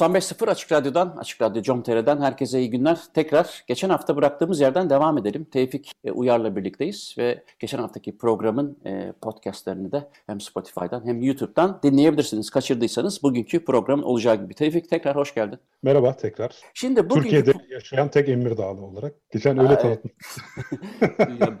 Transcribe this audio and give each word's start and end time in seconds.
...95.0 0.00 0.50
Açık 0.50 0.72
Radyo'dan, 0.72 1.16
Açık 1.18 1.42
Radyo 1.42 1.62
Com.tr'den 1.62 2.20
herkese 2.20 2.60
iyi 2.60 2.70
günler. 2.70 2.98
Tekrar 3.14 3.64
geçen 3.66 3.90
hafta 3.90 4.16
bıraktığımız 4.16 4.60
yerden 4.60 4.90
devam 4.90 5.18
edelim. 5.18 5.44
Tevfik 5.44 5.92
e, 6.04 6.10
Uyar'la 6.12 6.56
birlikteyiz 6.56 7.14
ve 7.18 7.44
geçen 7.58 7.78
haftaki 7.78 8.18
programın 8.18 8.78
e, 8.86 9.12
podcastlerini 9.22 9.92
de 9.92 10.08
hem 10.26 10.40
Spotify'dan 10.40 11.06
hem 11.06 11.22
YouTube'dan 11.22 11.80
dinleyebilirsiniz. 11.82 12.50
Kaçırdıysanız 12.50 13.22
bugünkü 13.22 13.64
programın 13.64 14.02
olacağı 14.02 14.36
gibi. 14.36 14.54
Tevfik 14.54 14.90
tekrar 14.90 15.16
hoş 15.16 15.34
geldin. 15.34 15.58
Merhaba 15.82 16.16
tekrar. 16.16 16.56
Şimdi 16.74 17.10
bugünkü... 17.10 17.30
Türkiye'de 17.30 17.52
yaşayan 17.70 18.08
tek 18.08 18.28
Emir 18.28 18.56
Dağlı 18.56 18.82
olarak. 18.82 19.14
Geçen 19.32 19.58
öyle 19.58 19.78
tanıttım. 19.78 20.10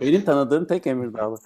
benim 0.00 0.24
tanıdığım 0.24 0.66
tek 0.66 0.86
Emir 0.86 1.14
Dağlı. 1.14 1.36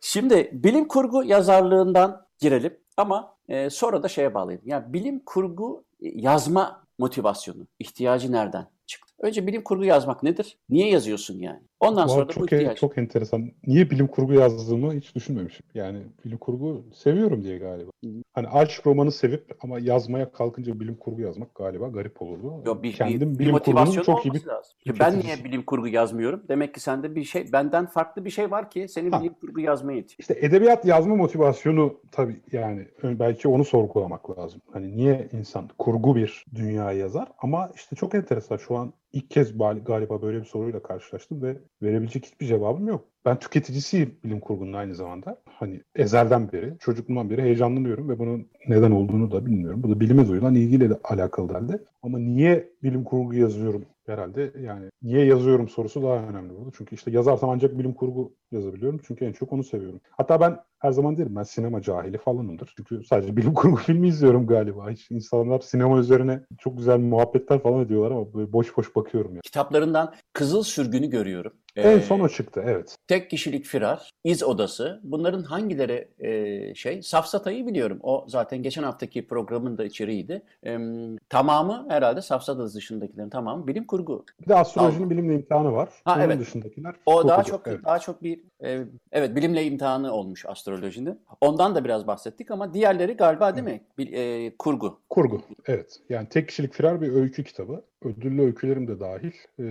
Şimdi 0.00 0.50
bilim 0.52 0.88
kurgu 0.88 1.24
yazarlığından 1.24 2.26
girelim 2.38 2.76
ama 2.96 3.36
e, 3.48 3.70
sonra 3.70 4.02
da 4.02 4.08
şeye 4.08 4.34
bağlayalım. 4.34 4.64
Yani 4.68 4.92
bilim 4.92 5.18
kurgu 5.26 5.84
yazma 6.14 6.84
motivasyonu, 6.98 7.66
ihtiyacı 7.78 8.32
nereden 8.32 8.66
çıktı? 8.86 9.14
Önce 9.18 9.46
bilim 9.46 9.64
kurgu 9.64 9.84
yazmak 9.84 10.22
nedir? 10.22 10.58
Niye 10.68 10.90
yazıyorsun 10.90 11.38
yani? 11.38 11.62
Ondan 11.88 12.06
sonra 12.06 12.28
da 12.28 12.32
çok 12.32 12.42
bu 12.42 12.46
ihtiyaç. 12.46 12.78
çok 12.78 12.98
enteresan. 12.98 13.50
Niye 13.66 13.90
bilim 13.90 14.06
kurgu 14.06 14.32
yazdığımı 14.32 14.92
hiç 14.94 15.14
düşünmemişim. 15.14 15.66
Yani 15.74 16.02
bilim 16.24 16.38
kurgu 16.38 16.84
seviyorum 16.94 17.44
diye 17.44 17.58
galiba. 17.58 17.90
Hani 18.32 18.48
aşk 18.48 18.86
romanı 18.86 19.12
sevip 19.12 19.56
ama 19.60 19.78
yazmaya 19.78 20.32
kalkınca 20.32 20.80
bilim 20.80 20.96
kurgu 20.96 21.20
yazmak 21.20 21.54
galiba 21.54 21.88
garip 21.88 22.22
olurdu. 22.22 22.62
Yo, 22.66 22.82
bir, 22.82 22.92
Kendim 22.92 23.34
bir, 23.34 23.38
bir 23.38 23.38
bilim 23.38 23.58
kurgunun 23.58 23.78
motivasyon 23.78 24.02
çok 24.02 24.26
iyi 24.26 24.34
bir 24.34 24.46
lazım. 24.46 24.74
Ben 25.00 25.20
niye 25.20 25.44
bilim 25.44 25.62
kurgu 25.62 25.88
yazmıyorum? 25.88 26.42
Demek 26.48 26.74
ki 26.74 26.80
sende 26.80 27.14
bir 27.14 27.24
şey, 27.24 27.52
benden 27.52 27.86
farklı 27.86 28.24
bir 28.24 28.30
şey 28.30 28.50
var 28.50 28.70
ki 28.70 28.88
seni 28.88 29.10
Ha. 29.10 29.20
bilim 29.20 29.34
kurgu 29.34 29.60
yazmaya 29.60 29.98
itiyor. 29.98 30.16
İşte 30.18 30.36
edebiyat 30.40 30.84
yazma 30.84 31.16
motivasyonu 31.16 32.00
tabii 32.12 32.40
yani 32.52 32.88
belki 33.02 33.48
onu 33.48 33.64
sorgulamak 33.64 34.38
lazım. 34.38 34.60
Hani 34.72 34.96
niye 34.96 35.28
insan 35.32 35.68
kurgu 35.78 36.16
bir 36.16 36.44
dünya 36.54 36.92
yazar? 36.92 37.28
Ama 37.38 37.70
işte 37.74 37.96
çok 37.96 38.14
enteresan 38.14 38.56
şu 38.56 38.76
an 38.76 38.92
ilk 39.12 39.30
kez 39.30 39.58
galiba 39.84 40.22
böyle 40.22 40.40
bir 40.40 40.44
soruyla 40.44 40.82
karşılaştım 40.82 41.42
ve 41.42 41.56
verebilecek 41.82 42.26
hiçbir 42.26 42.46
cevabım 42.46 42.88
yok. 42.88 43.04
Ben 43.24 43.38
tüketicisiyim 43.38 44.16
bilim 44.24 44.40
kurgunun 44.40 44.72
aynı 44.72 44.94
zamanda. 44.94 45.42
Hani 45.46 45.80
ezelden 45.96 46.52
beri, 46.52 46.74
çocukluğumdan 46.80 47.30
beri 47.30 47.42
heyecanlanıyorum 47.42 48.08
ve 48.08 48.18
bunun 48.18 48.48
neden 48.68 48.90
olduğunu 48.90 49.30
da 49.30 49.46
bilmiyorum. 49.46 49.82
Bu 49.82 49.90
da 49.90 50.00
bilime 50.00 50.28
duyulan 50.28 50.54
ilgiyle 50.54 50.90
de 50.90 50.98
alakalı 51.04 51.48
herhalde. 51.48 51.84
Ama 52.02 52.18
niye 52.18 52.68
bilim 52.82 53.04
kurgu 53.04 53.34
yazıyorum 53.34 53.84
herhalde 54.06 54.52
yani 54.60 54.90
niye 55.02 55.24
yazıyorum 55.24 55.68
sorusu 55.68 56.02
daha 56.02 56.16
önemli 56.16 56.56
burada. 56.56 56.70
Çünkü 56.76 56.94
işte 56.94 57.10
yazarsam 57.10 57.50
ancak 57.50 57.78
bilim 57.78 57.94
kurgu 57.94 58.34
yazabiliyorum. 58.52 59.00
Çünkü 59.06 59.24
en 59.24 59.32
çok 59.32 59.52
onu 59.52 59.64
seviyorum. 59.64 60.00
Hatta 60.10 60.40
ben 60.40 60.58
her 60.78 60.90
zaman 60.90 61.16
derim 61.16 61.36
ben 61.36 61.42
sinema 61.42 61.82
cahili 61.82 62.18
falanımdır. 62.18 62.72
Çünkü 62.76 63.04
sadece 63.04 63.36
bilim 63.36 63.54
kurgu 63.54 63.76
filmi 63.76 64.08
izliyorum 64.08 64.46
galiba. 64.46 64.90
Hiç 64.90 65.10
insanlar 65.10 65.60
sinema 65.60 65.98
üzerine 65.98 66.40
çok 66.58 66.78
güzel 66.78 66.98
muhabbetler 66.98 67.62
falan 67.62 67.84
ediyorlar 67.84 68.10
ama 68.10 68.34
böyle 68.34 68.52
boş 68.52 68.76
boş 68.76 68.96
bakıyorum 68.96 69.34
ya. 69.34 69.40
Kitaplarından 69.40 70.14
Kızıl 70.32 70.62
Sürgün'ü 70.62 71.10
görüyorum. 71.10 71.52
En 71.76 71.98
Ee, 71.98 72.00
son 72.00 72.20
o 72.20 72.28
çıktı 72.28 72.62
evet. 72.64 72.96
Tek 73.08 73.30
kişilik 73.30 73.64
firar, 73.64 74.10
iz 74.24 74.42
odası. 74.42 75.00
Bunların 75.04 75.42
hangileri 75.42 76.08
e, 76.18 76.74
şey? 76.74 77.02
Safsatayı 77.02 77.66
biliyorum. 77.66 77.98
O 78.02 78.24
zaten 78.28 78.62
geçen 78.62 78.82
haftaki 78.82 79.26
programın 79.26 79.78
da 79.78 79.84
içeriğiydi. 79.84 80.42
E, 80.66 80.78
tamamı 81.28 81.86
herhalde 81.88 82.22
Safsata 82.22 82.74
dışındakilerin 82.74 83.30
tamamı 83.30 83.66
bilim 83.66 83.84
kurgu. 83.86 84.24
Bir 84.42 84.48
de 84.48 84.54
astrolojinin 84.54 84.94
Tamam. 84.98 85.10
bilimle 85.10 85.34
imtihanı 85.34 85.72
var. 85.72 85.88
Ha, 86.04 86.14
Onun 86.14 86.22
evet. 86.22 86.40
dışındakiler 86.40 86.94
O 87.06 87.28
daha 87.28 87.42
çok 87.44 87.66
Evet. 87.68 87.84
daha 87.84 87.98
çok 87.98 88.22
bir 88.22 88.40
evet 89.12 89.36
bilimle 89.36 89.64
imtihanı 89.64 90.12
olmuş 90.12 90.46
astrolojinin. 90.46 91.20
Ondan 91.40 91.74
da 91.74 91.84
biraz 91.84 92.06
bahsettik 92.06 92.50
ama 92.50 92.74
diğerleri 92.74 93.12
galiba 93.12 93.54
değil 93.54 93.64
mi? 93.64 93.80
Bir, 93.98 94.12
e, 94.12 94.56
kurgu. 94.56 95.00
Kurgu, 95.10 95.42
evet. 95.66 96.00
Yani 96.08 96.28
tek 96.28 96.48
kişilik 96.48 96.74
firar 96.74 97.00
bir 97.00 97.12
öykü 97.12 97.44
kitabı. 97.44 97.84
Ödüllü 98.02 98.42
öykülerim 98.42 98.88
de 98.88 99.00
dahil. 99.00 99.32
Ee, 99.58 99.64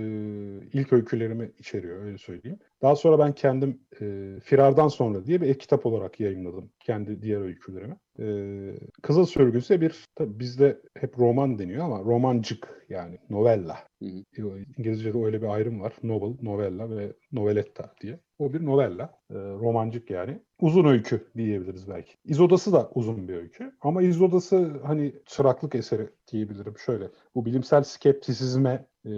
ilk 0.73 0.93
öykülerimi 0.93 1.51
içeriyor, 1.59 2.05
öyle 2.05 2.17
söyleyeyim. 2.17 2.59
Daha 2.83 2.95
sonra 2.95 3.19
ben 3.19 3.33
kendim 3.33 3.79
e, 4.01 4.39
Firardan 4.43 4.87
Sonra 4.87 5.25
diye 5.25 5.41
bir 5.41 5.49
ek 5.49 5.57
kitap 5.59 5.85
olarak 5.85 6.19
yayınladım. 6.19 6.71
Kendi 6.79 7.21
diğer 7.21 7.41
öykülerimi. 7.41 7.95
Ee, 8.19 8.73
Kızıl 9.01 9.25
Sürgü 9.25 9.57
ise 9.57 9.81
bir, 9.81 10.05
tabii 10.15 10.39
bizde 10.39 10.81
hep 10.97 11.19
roman 11.19 11.59
deniyor 11.59 11.85
ama 11.85 11.99
romancık 11.99 12.85
yani 12.89 13.17
novella. 13.29 13.87
Hı 14.01 14.05
hı. 14.35 14.59
İngilizce'de 14.77 15.17
öyle 15.25 15.41
bir 15.41 15.47
ayrım 15.47 15.81
var. 15.81 15.93
Novel, 16.03 16.37
novella 16.41 16.97
ve 16.97 17.13
noveletta 17.31 17.93
diye. 18.01 18.19
O 18.39 18.53
bir 18.53 18.65
novella. 18.65 19.22
E, 19.33 19.37
romancık 19.37 20.09
yani. 20.09 20.39
Uzun 20.61 20.85
öykü 20.85 21.27
diyebiliriz 21.37 21.89
belki. 21.89 22.13
İzodası 22.25 22.73
da 22.73 22.89
uzun 22.95 23.27
bir 23.27 23.35
öykü. 23.35 23.75
Ama 23.81 24.01
İzodası 24.01 24.71
hani 24.85 25.13
çıraklık 25.25 25.75
eseri 25.75 26.09
diyebilirim. 26.31 26.77
Şöyle 26.77 27.09
bu 27.35 27.45
bilimsel 27.45 27.83
skeptisizme 27.83 28.85
e, 29.05 29.11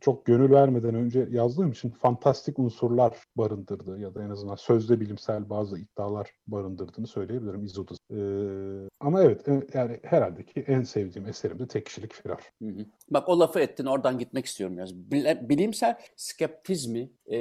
çok 0.00 0.26
gönül 0.26 0.50
vermeden 0.50 0.94
önce 0.94 1.28
yazdığım 1.30 1.70
için 1.70 1.90
fantastik 1.90 2.58
unsurlar 2.58 3.16
barındırdı 3.36 3.98
ya 3.98 4.14
da 4.14 4.24
en 4.24 4.30
azından 4.30 4.54
sözde 4.54 5.00
bilimsel 5.00 5.50
bazı 5.50 5.78
iddialar 5.78 6.30
barındırdığını 6.46 7.06
söyleyebilirim 7.06 7.64
İzodası. 7.64 8.00
E, 8.10 8.20
ama 9.00 9.22
evet 9.22 9.48
e, 9.48 9.66
yani 9.74 10.00
herhalde 10.02 10.44
ki 10.44 10.64
en 10.66 10.82
sevdiğim 10.82 11.28
eserim 11.28 11.58
de 11.58 11.66
tek 11.66 11.86
kişilik 11.86 12.12
firar. 12.12 12.40
Hı 12.62 12.68
hı. 12.68 12.86
Bak 13.10 13.28
o 13.28 13.40
lafı 13.40 13.60
ettin 13.60 13.86
oradan 13.86 14.18
gitmek 14.18 14.46
istiyorum 14.46 14.76
biraz. 14.76 14.94
Bilimsel 15.48 15.98
skeptizmi 16.16 17.10
e, 17.30 17.36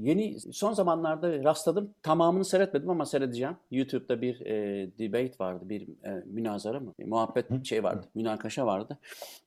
yeni 0.00 0.40
son 0.40 0.72
zamanlarda 0.72 1.44
rastladım. 1.44 1.94
Tamamını 2.02 2.44
seyretmedim 2.44 2.90
ama 2.90 3.06
seyredeceğim. 3.06 3.56
YouTube'da 3.70 4.22
bir 4.22 4.40
e, 4.40 4.90
debate 4.98 5.34
vardı, 5.40 5.68
bir 5.68 5.82
e, 5.82 6.22
münazara 6.26 6.80
mı? 6.80 6.94
muhabbet 6.98 7.50
Hı. 7.50 7.64
şey 7.64 7.84
vardı, 7.84 8.06
münakaşa 8.14 8.66
vardı. 8.66 8.98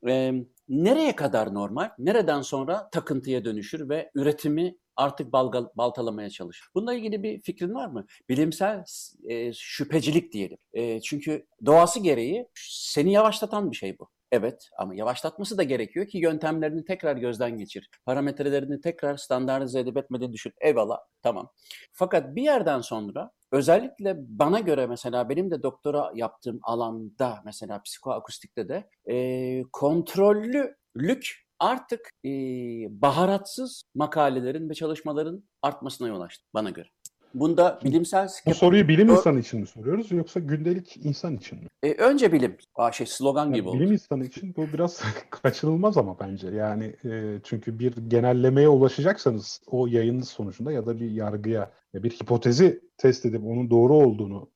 E, 0.08 0.34
nereye 0.70 1.16
kadar 1.16 1.54
normal? 1.54 1.90
Nereden 2.00 2.42
sonra 2.42 2.90
takıntıya 2.90 3.46
dönüşür 3.46 3.90
ve 3.90 4.12
üretimi 4.16 4.76
artık 4.96 5.34
balgal, 5.34 5.66
baltalamaya 5.76 6.30
çalışır. 6.30 6.68
Bununla 6.76 6.94
ilgili 6.94 7.24
bir 7.24 7.42
fikrin 7.42 7.74
var 7.74 7.88
mı? 7.88 8.06
Bilimsel 8.30 8.84
e, 9.28 9.54
şüphecilik 9.54 10.34
diyelim. 10.34 10.58
E, 10.74 11.02
çünkü 11.02 11.46
doğası 11.66 12.00
gereği 12.00 12.48
seni 12.70 13.12
yavaşlatan 13.12 13.72
bir 13.72 13.76
şey 13.76 14.00
bu. 14.00 14.10
Evet 14.32 14.70
ama 14.78 14.96
yavaşlatması 14.96 15.58
da 15.58 15.64
gerekiyor 15.64 16.08
ki 16.08 16.18
yöntemlerini 16.18 16.86
tekrar 16.86 17.18
gözden 17.18 17.58
geçir. 17.58 17.90
Parametrelerini 18.06 18.82
tekrar 18.82 19.18
standartize 19.18 19.80
edip 19.80 19.98
etmediğini 19.98 20.34
düşün. 20.34 20.54
Eyvallah 20.62 20.98
tamam. 21.22 21.52
Fakat 21.94 22.36
bir 22.36 22.42
yerden 22.42 22.82
sonra 22.82 23.32
özellikle 23.52 24.16
bana 24.18 24.60
göre 24.60 24.88
mesela 24.88 25.30
benim 25.30 25.52
de 25.52 25.64
doktora 25.64 26.12
yaptığım 26.16 26.60
alanda 26.64 27.42
mesela 27.46 27.82
psikoakustikte 27.82 28.70
de 28.70 28.90
e, 29.12 29.64
kontrollülük 29.74 31.46
artık 31.60 32.10
e, 32.26 32.30
baharatsız 32.90 33.84
makalelerin 33.96 34.70
ve 34.70 34.74
çalışmaların 34.74 35.44
artmasına 35.62 36.08
yol 36.08 36.22
açtı 36.22 36.46
bana 36.54 36.70
göre. 36.70 36.88
Bunda 37.34 37.80
bilimsel 37.86 38.28
Bu 38.46 38.54
soruyu 38.54 38.88
bilim 38.88 39.10
insanı 39.10 39.40
için 39.40 39.60
mi 39.60 39.68
soruyoruz 39.68 40.12
yoksa 40.12 40.40
gündelik 40.40 40.98
insan 40.98 41.38
için 41.38 41.60
mi? 41.60 41.68
E, 41.84 41.94
önce 41.94 42.32
bilim. 42.32 42.58
Aa, 42.76 42.92
şey 42.92 43.08
slogan 43.08 43.46
Yani 43.46 43.56
gibi 43.56 43.70
oldu. 43.70 43.80
bilim 43.80 43.92
insanı 43.92 44.26
için 44.26 44.54
bu 44.58 44.68
biraz 44.74 45.04
kaçınılmaz 45.30 45.98
ama 45.98 46.20
bence. 46.20 46.48
Yani 46.48 46.96
e, 47.06 47.40
çünkü 47.44 47.80
bir 47.80 47.94
genellemeye 48.08 48.70
ulaşacaksanız 48.70 49.62
o 49.68 49.88
yayının 49.88 50.22
sonucunda 50.22 50.72
ya 50.72 50.86
da 50.86 51.00
bir 51.00 51.12
yargıya 51.12 51.72
ya 51.94 52.04
bir 52.04 52.12
hipotezi 52.12 52.82
test 52.98 53.26
edip 53.26 53.44
onun 53.46 53.70
doğru 53.70 53.94
olduğunu 53.94 54.50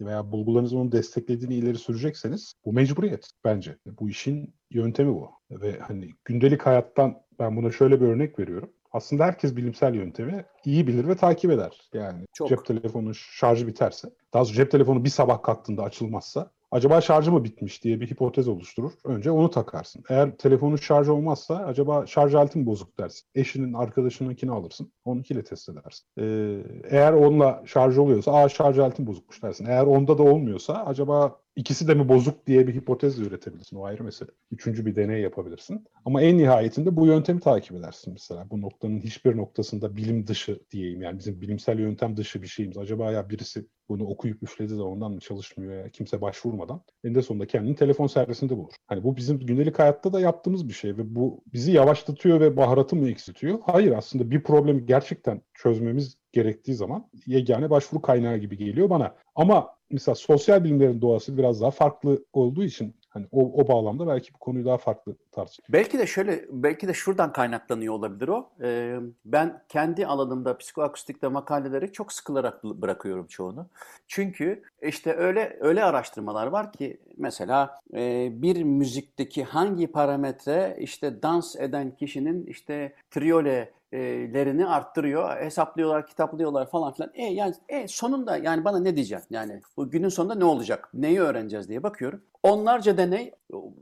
veya 0.00 0.32
bulgularınızın 0.32 0.76
onu 0.76 0.92
desteklediğini 0.92 1.54
ileri 1.54 1.78
sürecekseniz 1.78 2.54
bu 2.64 2.72
mecburiyet 2.72 3.30
bence. 3.44 3.76
Bu 4.00 4.10
işin 4.10 4.54
yöntemi 4.70 5.14
bu. 5.14 5.30
Ve 5.50 5.78
hani 5.78 6.10
gündelik 6.24 6.62
hayattan 6.62 7.14
ben 7.38 7.56
buna 7.56 7.70
şöyle 7.70 8.00
bir 8.00 8.06
örnek 8.06 8.38
veriyorum. 8.38 8.70
Aslında 8.96 9.24
herkes 9.24 9.56
bilimsel 9.56 9.94
yöntemi 9.94 10.44
iyi 10.64 10.86
bilir 10.86 11.08
ve 11.08 11.16
takip 11.16 11.50
eder. 11.50 11.80
Yani 11.92 12.26
Çok. 12.32 12.48
cep 12.48 12.64
telefonunun 12.64 13.12
şarjı 13.12 13.66
biterse, 13.66 14.08
daha 14.34 14.44
sonra 14.44 14.56
cep 14.56 14.70
telefonu 14.70 15.04
bir 15.04 15.10
sabah 15.10 15.42
kalktığında 15.42 15.82
açılmazsa 15.82 16.50
acaba 16.70 17.00
şarjı 17.00 17.32
mı 17.32 17.44
bitmiş 17.44 17.84
diye 17.84 18.00
bir 18.00 18.10
hipotez 18.10 18.48
oluşturur. 18.48 18.92
Önce 19.04 19.30
onu 19.30 19.50
takarsın. 19.50 20.04
Eğer 20.08 20.36
telefonun 20.36 20.76
şarjı 20.76 21.14
olmazsa 21.14 21.56
acaba 21.56 22.06
şarj 22.06 22.34
aleti 22.34 22.58
mi 22.58 22.66
bozuk 22.66 22.98
dersin. 22.98 23.28
Eşinin 23.34 23.72
arkadaşınınkini 23.72 24.50
alırsın. 24.50 24.92
Onunkiyle 25.04 25.44
test 25.44 25.68
edersin. 25.68 26.06
Ee, 26.18 26.62
eğer 26.90 27.12
onunla 27.12 27.62
şarj 27.66 27.98
oluyorsa 27.98 28.32
aa 28.32 28.48
şarj 28.48 28.78
aletim 28.78 29.06
bozukmuş 29.06 29.42
dersin. 29.42 29.66
Eğer 29.66 29.86
onda 29.86 30.18
da 30.18 30.22
olmuyorsa 30.22 30.84
acaba 30.86 31.40
ikisi 31.56 31.88
de 31.88 31.94
mi 31.94 32.08
bozuk 32.08 32.46
diye 32.46 32.66
bir 32.66 32.74
hipotez 32.74 33.18
üretebilirsin. 33.18 33.76
O 33.76 33.84
ayrı 33.84 34.04
mesele. 34.04 34.30
Üçüncü 34.50 34.86
bir 34.86 34.96
deney 34.96 35.20
yapabilirsin. 35.20 35.86
Ama 36.04 36.22
en 36.22 36.38
nihayetinde 36.38 36.96
bu 36.96 37.06
yöntemi 37.06 37.40
takip 37.40 37.76
edersin 37.76 38.12
mesela. 38.12 38.50
Bu 38.50 38.60
noktanın 38.60 39.00
hiçbir 39.00 39.36
noktasında 39.36 39.96
bilim 39.96 40.26
dışı 40.26 40.60
diyeyim. 40.70 41.02
Yani 41.02 41.18
bizim 41.18 41.40
bilimsel 41.40 41.78
yöntem 41.78 42.16
dışı 42.16 42.42
bir 42.42 42.46
şeyimiz. 42.46 42.78
Acaba 42.78 43.12
ya 43.12 43.30
birisi 43.30 43.66
bunu 43.88 44.06
okuyup 44.06 44.42
üfledi 44.42 44.78
de 44.78 44.82
ondan 44.82 45.12
mı 45.12 45.20
çalışmıyor 45.20 45.74
ya 45.84 45.88
kimse 45.88 46.20
başvurmadan 46.20 46.82
eninde 47.04 47.22
sonunda 47.22 47.46
kendini 47.46 47.74
telefon 47.74 48.06
servisinde 48.06 48.56
bulur. 48.56 48.72
Hani 48.86 49.04
bu 49.04 49.16
bizim 49.16 49.38
gündelik 49.38 49.78
hayatta 49.78 50.12
da 50.12 50.20
yaptığımız 50.20 50.68
bir 50.68 50.74
şey 50.74 50.96
ve 50.96 51.14
bu 51.14 51.42
bizi 51.52 51.72
yavaşlatıyor 51.72 52.40
ve 52.40 52.56
baharatı 52.56 52.96
mı 52.96 53.10
eksiltiyor? 53.10 53.58
Hayır 53.62 53.92
aslında 53.92 54.30
bir 54.30 54.42
problemi 54.42 54.86
gerçekten 54.86 55.42
çözmemiz 55.54 56.16
gerektiği 56.32 56.74
zaman 56.74 57.10
yegane 57.26 57.70
başvuru 57.70 58.02
kaynağı 58.02 58.36
gibi 58.36 58.56
geliyor 58.56 58.90
bana. 58.90 59.14
Ama 59.34 59.75
mesela 59.90 60.14
sosyal 60.14 60.64
bilimlerin 60.64 61.00
doğası 61.00 61.38
biraz 61.38 61.60
daha 61.60 61.70
farklı 61.70 62.24
olduğu 62.32 62.64
için 62.64 62.94
Hani 63.16 63.26
o, 63.32 63.62
o 63.62 63.68
bağlamda 63.68 64.06
belki 64.06 64.34
bu 64.34 64.38
konuyu 64.38 64.64
daha 64.64 64.78
farklı 64.78 65.16
tartışılır. 65.32 65.68
Belki 65.68 65.98
de 65.98 66.06
şöyle, 66.06 66.44
belki 66.50 66.88
de 66.88 66.94
şuradan 66.94 67.32
kaynaklanıyor 67.32 67.94
olabilir 67.94 68.28
o. 68.28 68.50
Ee, 68.62 68.96
ben 69.24 69.62
kendi 69.68 70.06
alanımda 70.06 70.58
psikoakustikte 70.58 71.28
makaleleri 71.28 71.92
çok 71.92 72.12
sıkılarak 72.12 72.64
bırakıyorum 72.64 73.26
çoğunu. 73.26 73.66
Çünkü 74.06 74.62
işte 74.82 75.14
öyle 75.14 75.56
öyle 75.60 75.84
araştırmalar 75.84 76.46
var 76.46 76.72
ki 76.72 77.00
mesela 77.16 77.80
e, 77.94 78.28
bir 78.42 78.62
müzikteki 78.62 79.44
hangi 79.44 79.86
parametre 79.86 80.76
işte 80.80 81.22
dans 81.22 81.56
eden 81.56 81.96
kişinin 81.96 82.46
işte 82.46 82.92
triole 83.10 83.72
lerini 83.92 84.66
arttırıyor. 84.66 85.40
Hesaplıyorlar, 85.40 86.06
kitaplıyorlar 86.06 86.70
falan 86.70 86.92
filan. 86.92 87.10
E 87.14 87.24
yani 87.24 87.54
e, 87.68 87.88
sonunda 87.88 88.36
yani 88.36 88.64
bana 88.64 88.78
ne 88.78 88.96
diyeceksin? 88.96 89.34
Yani 89.34 89.60
bu 89.76 89.90
günün 89.90 90.08
sonunda 90.08 90.34
ne 90.34 90.44
olacak? 90.44 90.88
Neyi 90.94 91.20
öğreneceğiz 91.20 91.68
diye 91.68 91.82
bakıyorum. 91.82 92.22
Onlarca 92.42 92.96
deney 92.96 93.32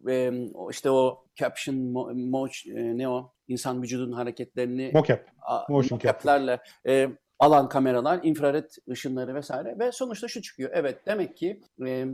e, 0.09 0.33
işte 0.71 0.91
o 0.91 1.25
caption 1.37 1.77
mo, 1.77 2.15
mo, 2.15 2.47
e, 2.47 2.99
ne 2.99 3.09
o 3.09 3.33
insan 3.49 3.83
vücudunun 3.83 4.13
hareketlerini 4.13 4.91
mocap, 4.95 5.29
motion 5.69 5.97
mocap'lerle 5.97 6.61
e, 6.87 7.09
alan 7.39 7.69
kameralar, 7.69 8.21
infrared 8.23 8.71
ışınları 8.91 9.35
vesaire 9.35 9.79
ve 9.79 9.93
sonuçta 9.93 10.29
şu 10.29 10.43
çıkıyor. 10.43 10.71
Evet 10.75 11.07
demek 11.07 11.37
ki 11.37 11.61
e, 11.87 12.07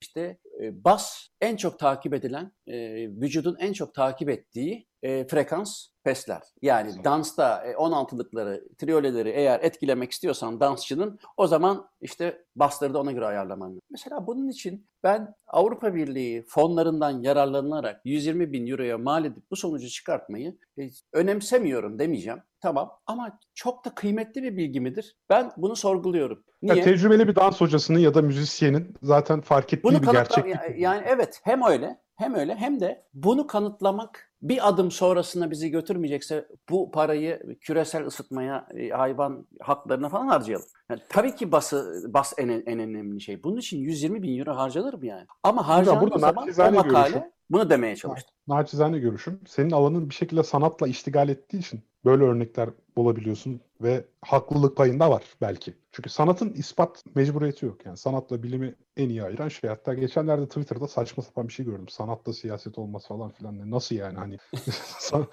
işte 0.00 0.38
e, 0.62 0.84
bas 0.84 1.28
en 1.40 1.56
çok 1.56 1.78
takip 1.78 2.14
edilen, 2.14 2.52
e, 2.66 3.08
vücudun 3.08 3.56
en 3.60 3.72
çok 3.72 3.94
takip 3.94 4.28
ettiği 4.28 4.88
e, 5.02 5.26
frekans 5.26 5.86
pesler. 6.04 6.42
Yani 6.62 7.04
dansta 7.04 7.64
e, 7.64 7.72
16'lıkları, 7.72 8.64
trioleleri 8.78 9.28
eğer 9.28 9.60
etkilemek 9.60 10.10
istiyorsan 10.10 10.60
dansçının 10.60 11.18
o 11.36 11.46
zaman 11.46 11.88
işte 12.00 12.44
basları 12.56 12.94
da 12.94 13.00
ona 13.00 13.12
göre 13.12 13.26
ayarlaman. 13.26 13.80
Mesela 13.90 14.26
bunun 14.26 14.48
için 14.48 14.88
ben 15.02 15.34
Avrupa 15.46 15.94
Birliği 15.94 16.44
fonlarından 16.48 17.22
yararlanarak 17.22 18.00
120 18.04 18.52
bin 18.52 18.66
euroya 18.66 18.98
mal 18.98 19.24
edip 19.24 19.50
bu 19.50 19.56
sonucu 19.56 19.88
çıkartmayı 19.88 20.58
e, 20.78 20.82
önemsemiyorum 21.12 21.98
demeyeceğim. 21.98 22.42
Tamam 22.60 22.90
ama 23.06 23.38
çok 23.54 23.84
da 23.84 23.94
kıymetli 23.94 24.42
bir 24.42 24.56
bilgi 24.56 24.80
midir? 24.80 25.16
Ben 25.30 25.52
bunu 25.56 25.76
sorguluyorum. 25.76 26.44
Niye? 26.62 26.76
Ya, 26.76 26.84
tecrübeli 26.84 27.28
bir 27.28 27.34
dans 27.34 27.60
hocasının 27.60 27.98
ya 27.98 28.14
da 28.14 28.22
müzisyenin 28.22 28.94
zaten 29.02 29.40
fark 29.40 29.72
ettiği 29.72 29.82
bunu 29.82 30.02
bir 30.02 30.06
gerçeklik. 30.06 30.56
Yani 30.76 31.02
evet 31.06 31.40
hem 31.44 31.62
öyle 31.62 32.00
hem 32.16 32.34
öyle 32.34 32.54
hem 32.54 32.80
de 32.80 33.06
bunu 33.14 33.46
kanıtlamak 33.46 34.32
bir 34.48 34.68
adım 34.68 34.90
sonrasına 34.90 35.50
bizi 35.50 35.70
götürmeyecekse 35.70 36.48
bu 36.70 36.90
parayı 36.90 37.56
küresel 37.60 38.06
ısıtmaya, 38.06 38.68
e, 38.74 38.88
hayvan 38.88 39.46
haklarına 39.60 40.08
falan 40.08 40.26
harcayalım. 40.26 40.66
Yani 40.90 41.00
tabii 41.08 41.34
ki 41.34 41.52
bası, 41.52 42.04
bas 42.08 42.32
en, 42.38 42.48
en 42.48 42.78
önemli 42.78 43.20
şey. 43.20 43.42
Bunun 43.42 43.56
için 43.56 43.78
120 43.78 44.22
bin 44.22 44.38
euro 44.38 44.56
harcanır 44.56 44.94
mı 44.94 45.06
yani? 45.06 45.26
Ama 45.42 45.68
harcandığı 45.68 46.18
zaman 46.18 46.48
o 46.58 46.72
makale 46.72 47.08
görüşüm, 47.08 47.30
bunu 47.50 47.70
demeye 47.70 47.96
çalıştı. 47.96 48.32
Naçizane 48.48 48.98
görüşüm. 48.98 49.40
Senin 49.46 49.70
alanın 49.70 50.10
bir 50.10 50.14
şekilde 50.14 50.42
sanatla 50.42 50.88
iştigal 50.88 51.28
ettiği 51.28 51.58
için 51.58 51.80
böyle 52.04 52.24
örnekler 52.24 52.70
bulabiliyorsun 52.96 53.60
ve 53.80 54.04
haklılık 54.22 54.76
payında 54.76 55.10
var 55.10 55.22
belki. 55.40 55.74
Çünkü 55.92 56.10
sanatın 56.10 56.52
ispat 56.52 57.04
mecburiyeti 57.14 57.66
yok. 57.66 57.86
Yani 57.86 57.96
sanatla 57.96 58.42
bilimi 58.42 58.74
en 58.96 59.08
iyi 59.08 59.22
ayıran 59.22 59.48
şey. 59.48 59.70
Hatta 59.70 59.94
geçenlerde 59.94 60.46
Twitter'da 60.46 60.88
saçma 60.88 61.22
sapan 61.22 61.48
bir 61.48 61.52
şey 61.52 61.66
gördüm. 61.66 61.88
Sanatla 61.88 62.32
siyaset 62.32 62.78
olmaz 62.78 63.06
falan 63.08 63.30
filan. 63.30 63.70
Nasıl 63.70 63.96
yani 63.96 64.18
hani 64.18 64.35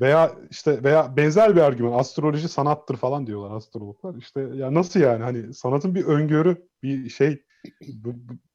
veya 0.00 0.32
işte 0.50 0.84
veya 0.84 1.16
benzer 1.16 1.56
bir 1.56 1.60
argüman 1.60 1.98
astroloji 1.98 2.48
sanattır 2.48 2.96
falan 2.96 3.26
diyorlar 3.26 3.56
astrologlar. 3.56 4.14
İşte 4.14 4.40
ya 4.54 4.74
nasıl 4.74 5.00
yani 5.00 5.22
hani 5.22 5.54
sanatın 5.54 5.94
bir 5.94 6.04
öngörü 6.04 6.66
bir 6.82 7.08
şey 7.08 7.42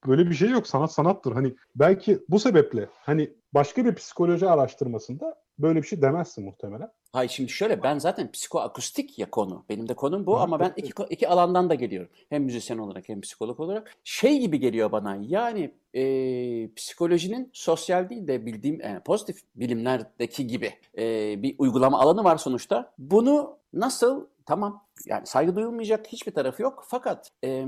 böyle 0.07 0.29
bir 0.29 0.35
şey 0.35 0.49
yok. 0.49 0.67
Sanat 0.67 0.91
sanattır. 0.91 1.31
Hani 1.31 1.55
belki 1.75 2.19
bu 2.29 2.39
sebeple 2.39 2.89
hani 2.93 3.33
başka 3.53 3.85
bir 3.85 3.95
psikoloji 3.95 4.49
araştırmasında 4.49 5.44
böyle 5.59 5.81
bir 5.81 5.87
şey 5.87 6.01
demezsin 6.01 6.45
muhtemelen. 6.45 6.91
Hayır 7.15 7.29
şimdi 7.29 7.49
şöyle 7.49 7.83
ben 7.83 7.97
zaten 7.97 8.31
psikoakustik 8.31 9.19
ya 9.19 9.29
konu. 9.31 9.65
Benim 9.69 9.89
de 9.89 9.93
konum 9.93 10.25
bu 10.25 10.39
ha, 10.39 10.43
ama 10.43 10.59
ben 10.59 10.73
iki, 10.75 10.93
iki 11.09 11.27
alandan 11.27 11.69
da 11.69 11.75
geliyorum. 11.75 12.09
Hem 12.29 12.43
müzisyen 12.43 12.77
olarak 12.77 13.09
hem 13.09 13.21
psikolog 13.21 13.59
olarak. 13.59 13.95
Şey 14.03 14.39
gibi 14.39 14.59
geliyor 14.59 14.91
bana 14.91 15.17
yani 15.21 15.71
e, 15.93 16.73
psikolojinin 16.73 17.49
sosyal 17.53 18.09
değil 18.09 18.27
de 18.27 18.45
bildiğim 18.45 18.81
e, 18.81 19.01
pozitif 19.05 19.41
bilimlerdeki 19.55 20.47
gibi 20.47 20.73
e, 20.97 21.03
bir 21.43 21.55
uygulama 21.57 21.99
alanı 21.99 22.23
var 22.23 22.37
sonuçta. 22.37 22.93
Bunu 22.97 23.57
nasıl 23.73 24.27
tamam 24.45 24.85
yani 25.05 25.27
saygı 25.27 25.55
duyulmayacak 25.55 26.07
hiçbir 26.07 26.33
tarafı 26.33 26.61
yok 26.61 26.83
fakat 26.87 27.29
e, 27.43 27.65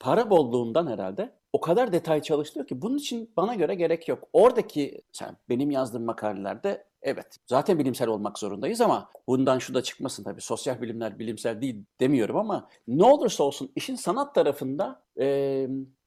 para 0.00 0.30
bolluğundan 0.30 0.86
herhalde 0.86 1.32
o 1.52 1.60
kadar 1.60 1.92
detay 1.92 2.22
çalışılıyor 2.22 2.66
ki 2.66 2.82
bunun 2.82 2.98
için 2.98 3.30
bana 3.36 3.54
göre 3.54 3.74
gerek 3.74 4.08
yok. 4.08 4.28
Oradaki 4.32 5.02
sen 5.12 5.36
benim 5.48 5.70
yazdığım 5.70 6.04
makalelerde 6.04 6.84
Evet, 7.04 7.36
zaten 7.46 7.78
bilimsel 7.78 8.08
olmak 8.08 8.38
zorundayız 8.38 8.80
ama 8.80 9.10
bundan 9.26 9.58
şu 9.58 9.74
da 9.74 9.82
çıkmasın 9.82 10.24
tabii. 10.24 10.40
Sosyal 10.40 10.82
bilimler 10.82 11.18
bilimsel 11.18 11.60
değil 11.60 11.84
demiyorum 12.00 12.36
ama 12.36 12.68
ne 12.88 13.04
olursa 13.04 13.44
olsun 13.44 13.72
işin 13.76 13.94
sanat 13.94 14.34
tarafında 14.34 15.02
e, 15.20 15.26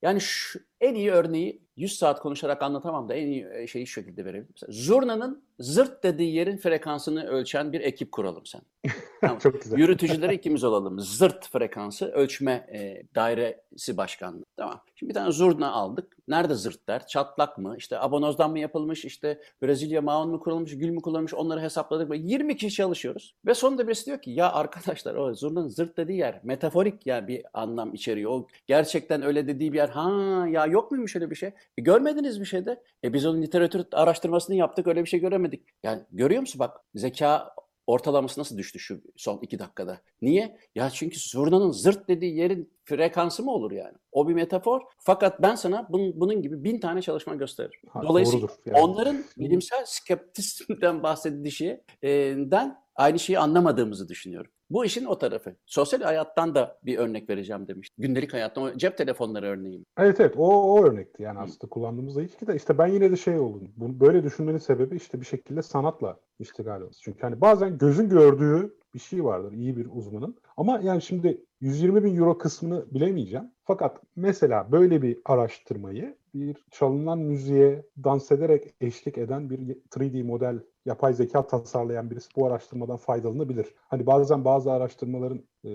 yani 0.02 0.22
şu, 0.22 0.60
en 0.82 0.96
iyi 0.96 1.12
örneği 1.12 1.62
100 1.78 1.98
saat 1.98 2.20
konuşarak 2.20 2.62
anlatamam 2.62 3.10
da 3.10 3.14
en 3.14 3.28
iyi 3.28 3.68
şeyi 3.68 3.88
şu 3.88 4.02
şekilde. 4.02 4.24
Mesela, 4.24 4.46
zurnanın 4.74 5.44
zırt 5.60 6.04
dediği 6.04 6.36
yerin 6.36 6.58
frekansını 6.58 7.28
ölçen 7.28 7.74
bir 7.74 7.82
ekip 7.82 8.12
kuralım 8.12 8.46
sen. 8.46 8.62
Tamam. 9.22 9.40
Çok 9.40 9.62
güzel. 9.62 9.78
Yürütücüleri 9.78 10.36
ikimiz 10.36 10.64
olalım. 10.64 11.00
Zırt 11.00 11.48
frekansı 11.48 12.12
ölçme 12.12 12.68
e, 12.74 13.04
dairesi 13.16 13.98
başkanlığı. 13.98 14.46
Tamam. 14.58 14.82
Şimdi 14.96 15.10
bir 15.10 15.14
tane 15.14 15.32
zurna 15.32 15.72
aldık. 15.72 16.18
Nerede 16.28 16.56
zırt 16.56 16.88
der? 16.88 17.08
Çatlak 17.08 17.58
mı? 17.58 17.76
İşte 17.78 18.00
abonozdan 18.00 18.52
mı 18.52 18.60
yapılmış? 18.60 19.06
İşte 19.06 19.42
Brezilya 19.64 20.02
maun 20.02 20.30
mu 20.30 20.40
kurulmuş? 20.40 20.78
Mü 20.92 21.02
kullanmış? 21.02 21.34
Onları 21.34 21.62
hesapladık. 21.62 22.10
Böyle 22.10 22.24
20 22.24 22.58
kişi 22.58 22.76
çalışıyoruz. 22.76 23.36
Ve 23.46 23.54
sonunda 23.54 23.88
birisi 23.88 24.06
diyor 24.06 24.22
ki 24.22 24.32
ya 24.32 24.52
arkadaşlar 24.52 25.16
o 25.16 25.36
zurnanın 25.36 25.68
zırt 25.68 25.98
dediği 25.98 26.18
yer 26.18 26.40
metaforik 26.44 27.08
yani 27.08 27.28
bir 27.28 27.44
anlam 27.54 27.94
içeriyor. 27.94 28.32
O 28.32 28.48
gerçekten 28.68 29.22
öyle 29.22 29.48
dediği 29.48 29.74
bir 29.74 29.78
yer. 29.78 29.90
Ha 29.90 30.46
ya 30.50 30.66
yok 30.66 30.92
muymuş 30.92 31.16
öyle 31.16 31.30
bir 31.30 31.36
şey? 31.36 31.50
E, 31.78 31.82
görmediniz 31.82 32.40
bir 32.40 32.46
şey 32.46 32.66
de. 32.66 32.84
E, 33.04 33.14
biz 33.14 33.26
onun 33.26 33.42
literatür 33.42 33.86
araştırmasını 33.92 34.56
yaptık 34.56 34.88
öyle 34.88 35.04
bir 35.04 35.10
şey 35.10 35.20
göremedik. 35.20 35.64
Yani 35.84 36.02
görüyor 36.12 36.42
musun 36.42 36.60
bak 36.60 36.82
zeka 36.96 37.54
ortalaması 37.88 38.40
nasıl 38.40 38.58
düştü 38.58 38.80
şu 38.80 39.02
son 39.16 39.40
iki 39.42 39.60
dakikada? 39.60 40.02
Niye? 40.22 40.58
Ya 40.76 40.90
çünkü 40.90 41.20
zurnanın 41.20 41.72
zırt 41.72 42.08
dediği 42.08 42.36
yerin 42.36 42.74
frekansı 42.86 43.44
mı 43.44 43.52
olur 43.52 43.72
yani? 43.72 43.98
O 44.12 44.28
bir 44.28 44.34
metafor. 44.34 44.82
Fakat 45.00 45.42
ben 45.42 45.56
sana 45.56 45.88
bunun, 45.90 46.20
bunun 46.20 46.42
gibi 46.42 46.64
bin 46.64 46.80
tane 46.80 47.02
çalışma 47.02 47.36
gösteririm. 47.36 47.80
Ha, 47.90 48.02
Dolayısıyla 48.04 48.48
yani. 48.66 48.80
onların 48.80 49.24
bilimsel 49.38 49.84
skeptisizmden 49.86 51.04
bahsedişinden 51.04 52.78
aynı 52.96 53.20
şeyi 53.20 53.40
anlamadığımızı 53.40 54.10
düşünüyorum. 54.10 54.52
Bu 54.70 54.86
işin 54.86 55.06
o 55.06 55.18
tarafı. 55.18 55.56
Sosyal 55.66 56.02
hayattan 56.02 56.56
da 56.56 56.80
bir 56.84 56.98
örnek 56.98 57.30
vereceğim 57.30 57.68
demiş. 57.68 57.90
Gündelik 57.98 58.34
hayattan, 58.34 58.78
cep 58.78 58.98
telefonları 58.98 59.46
örneği. 59.46 59.86
Evet 59.98 60.20
evet 60.20 60.34
o, 60.38 60.74
o 60.74 60.86
örnekti 60.86 61.24
yani 61.24 61.40
aslında 61.40 61.70
kullandığımızda 61.70 62.22
ilk 62.22 62.48
de 62.48 62.56
işte 62.56 62.78
ben 62.78 62.88
yine 62.88 63.12
de 63.12 63.16
şey 63.16 63.40
oldum. 63.40 63.72
Bunu 63.78 64.00
böyle 64.00 64.24
düşünmenin 64.24 64.58
sebebi 64.58 64.96
işte 64.96 65.20
bir 65.22 65.26
şekilde 65.26 65.62
sanatla 65.62 66.20
iştigal 66.40 66.82
olması. 66.82 67.02
Çünkü 67.02 67.22
hani 67.22 67.42
bazen 67.42 67.78
gözün 67.78 68.10
gördüğü 68.10 68.78
bir 68.94 69.00
şey 69.00 69.24
vardır 69.24 69.52
iyi 69.52 69.78
bir 69.78 69.88
uzmanın. 69.92 70.36
Ama 70.58 70.80
yani 70.84 71.02
şimdi 71.02 71.46
120 71.62 72.04
bin 72.04 72.18
euro 72.18 72.38
kısmını 72.38 72.86
bilemeyeceğim. 72.94 73.52
Fakat 73.64 74.02
mesela 74.16 74.72
böyle 74.72 75.02
bir 75.02 75.18
araştırmayı 75.26 76.16
bir 76.34 76.66
çalınan 76.72 77.20
müziğe 77.20 77.86
dans 78.04 78.32
ederek 78.32 78.74
eşlik 78.82 79.18
eden 79.18 79.50
bir 79.50 79.60
3D 79.60 80.24
model 80.24 80.60
yapay 80.88 81.14
zeka 81.14 81.48
tasarlayan 81.48 82.12
birisi 82.12 82.30
bu 82.36 82.48
araştırmadan 82.48 82.98
faydalanabilir. 82.98 83.76
Hani 83.88 84.06
bazen 84.06 84.46
bazı 84.46 84.72
araştırmaların 84.72 85.44
e, 85.66 85.70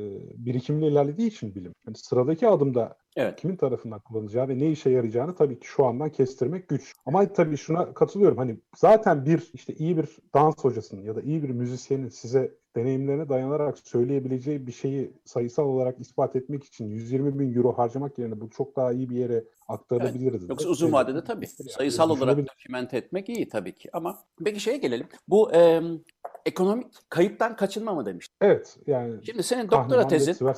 birikimle 0.47 0.89
ilerlediği 0.89 1.29
için 1.29 1.55
bilim. 1.55 1.75
Yani 1.87 1.97
sıradaki 1.97 2.49
adımda 2.49 2.97
Evet. 3.17 3.41
kimin 3.41 3.57
tarafından 3.57 4.01
kullanılacağı 4.01 4.49
ve 4.49 4.59
ne 4.59 4.71
işe 4.71 4.91
yarayacağını 4.91 5.35
tabii 5.35 5.61
ki 5.61 5.67
şu 5.67 5.85
andan 5.85 6.11
kestirmek 6.11 6.69
güç. 6.69 6.95
Ama 7.07 7.33
tabii 7.33 7.57
şuna 7.57 7.95
katılıyorum. 7.95 8.39
Hani 8.39 8.57
zaten 8.77 9.27
bir 9.27 9.51
işte 9.55 9.75
iyi 9.75 9.97
bir 9.97 10.09
dans 10.35 10.55
hocasının 10.59 11.03
ya 11.03 11.17
da 11.17 11.21
iyi 11.21 11.43
bir 11.43 11.51
müzisyenin 11.51 12.09
size 12.09 12.55
deneyimlerine 12.77 13.29
dayanarak 13.29 13.79
söyleyebileceği 13.79 14.67
bir 14.67 14.73
şeyi 14.73 15.13
sayısal 15.25 15.65
olarak 15.65 16.01
ispat 16.01 16.37
etmek 16.37 16.65
için 16.65 16.87
120 16.87 17.39
bin 17.39 17.55
euro 17.55 17.73
harcamak 17.73 18.19
yerine 18.19 18.41
bu 18.41 18.51
çok 18.51 18.77
daha 18.77 18.93
iyi 18.93 19.11
bir 19.11 19.17
yere 19.17 19.45
aktarabiliriz. 19.69 20.49
Yoksa 20.49 20.69
uzun 20.69 20.93
vadede 20.93 21.25
tabii 21.25 21.47
Yani 21.61 21.71
sayısal 21.71 22.11
olarak 22.11 22.39
dokümente 22.39 22.97
etmek 22.97 23.29
iyi 23.29 23.49
tabii 23.49 23.75
ki. 23.75 23.91
Ama 23.93 24.19
peki 24.45 24.61
şeye 24.61 24.77
gelelim. 24.77 25.07
Bu 25.29 25.53
e, 25.53 25.81
ekonomik 26.47 27.11
kayıptan 27.11 27.57
kaçınma 27.57 27.95
mı 27.95 28.07
demiş. 28.07 28.27
Evet 28.41 28.77
yani 28.87 29.27
Şimdi 29.27 29.43
senin 29.43 29.71
doktora 29.71 30.09
tezin, 30.09 30.49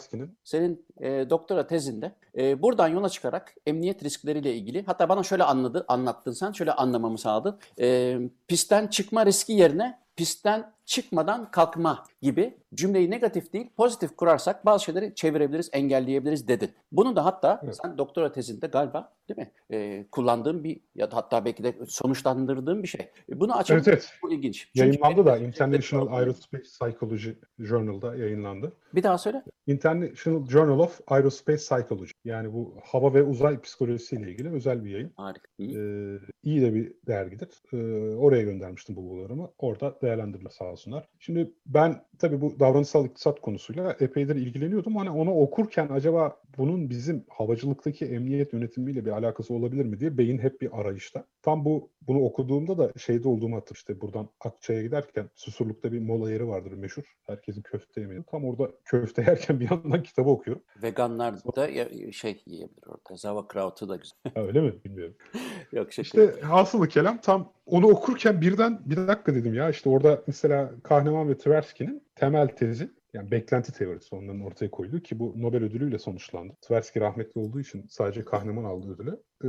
senin 0.45 0.87
e, 1.01 1.31
doktora 1.31 1.67
tezinde 1.67 2.15
e, 2.39 2.63
buradan 2.63 2.89
yola 2.89 3.09
çıkarak 3.09 3.55
emniyet 3.67 4.05
riskleriyle 4.05 4.55
ilgili 4.55 4.85
hatta 4.87 5.09
bana 5.09 5.23
şöyle 5.23 5.45
anladı, 5.45 5.85
anlattın 5.89 6.33
sen, 6.33 6.53
şöyle 6.53 6.73
anlamamı 6.73 7.19
sağladın. 7.19 7.59
E, 7.81 8.19
pistten 8.49 8.87
çıkma 8.87 9.27
riski 9.27 9.53
yerine 9.53 9.99
pistten 10.17 10.74
çıkmadan 10.85 11.51
kalkma 11.51 12.05
gibi 12.23 12.55
cümleyi 12.75 13.11
negatif 13.11 13.53
değil 13.53 13.67
pozitif 13.77 14.17
kurarsak 14.17 14.67
bazı 14.67 14.85
şeyleri 14.85 15.15
çevirebiliriz, 15.15 15.71
engelleyebiliriz 15.73 16.49
dedin. 16.49 16.71
Bunu 16.93 17.17
da 17.17 17.25
hatta 17.25 17.61
Evet. 17.65 17.77
sen 17.83 17.99
doktora 17.99 18.33
tezinde 18.33 18.67
galiba 18.67 19.13
değil 19.29 19.39
mi? 19.39 19.51
E, 19.71 20.07
kullandığın 20.13 20.65
bir 20.65 20.81
ya 20.95 21.11
da 21.11 21.17
hatta 21.17 21.45
belki 21.45 21.65
de 21.65 21.75
sonuçlandırdığın 21.89 22.83
bir 22.83 22.89
şey. 22.89 23.01
E, 23.33 23.41
Bunu 23.41 23.57
açalım. 23.57 23.79
evet 23.87 23.89
evet 23.89 24.13
Bu 24.23 24.33
ilginç. 24.33 24.69
Çünkü 24.77 24.81
yayınlandı 24.89 25.27
da 25.27 25.37
International 25.39 26.07
Evet, 26.07 26.15
Aerospace 26.19 26.63
Psychology 26.65 27.31
Journal'da 27.59 28.17
yayınlandı. 28.17 28.73
Bir 28.95 29.03
daha 29.03 29.19
söyle. 29.19 29.43
International 29.67 30.47
Journal 30.49 30.79
of 30.79 31.01
Aerospace 31.07 31.57
Psychology. 31.59 32.11
Yani 32.25 32.53
bu 32.53 32.75
hava 32.85 33.15
ve 33.15 33.23
uzay 33.23 33.61
psikolojisiyle 33.61 34.31
ilgili 34.31 34.51
özel 34.53 34.85
bir 34.85 34.91
yayın. 34.91 35.13
Harika. 35.17 35.49
Hı. 35.61 35.63
Ee, 35.63 36.19
iyi 36.43 36.63
de 36.63 36.75
bir 36.75 36.93
dergidir. 37.07 37.49
Ee, 37.73 37.77
oraya 38.17 38.43
göndermiştim 38.43 38.97
bu 38.97 39.03
bulgularımı. 39.03 39.51
Orada 39.59 39.99
değerlendirme 40.03 40.51
sağ 40.51 40.73
olsunlar. 40.75 41.09
Şimdi 41.19 41.51
ben 41.67 42.05
tabii 42.19 42.41
bu 42.41 42.61
davranışsal 42.61 43.07
iktisat 43.07 43.41
konusuyla 43.41 43.97
epeydir 44.01 44.37
ilgileniyordum. 44.37 44.97
Hani 44.97 45.11
onu 45.11 45.35
okurken 45.35 45.89
acaba 45.89 46.37
bunun 46.59 46.91
bizim 46.91 47.25
havacılıktaki 47.29 48.05
emniyet 48.05 48.53
yönetimiyle 48.53 49.05
bir 49.05 49.11
alakası 49.11 49.55
olabilir 49.55 49.85
mi 49.85 50.01
diye 50.01 50.19
beyin 50.19 50.39
hep 50.39 50.61
bir 50.61 50.81
arayışta. 50.81 51.25
Tam 51.43 51.65
bu 51.65 51.91
bunu 52.03 52.25
okuduğumda 52.25 52.79
da 52.79 52.93
şeyde 52.99 53.29
olduğumu 53.29 53.57
hatırladım. 53.57 53.75
İşte 53.75 54.01
buradan 54.01 54.29
Akçay'a 54.41 54.83
giderken 54.83 55.31
Susurluk'ta 55.35 55.93
bir 55.93 56.01
mola 56.01 56.31
yeri 56.31 56.49
vardır 56.49 56.73
meşhur. 56.73 57.03
Herkesin 57.27 57.63
köfte 57.63 58.01
yemeği. 58.01 58.23
Tam 58.31 58.45
orada 58.45 58.71
köfte 58.85 59.23
yerken 59.27 59.61
bir 59.61 59.71
yandan 59.71 60.03
kitabı 60.03 60.31
okuyorum. 60.31 60.63
Veganlar 60.83 61.35
da 61.57 61.69
şey 62.13 62.43
yiyebilir 62.47 62.87
orada. 62.87 63.17
Sauerkraut'u 63.17 63.89
da 63.89 63.97
güzel. 63.97 64.19
Ha, 64.35 64.41
öyle 64.41 64.61
mi? 64.61 64.75
Bilmiyorum. 64.85 65.15
Yok 65.73 65.93
şaka. 65.93 66.03
İşte 66.03 66.41
hasılı 66.41 66.89
kelam 66.89 67.21
tam 67.21 67.53
onu 67.67 67.87
okurken 67.87 68.41
birden 68.41 68.81
bir 68.85 68.97
dakika 68.97 69.35
dedim 69.35 69.55
ya 69.55 69.71
işte 69.71 69.91
orada 69.91 70.23
mesela 70.27 70.64
Kahneman 70.83 71.29
ve 71.29 71.39
Tversky'nin 71.39 72.03
temel 72.15 72.49
tezi 72.49 72.91
yani 73.15 73.31
beklenti 73.31 73.73
teorisi 73.73 74.15
onların 74.15 74.41
ortaya 74.41 74.71
koyduğu 74.71 75.01
ki 75.01 75.19
bu 75.19 75.35
Nobel 75.37 75.63
ödülüyle 75.65 75.99
sonuçlandı. 75.99 76.55
Tversky 76.61 77.05
rahmetli 77.05 77.41
olduğu 77.41 77.61
için 77.61 77.87
sadece 77.91 78.25
Kahneman 78.25 78.65
aldı 78.65 78.95
ödülü. 78.95 79.21
Ee, 79.45 79.49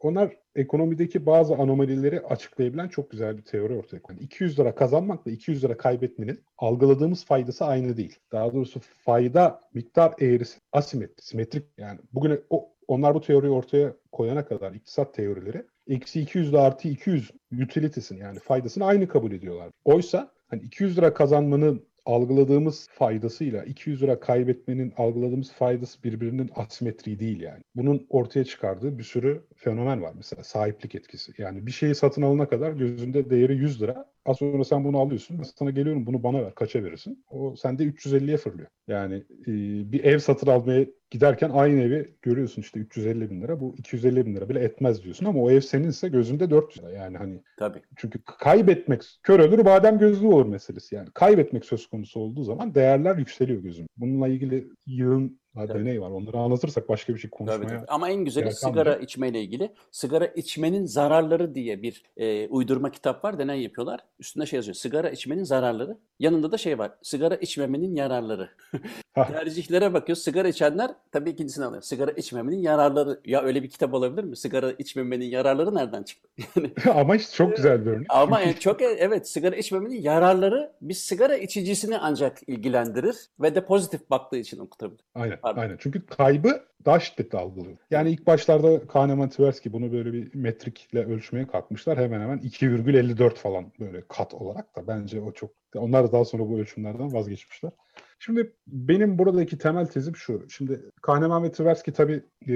onlar 0.00 0.36
ekonomideki 0.54 1.26
bazı 1.26 1.54
anomalileri 1.54 2.20
açıklayabilen 2.20 2.88
çok 2.88 3.10
güzel 3.10 3.36
bir 3.36 3.42
teori 3.42 3.74
ortaya 3.74 4.02
koydu. 4.02 4.20
200 4.20 4.58
lira 4.58 4.74
kazanmakla 4.74 5.30
200 5.30 5.64
lira 5.64 5.76
kaybetmenin 5.76 6.44
algıladığımız 6.58 7.24
faydası 7.24 7.64
aynı 7.64 7.96
değil. 7.96 8.18
Daha 8.32 8.52
doğrusu 8.52 8.80
fayda 8.80 9.60
miktar 9.74 10.14
eğrisi 10.20 10.58
asimetrik, 10.72 11.24
simetrik 11.24 11.64
yani 11.78 12.00
bugüne 12.12 12.38
o 12.50 12.75
onlar 12.88 13.14
bu 13.14 13.20
teoriyi 13.20 13.52
ortaya 13.52 13.92
koyana 14.12 14.44
kadar 14.44 14.72
iktisat 14.72 15.14
teorileri 15.14 15.66
eksi 15.88 16.20
200 16.20 16.50
ile 16.50 16.58
artı 16.58 16.88
200 16.88 17.30
utility'sini 17.62 18.18
yani 18.18 18.38
faydasını 18.38 18.84
aynı 18.84 19.08
kabul 19.08 19.32
ediyorlar. 19.32 19.70
Oysa 19.84 20.30
hani 20.48 20.62
200 20.62 20.98
lira 20.98 21.14
kazanmanın 21.14 21.86
algıladığımız 22.06 22.88
faydasıyla 22.90 23.64
200 23.64 24.02
lira 24.02 24.20
kaybetmenin 24.20 24.92
algıladığımız 24.96 25.52
faydası 25.52 26.02
birbirinin 26.02 26.50
asimetri 26.54 27.18
değil 27.18 27.40
yani. 27.40 27.62
Bunun 27.74 28.06
ortaya 28.10 28.44
çıkardığı 28.44 28.98
bir 28.98 29.02
sürü 29.02 29.42
fenomen 29.56 30.02
var. 30.02 30.12
Mesela 30.16 30.44
sahiplik 30.44 30.94
etkisi. 30.94 31.32
Yani 31.38 31.66
bir 31.66 31.72
şeyi 31.72 31.94
satın 31.94 32.22
alana 32.22 32.48
kadar 32.48 32.72
gözünde 32.72 33.30
değeri 33.30 33.56
100 33.56 33.82
lira. 33.82 34.15
Az 34.26 34.36
sonra 34.36 34.64
sen 34.64 34.84
bunu 34.84 34.98
alıyorsun. 34.98 35.38
Ben 35.38 35.42
sana 35.42 35.70
geliyorum 35.70 36.06
bunu 36.06 36.22
bana 36.22 36.42
ver. 36.42 36.54
Kaça 36.54 36.84
verirsin? 36.84 37.24
O 37.30 37.56
sende 37.56 37.84
350'ye 37.84 38.36
fırlıyor. 38.36 38.68
Yani 38.88 39.14
e, 39.46 39.52
bir 39.92 40.04
ev 40.04 40.18
satın 40.18 40.46
almaya 40.46 40.86
giderken 41.10 41.50
aynı 41.50 41.80
evi 41.80 42.14
görüyorsun 42.22 42.62
işte 42.62 42.80
350 42.80 43.30
bin 43.30 43.42
lira. 43.42 43.60
Bu 43.60 43.74
250 43.78 44.26
bin 44.26 44.36
lira 44.36 44.48
bile 44.48 44.60
etmez 44.60 45.02
diyorsun 45.02 45.26
ama 45.26 45.40
o 45.40 45.50
ev 45.50 45.60
seninse 45.60 46.08
gözünde 46.08 46.50
400 46.50 46.84
lira. 46.84 46.92
Yani 46.92 47.18
hani 47.18 47.42
Tabii. 47.58 47.82
çünkü 47.96 48.18
kaybetmek 48.24 49.02
kör 49.22 49.40
ölür 49.40 49.64
badem 49.64 49.98
gözlü 49.98 50.26
olur 50.26 50.46
meselesi 50.46 50.94
yani. 50.94 51.08
Kaybetmek 51.14 51.64
söz 51.64 51.86
konusu 51.86 52.20
olduğu 52.20 52.42
zaman 52.42 52.74
değerler 52.74 53.16
yükseliyor 53.16 53.62
gözüm. 53.62 53.86
Bununla 53.96 54.28
ilgili 54.28 54.68
yığın 54.86 55.40
Tabii. 55.56 55.78
deney 55.80 56.00
var. 56.00 56.10
Onları 56.10 56.38
anlatırsak 56.38 56.88
başka 56.88 57.14
bir 57.14 57.18
şey 57.18 57.30
Tabii, 57.30 57.38
konuşmaya 57.38 57.68
tabii. 57.68 57.86
Ama 57.88 58.10
en 58.10 58.24
güzeli 58.24 58.52
sigara 58.52 58.84
kalmıyor. 58.84 59.00
içmeyle 59.00 59.40
ilgili. 59.40 59.72
Sigara 59.90 60.26
içmenin 60.26 60.86
zararları 60.86 61.54
diye 61.54 61.82
bir 61.82 62.02
e, 62.16 62.48
uydurma 62.48 62.90
kitap 62.90 63.24
var. 63.24 63.38
Deney 63.38 63.62
yapıyorlar. 63.62 64.00
Üstünde 64.18 64.46
şey 64.46 64.56
yazıyor. 64.56 64.74
Sigara 64.74 65.10
içmenin 65.10 65.44
zararları. 65.44 65.96
Yanında 66.18 66.52
da 66.52 66.58
şey 66.58 66.78
var. 66.78 66.90
Sigara 67.02 67.34
içmemenin 67.36 67.94
yararları. 67.94 68.48
Tercihlere 69.14 69.94
bakıyor. 69.94 70.16
Sigara 70.16 70.48
içenler 70.48 70.90
tabii 71.12 71.30
ikincisini 71.30 71.64
alıyor. 71.64 71.82
Sigara 71.82 72.10
içmemenin 72.10 72.58
yararları. 72.58 73.20
Ya 73.24 73.42
öyle 73.42 73.62
bir 73.62 73.68
kitap 73.70 73.94
olabilir 73.94 74.24
mi? 74.24 74.36
Sigara 74.36 74.72
içmemenin 74.72 75.24
yararları 75.24 75.74
nereden 75.74 76.02
çıktı? 76.02 76.28
Yani 76.56 76.72
Ama 77.00 77.16
işte 77.16 77.34
çok 77.36 77.56
güzel 77.56 77.86
bir 77.86 77.90
örnek. 77.90 78.06
ama 78.10 78.40
en 78.40 78.52
çok 78.52 78.82
evet 78.82 79.28
sigara 79.28 79.56
içmemenin 79.56 80.00
yararları 80.02 80.72
bir 80.82 80.94
sigara 80.94 81.36
içicisini 81.36 81.98
ancak 81.98 82.38
ilgilendirir 82.46 83.16
ve 83.40 83.54
de 83.54 83.64
pozitif 83.66 84.10
baktığı 84.10 84.36
için 84.36 84.58
okutabilir. 84.58 85.00
Aynen, 85.14 85.38
Pardon. 85.46 85.60
aynen. 85.60 85.76
Çünkü 85.80 86.06
kaybı 86.06 86.60
daha 86.84 87.00
şiddetli 87.00 87.38
algılıyor. 87.38 87.76
Yani 87.90 88.10
ilk 88.10 88.26
başlarda 88.26 88.86
Kahneman 88.86 89.28
Tversky 89.28 89.72
bunu 89.72 89.92
böyle 89.92 90.12
bir 90.12 90.34
metrikle 90.34 91.04
ölçmeye 91.04 91.46
kalkmışlar. 91.46 91.98
Hemen 91.98 92.20
hemen 92.20 92.38
2,54 92.38 93.34
falan 93.34 93.72
böyle 93.80 94.02
kat 94.08 94.34
olarak 94.34 94.76
da 94.76 94.86
bence 94.86 95.20
o 95.20 95.32
çok. 95.32 95.50
Onlar 95.74 96.04
da 96.04 96.12
daha 96.12 96.24
sonra 96.24 96.48
bu 96.48 96.58
ölçümlerden 96.58 97.12
vazgeçmişler. 97.12 97.72
Şimdi 98.18 98.52
benim 98.66 99.18
buradaki 99.18 99.58
temel 99.58 99.86
tezim 99.86 100.16
şu. 100.16 100.46
Şimdi 100.50 100.80
Kahneman 101.02 101.42
ve 101.42 101.52
Tversky 101.52 101.94
tabii 101.94 102.22
e, 102.48 102.54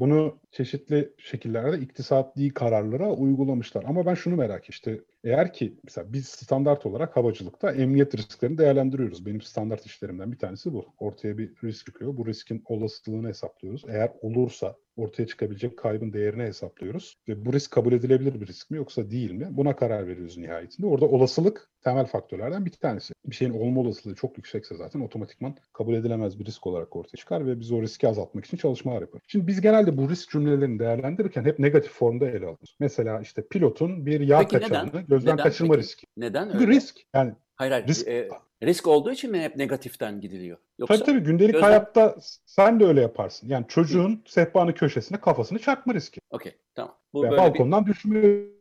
bunu 0.00 0.38
çeşitli 0.52 1.12
şekillerde 1.18 1.78
iktisadi 1.78 2.54
kararlara 2.54 3.12
uygulamışlar. 3.12 3.84
Ama 3.88 4.06
ben 4.06 4.14
şunu 4.14 4.36
merak. 4.36 4.68
İşte 4.68 5.00
eğer 5.26 5.52
ki 5.52 5.74
mesela 5.84 6.12
biz 6.12 6.26
standart 6.26 6.86
olarak 6.86 7.16
havacılıkta 7.16 7.72
emniyet 7.72 8.14
risklerini 8.16 8.58
değerlendiriyoruz. 8.58 9.26
Benim 9.26 9.40
standart 9.40 9.86
işlerimden 9.86 10.32
bir 10.32 10.38
tanesi 10.38 10.72
bu. 10.72 10.86
Ortaya 10.98 11.38
bir 11.38 11.52
risk 11.64 11.86
çıkıyor. 11.86 12.16
Bu 12.16 12.26
riskin 12.26 12.62
olasılığını 12.66 13.28
hesaplıyoruz. 13.28 13.84
Eğer 13.88 14.12
olursa 14.20 14.76
ortaya 14.96 15.26
çıkabilecek 15.26 15.78
kaybın 15.78 16.12
değerini 16.12 16.42
hesaplıyoruz. 16.42 17.16
Ve 17.28 17.44
bu 17.44 17.52
risk 17.52 17.70
kabul 17.70 17.92
edilebilir 17.92 18.40
bir 18.40 18.46
risk 18.46 18.70
mi 18.70 18.76
yoksa 18.76 19.10
değil 19.10 19.30
mi? 19.30 19.48
Buna 19.50 19.76
karar 19.76 20.08
veriyoruz 20.08 20.36
nihayetinde. 20.36 20.86
Orada 20.86 21.04
olasılık 21.04 21.70
temel 21.84 22.06
faktörlerden 22.06 22.66
bir 22.66 22.70
tanesi. 22.70 23.14
Bir 23.26 23.34
şeyin 23.34 23.52
olma 23.52 23.80
olasılığı 23.80 24.14
çok 24.14 24.36
yüksekse 24.36 24.76
zaten 24.76 25.00
otomatikman 25.00 25.56
kabul 25.72 25.94
edilemez 25.94 26.38
bir 26.38 26.44
risk 26.44 26.66
olarak 26.66 26.96
ortaya 26.96 27.16
çıkar 27.16 27.46
ve 27.46 27.60
biz 27.60 27.72
o 27.72 27.82
riski 27.82 28.08
azaltmak 28.08 28.44
için 28.44 28.56
çalışmalar 28.56 29.00
yapıyoruz. 29.00 29.26
Şimdi 29.28 29.46
biz 29.46 29.60
genelde 29.60 29.96
bu 29.96 30.10
risk 30.10 30.30
cümlelerini 30.30 30.78
değerlendirirken 30.78 31.44
hep 31.44 31.58
negatif 31.58 31.92
formda 31.92 32.26
ele 32.26 32.44
alıyoruz. 32.44 32.76
Mesela 32.80 33.20
işte 33.20 33.46
pilotun 33.48 34.06
bir 34.06 34.20
yağ 34.20 34.38
Peki 34.38 34.56
neden? 34.56 35.06
Gözden 35.16 35.36
Neden 35.36 35.42
kaçırma 35.44 35.74
peki? 35.74 35.82
riski. 35.84 36.06
Neden 36.16 36.44
Çünkü 36.50 36.58
öyle? 36.58 36.72
risk 36.72 37.00
yani 37.14 37.34
Hayır 37.56 37.72
hayır. 37.72 37.86
Risk- 37.86 38.08
e, 38.10 38.28
risk 38.62 38.86
olduğu 38.86 39.10
için 39.12 39.30
mi 39.30 39.40
hep 39.40 39.56
negatiften 39.56 40.20
gidiliyor? 40.20 40.58
Yoksa 40.78 40.94
tabii 40.94 41.04
tabii 41.06 41.20
gündelik 41.20 41.52
gözden- 41.52 41.66
hayatta 41.66 42.16
sen 42.46 42.80
de 42.80 42.84
öyle 42.84 43.00
yaparsın. 43.00 43.48
Yani 43.48 43.64
çocuğun 43.68 44.22
sehpanın 44.26 44.72
köşesine 44.72 45.20
kafasını 45.20 45.58
çarpma 45.58 45.94
riski. 45.94 46.20
okey 46.30 46.52
tamam. 46.74 46.94
Bu 47.12 47.22
Veya 47.22 47.30
böyle 47.32 47.42
bir 47.42 47.48
balkondan 47.48 47.86
düşme 47.86 48.20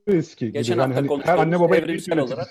riski 0.09 0.51
Geçen 0.51 0.73
gibi. 0.75 0.81
Yani 0.81 0.93
hafta 0.93 1.13
hani 1.13 1.23
her 1.25 1.37
anne 1.37 1.59
baba 1.59 1.75
evrimsel 1.75 2.19
olarak 2.19 2.47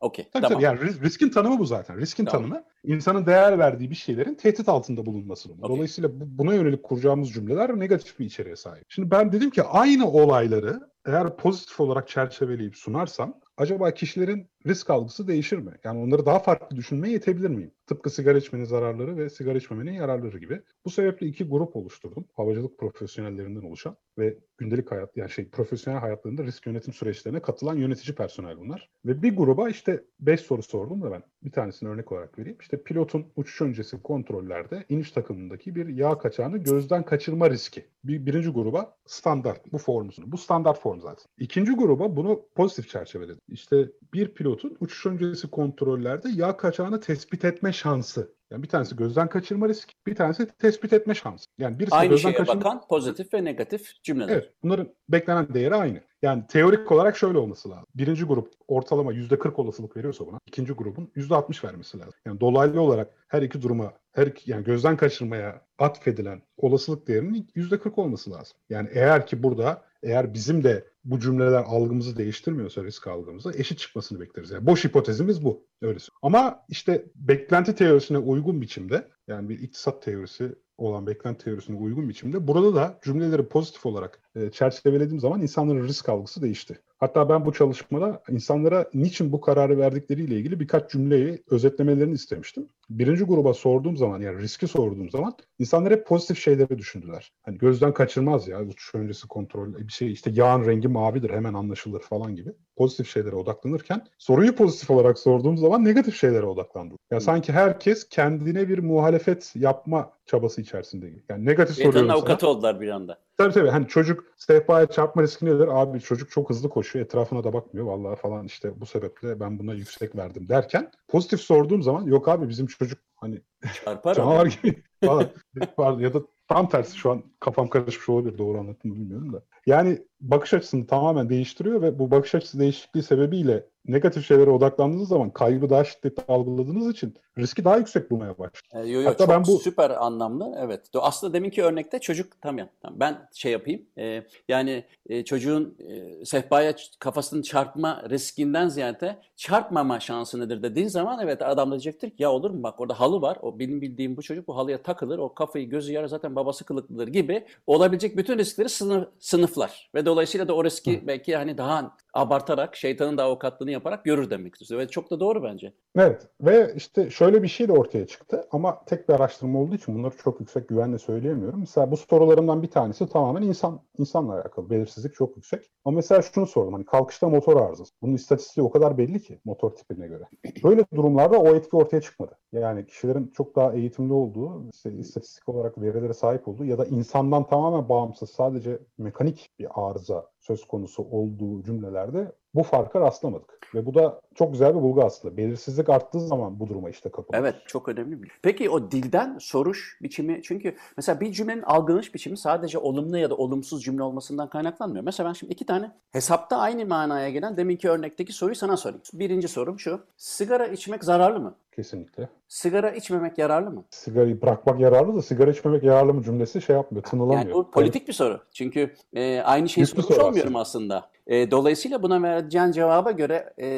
okey 0.00 0.24
Tabii 0.32 0.42
tamam. 0.42 0.48
tabii 0.52 0.64
yani 0.64 0.78
ris- 0.80 1.02
riskin 1.02 1.28
tanımı 1.30 1.58
bu 1.58 1.64
zaten. 1.64 1.96
Riskin 1.98 2.24
Tamam. 2.24 2.42
tanımı 2.50 2.64
insanın 2.84 3.26
değer 3.26 3.58
verdiği 3.58 3.90
bir 3.90 3.94
şeylerin 3.94 4.34
tehdit 4.34 4.68
altında 4.68 5.06
bulunması. 5.06 5.48
Okey. 5.52 5.62
Dolayısıyla 5.62 6.20
bu- 6.20 6.38
buna 6.38 6.54
yönelik 6.54 6.82
kuracağımız 6.82 7.30
cümleler 7.32 7.78
negatif 7.78 8.18
bir 8.18 8.24
içeriğe 8.24 8.56
sahip. 8.56 8.84
Şimdi 8.88 9.10
ben 9.10 9.32
dedim 9.32 9.50
ki 9.50 9.62
aynı 9.62 10.10
olayları 10.10 10.80
eğer 11.06 11.36
pozitif 11.36 11.80
olarak 11.80 12.08
çerçeveleyip 12.08 12.76
sunarsam 12.76 13.34
acaba 13.56 13.90
kişilerin 13.90 14.49
risk 14.66 14.90
algısı 14.90 15.28
değişir 15.28 15.58
mi? 15.58 15.72
Yani 15.84 15.98
onları 15.98 16.26
daha 16.26 16.38
farklı 16.38 16.76
düşünmeye 16.76 17.12
yetebilir 17.12 17.48
miyim? 17.50 17.70
Tıpkı 17.86 18.10
sigara 18.10 18.38
içmenin 18.38 18.64
zararları 18.64 19.16
ve 19.16 19.30
sigara 19.30 19.58
içmemenin 19.58 19.92
yararları 19.92 20.38
gibi. 20.38 20.60
Bu 20.84 20.90
sebeple 20.90 21.26
iki 21.26 21.44
grup 21.44 21.76
oluşturdum. 21.76 22.24
Havacılık 22.36 22.78
profesyonellerinden 22.78 23.62
oluşan 23.62 23.96
ve 24.18 24.38
gündelik 24.58 24.90
hayat 24.90 25.16
yani 25.16 25.30
şey 25.30 25.48
profesyonel 25.48 26.00
hayatlarında 26.00 26.44
risk 26.44 26.66
yönetim 26.66 26.92
süreçlerine 26.92 27.42
katılan 27.42 27.76
yönetici 27.76 28.14
personel 28.14 28.58
bunlar. 28.58 28.90
Ve 29.04 29.22
bir 29.22 29.36
gruba 29.36 29.68
işte 29.68 30.04
5 30.20 30.40
soru 30.40 30.62
sordum 30.62 31.02
da 31.02 31.12
ben 31.12 31.22
bir 31.42 31.52
tanesini 31.52 31.88
örnek 31.88 32.12
olarak 32.12 32.38
vereyim. 32.38 32.58
İşte 32.60 32.82
pilotun 32.82 33.26
uçuş 33.36 33.60
öncesi 33.60 34.02
kontrollerde 34.02 34.84
iniş 34.88 35.12
takımındaki 35.12 35.74
bir 35.74 35.88
yağ 35.88 36.18
kaçağını 36.18 36.58
gözden 36.58 37.04
kaçırma 37.04 37.50
riski. 37.50 37.84
Bir, 38.04 38.26
birinci 38.26 38.48
gruba 38.48 38.96
standart 39.06 39.72
bu 39.72 39.78
formunu. 39.78 40.10
Bu 40.26 40.38
standart 40.38 40.80
form 40.80 41.00
zaten. 41.00 41.24
İkinci 41.38 41.72
gruba 41.72 42.16
bunu 42.16 42.42
pozitif 42.54 42.88
çerçeveledim. 42.88 43.40
İşte 43.48 43.88
bir 44.14 44.28
pilotun 44.50 44.76
uçuş 44.80 45.06
öncesi 45.06 45.50
kontrollerde 45.50 46.28
yağ 46.34 46.56
kaçağını 46.56 47.00
tespit 47.00 47.44
etme 47.44 47.72
şansı. 47.72 48.34
Yani 48.50 48.62
bir 48.62 48.68
tanesi 48.68 48.96
gözden 48.96 49.28
kaçırma 49.28 49.68
riski, 49.68 49.94
bir 50.06 50.14
tanesi 50.14 50.46
tespit 50.46 50.92
etme 50.92 51.14
şansı. 51.14 51.46
Yani 51.58 51.78
birisi 51.78 51.94
Aynı 51.96 52.10
gözden 52.10 52.30
şeye 52.30 52.38
kaçırma... 52.38 52.60
bakan 52.60 52.86
pozitif 52.88 53.34
ve 53.34 53.44
negatif 53.44 54.02
cümleler. 54.02 54.32
Evet, 54.32 54.52
bunların 54.62 54.88
beklenen 55.08 55.54
değeri 55.54 55.74
aynı. 55.74 56.00
Yani 56.22 56.46
teorik 56.48 56.92
olarak 56.92 57.16
şöyle 57.16 57.38
olması 57.38 57.70
lazım. 57.70 57.86
Birinci 57.94 58.24
grup 58.24 58.52
ortalama 58.68 59.12
%40 59.12 59.54
olasılık 59.54 59.96
veriyorsa 59.96 60.26
buna, 60.26 60.38
ikinci 60.46 60.72
grubun 60.72 61.10
%60 61.16 61.64
vermesi 61.64 61.98
lazım. 61.98 62.14
Yani 62.26 62.40
dolaylı 62.40 62.80
olarak 62.80 63.08
her 63.28 63.42
iki 63.42 63.62
duruma, 63.62 63.92
her 64.12 64.26
iki, 64.26 64.50
yani 64.50 64.64
gözden 64.64 64.96
kaçırmaya 64.96 65.62
atfedilen 65.78 66.42
olasılık 66.56 67.08
değerinin 67.08 67.48
%40 67.56 68.00
olması 68.00 68.30
lazım. 68.30 68.56
Yani 68.70 68.88
eğer 68.92 69.26
ki 69.26 69.42
burada 69.42 69.82
eğer 70.02 70.34
bizim 70.34 70.64
de 70.64 70.84
bu 71.04 71.20
cümleler 71.20 71.62
algımızı 71.66 72.16
değiştirmiyorsa 72.16 72.84
risk 72.84 73.06
algımızı 73.06 73.52
eşit 73.56 73.78
çıkmasını 73.78 74.20
bekleriz. 74.20 74.50
Yani 74.50 74.66
boş 74.66 74.84
hipotezimiz 74.84 75.44
bu. 75.44 75.66
Öyle 75.82 75.98
Ama 76.22 76.64
işte 76.68 77.04
beklenti 77.14 77.74
teorisine 77.74 78.18
uygun 78.18 78.60
biçimde 78.60 79.08
yani 79.28 79.48
bir 79.48 79.58
iktisat 79.58 80.02
teorisi 80.02 80.54
olan 80.80 81.06
beklenti 81.06 81.44
teorisine 81.44 81.76
uygun 81.76 82.08
biçimde 82.08 82.46
burada 82.46 82.74
da 82.74 82.98
cümleleri 83.02 83.48
pozitif 83.48 83.86
olarak 83.86 84.20
e, 84.36 84.50
çerçevelediğim 84.50 85.20
zaman 85.20 85.42
insanların 85.42 85.88
risk 85.88 86.08
algısı 86.08 86.42
değişti. 86.42 86.78
Hatta 86.98 87.28
ben 87.28 87.44
bu 87.44 87.52
çalışmada 87.52 88.22
insanlara 88.28 88.90
niçin 88.94 89.32
bu 89.32 89.40
kararı 89.40 89.78
verdikleriyle 89.78 90.36
ilgili 90.36 90.60
birkaç 90.60 90.90
cümleyi 90.90 91.42
özetlemelerini 91.50 92.14
istemiştim. 92.14 92.68
Birinci 92.90 93.24
gruba 93.24 93.54
sorduğum 93.54 93.96
zaman 93.96 94.20
yani 94.20 94.42
riski 94.42 94.66
sorduğum 94.66 95.10
zaman 95.10 95.34
insanlar 95.58 95.92
hep 95.92 96.06
pozitif 96.06 96.38
şeyleri 96.38 96.78
düşündüler. 96.78 97.32
Hani 97.42 97.58
gözden 97.58 97.94
kaçırmaz 97.94 98.48
ya 98.48 98.62
uçuş 98.62 98.94
öncesi 98.94 99.28
kontrol 99.28 99.74
bir 99.74 99.92
şey 99.92 100.12
işte 100.12 100.30
yağın 100.34 100.64
rengi 100.64 100.88
mavidir 100.88 101.30
hemen 101.30 101.54
anlaşılır 101.54 102.00
falan 102.00 102.36
gibi. 102.36 102.50
Pozitif 102.76 103.08
şeylere 103.08 103.36
odaklanırken 103.36 104.06
soruyu 104.18 104.54
pozitif 104.54 104.90
olarak 104.90 105.18
sorduğum 105.18 105.58
zaman 105.58 105.84
negatif 105.84 106.16
şeylere 106.16 106.46
odaklandım. 106.46 106.92
Ya 106.92 106.96
yani 107.10 107.22
sanki 107.22 107.52
herkes 107.52 108.08
kendine 108.08 108.68
bir 108.68 108.78
muhalefet 108.78 109.52
yapma 109.56 110.12
çabası 110.30 110.60
içerisinde. 110.60 111.10
Yani 111.28 111.44
negatif 111.44 111.76
Şeytanın 111.76 111.92
soruyorum 111.92 112.16
avukatı 112.16 112.40
sana. 112.40 112.50
oldular 112.50 112.80
bir 112.80 112.88
anda. 112.88 113.18
Tabii 113.36 113.52
tabii. 113.54 113.68
Hani 113.68 113.88
çocuk 113.88 114.24
sehpaya 114.36 114.86
çarpma 114.86 115.22
riski 115.22 115.46
nedir? 115.46 115.68
Abi 115.68 116.00
çocuk 116.00 116.30
çok 116.30 116.50
hızlı 116.50 116.68
koşuyor. 116.68 117.04
Etrafına 117.04 117.44
da 117.44 117.52
bakmıyor. 117.52 117.86
Vallahi 117.86 118.16
falan 118.16 118.46
işte 118.46 118.80
bu 118.80 118.86
sebeple 118.86 119.40
ben 119.40 119.58
buna 119.58 119.74
yüksek 119.74 120.16
verdim 120.16 120.48
derken 120.48 120.90
pozitif 121.08 121.40
sorduğum 121.40 121.82
zaman 121.82 122.02
yok 122.04 122.28
abi 122.28 122.48
bizim 122.48 122.66
çocuk 122.66 122.98
hani 123.16 123.40
Çarpar 123.84 124.14
canavar 124.16 124.46
gibi 124.46 124.82
falan. 125.76 125.98
Ya 125.98 126.14
da 126.14 126.18
tam 126.48 126.68
tersi 126.68 126.96
şu 126.96 127.10
an 127.10 127.22
kafam 127.40 127.68
karışmış 127.68 128.08
olabilir. 128.08 128.38
Doğru 128.38 128.58
anlattım 128.58 128.94
bilmiyorum 128.94 129.32
da. 129.32 129.42
Yani 129.66 129.98
bakış 130.20 130.54
açısını 130.54 130.86
tamamen 130.86 131.28
değiştiriyor 131.28 131.82
ve 131.82 131.98
bu 131.98 132.10
bakış 132.10 132.34
açısı 132.34 132.58
değişikliği 132.60 133.02
sebebiyle 133.02 133.66
negatif 133.88 134.26
şeylere 134.26 134.50
odaklandığınız 134.50 135.08
zaman 135.08 135.30
kaybı 135.30 135.70
daha 135.70 135.84
şiddetli 135.84 136.22
algıladığınız 136.28 136.90
için 136.90 137.14
riski 137.38 137.64
daha 137.64 137.76
yüksek 137.76 138.10
bulmaya 138.10 138.38
başlıyor. 138.38 138.84
E, 138.84 138.88
yo, 138.88 139.00
yo, 139.00 139.10
Hatta 139.10 139.28
ben 139.28 139.44
bu- 139.44 139.58
süper 139.58 139.90
anlamlı. 139.90 140.56
Evet. 140.58 140.80
Aslında 140.94 141.32
deminki 141.32 141.62
örnekte 141.62 141.98
çocuk 141.98 142.40
tamam, 142.40 142.68
tamam 142.82 143.00
ben 143.00 143.28
şey 143.34 143.52
yapayım. 143.52 143.82
E, 143.98 144.22
yani 144.48 144.84
e, 145.08 145.24
çocuğun 145.24 145.76
e, 145.88 146.24
sehpaya 146.24 146.74
kafasının 146.98 147.42
çarpma 147.42 148.04
riskinden 148.10 148.68
ziyade 148.68 149.18
çarpmama 149.36 150.00
şansı 150.00 150.40
nedir 150.40 150.62
dediğin 150.62 150.88
zaman 150.88 151.20
evet 151.22 151.42
adam 151.42 151.68
da 151.68 151.72
diyecektir 151.72 152.10
ki 152.10 152.22
ya 152.22 152.32
olur 152.32 152.50
mu 152.50 152.62
bak 152.62 152.80
orada 152.80 153.00
halı 153.00 153.22
var. 153.22 153.38
O 153.42 153.58
benim 153.58 153.80
bildiğim 153.80 154.16
bu 154.16 154.22
çocuk 154.22 154.48
bu 154.48 154.56
halıya 154.56 154.82
takılır. 154.82 155.18
O 155.18 155.34
kafayı 155.34 155.70
gözü 155.70 155.92
yarar 155.92 156.06
zaten 156.06 156.36
babası 156.36 156.64
kılıklıdır 156.64 157.08
gibi 157.08 157.46
olabilecek 157.66 158.16
bütün 158.16 158.38
riskleri 158.38 158.68
sınıf, 158.68 159.08
sınıflar 159.18 159.90
ve 159.94 160.06
dolayısıyla 160.06 160.48
da 160.48 160.54
o 160.54 160.64
riski 160.64 161.06
belki 161.06 161.36
hani 161.36 161.58
daha 161.58 161.96
abartarak 162.14 162.76
şeytanın 162.76 163.18
da 163.18 163.24
avukatlığını 163.24 163.70
yaparak 163.70 164.04
görür 164.04 164.30
demek 164.30 164.62
istiyor. 164.62 164.80
Ve 164.80 164.88
çok 164.88 165.10
da 165.10 165.20
doğru 165.20 165.42
bence. 165.42 165.72
Evet 165.96 166.28
ve 166.40 166.72
işte 166.76 167.10
şöyle 167.10 167.42
bir 167.42 167.48
şey 167.48 167.68
de 167.68 167.72
ortaya 167.72 168.06
çıktı 168.06 168.48
ama 168.50 168.84
tek 168.84 169.08
bir 169.08 169.14
araştırma 169.14 169.60
olduğu 169.60 169.74
için 169.74 169.94
bunları 169.94 170.16
çok 170.16 170.40
yüksek 170.40 170.68
güvenle 170.68 170.98
söyleyemiyorum. 170.98 171.60
Mesela 171.60 171.90
bu 171.90 171.96
sorularımdan 171.96 172.62
bir 172.62 172.70
tanesi 172.70 173.08
tamamen 173.08 173.42
insan 173.42 173.80
insanla 173.98 174.34
alakalı. 174.34 174.70
Belirsizlik 174.70 175.14
çok 175.14 175.36
yüksek. 175.36 175.70
Ama 175.84 175.96
mesela 175.96 176.22
şunu 176.22 176.46
sordum 176.46 176.72
hani 176.72 176.84
kalkışta 176.84 177.28
motor 177.28 177.56
arızası. 177.56 177.94
Bunun 178.02 178.14
istatistiği 178.14 178.66
o 178.66 178.70
kadar 178.70 178.98
belli 178.98 179.22
ki 179.22 179.40
motor 179.44 179.70
tipine 179.70 180.06
göre. 180.06 180.24
Böyle 180.64 180.84
durumlarda 180.94 181.38
o 181.38 181.54
etki 181.54 181.76
ortaya 181.76 182.00
çıkmadı. 182.00 182.38
Yani 182.52 182.86
kişilerin 182.86 183.32
çok 183.36 183.56
daha 183.56 183.72
eğitimli 183.72 184.12
olduğu, 184.12 184.68
işte 184.70 184.92
istatistik 184.92 185.48
olarak 185.48 185.80
verilere 185.80 186.14
sahip 186.14 186.48
olduğu 186.48 186.64
ya 186.64 186.78
da 186.78 186.84
insandan 186.84 187.46
tamamen 187.46 187.88
bağımsız 187.88 188.30
sadece 188.30 188.78
mekanik 188.98 189.50
bir 189.58 189.68
arıza 189.74 190.30
söz 190.50 190.64
konusu 190.64 191.02
olduğu 191.02 191.62
cümlelerde 191.62 192.32
bu 192.54 192.62
farka 192.62 193.00
rastlamadık. 193.00 193.60
Ve 193.74 193.86
bu 193.86 193.94
da 193.94 194.20
çok 194.34 194.52
güzel 194.52 194.74
bir 194.74 194.82
bulgu 194.82 195.04
aslında. 195.04 195.36
Belirsizlik 195.36 195.88
arttığı 195.88 196.20
zaman 196.20 196.60
bu 196.60 196.68
duruma 196.68 196.90
işte 196.90 197.10
kapılır. 197.10 197.38
Evet 197.38 197.54
çok 197.66 197.88
önemli 197.88 198.22
bir. 198.22 198.30
Peki 198.42 198.70
o 198.70 198.90
dilden 198.90 199.38
soruş 199.40 199.98
biçimi 200.02 200.40
çünkü 200.42 200.76
mesela 200.96 201.20
bir 201.20 201.32
cümlenin 201.32 201.62
algılanış 201.62 202.14
biçimi 202.14 202.36
sadece 202.36 202.78
olumlu 202.78 203.18
ya 203.18 203.30
da 203.30 203.36
olumsuz 203.36 203.84
cümle 203.84 204.02
olmasından 204.02 204.48
kaynaklanmıyor. 204.48 205.04
Mesela 205.04 205.28
ben 205.28 205.32
şimdi 205.32 205.52
iki 205.52 205.66
tane 205.66 205.92
hesapta 206.12 206.56
aynı 206.56 206.86
manaya 206.86 207.30
gelen 207.30 207.56
deminki 207.56 207.90
örnekteki 207.90 208.32
soruyu 208.32 208.54
sana 208.54 208.76
sorayım. 208.76 209.02
Birinci 209.12 209.48
sorum 209.48 209.78
şu. 209.78 210.00
Sigara 210.16 210.66
içmek 210.66 211.04
zararlı 211.04 211.40
mı? 211.40 211.54
Kesinlikle. 211.76 212.28
Sigara 212.48 212.90
içmemek 212.90 213.38
yararlı 213.38 213.70
mı? 213.70 213.84
Sigarayı 213.90 214.42
bırakmak 214.42 214.80
yararlı 214.80 215.16
da 215.16 215.22
sigara 215.22 215.50
içmemek 215.50 215.82
yararlı 215.82 216.14
mı 216.14 216.22
cümlesi 216.22 216.62
şey 216.62 216.76
yapmıyor, 216.76 217.04
tınılamıyor. 217.04 217.40
Yani 217.40 217.54
bu 217.54 217.70
politik 217.70 218.08
bir 218.08 218.12
soru. 218.12 218.40
Çünkü 218.52 218.94
e, 219.12 219.40
aynı 219.40 219.68
şeyi 219.68 219.86
sormuş 219.86 220.18
olmuyorum 220.18 220.56
aslında. 220.56 221.10
E, 221.30 221.50
dolayısıyla 221.50 222.02
buna 222.02 222.22
vereceğin 222.22 222.72
cevaba 222.72 223.10
göre 223.10 223.52
e, 223.60 223.68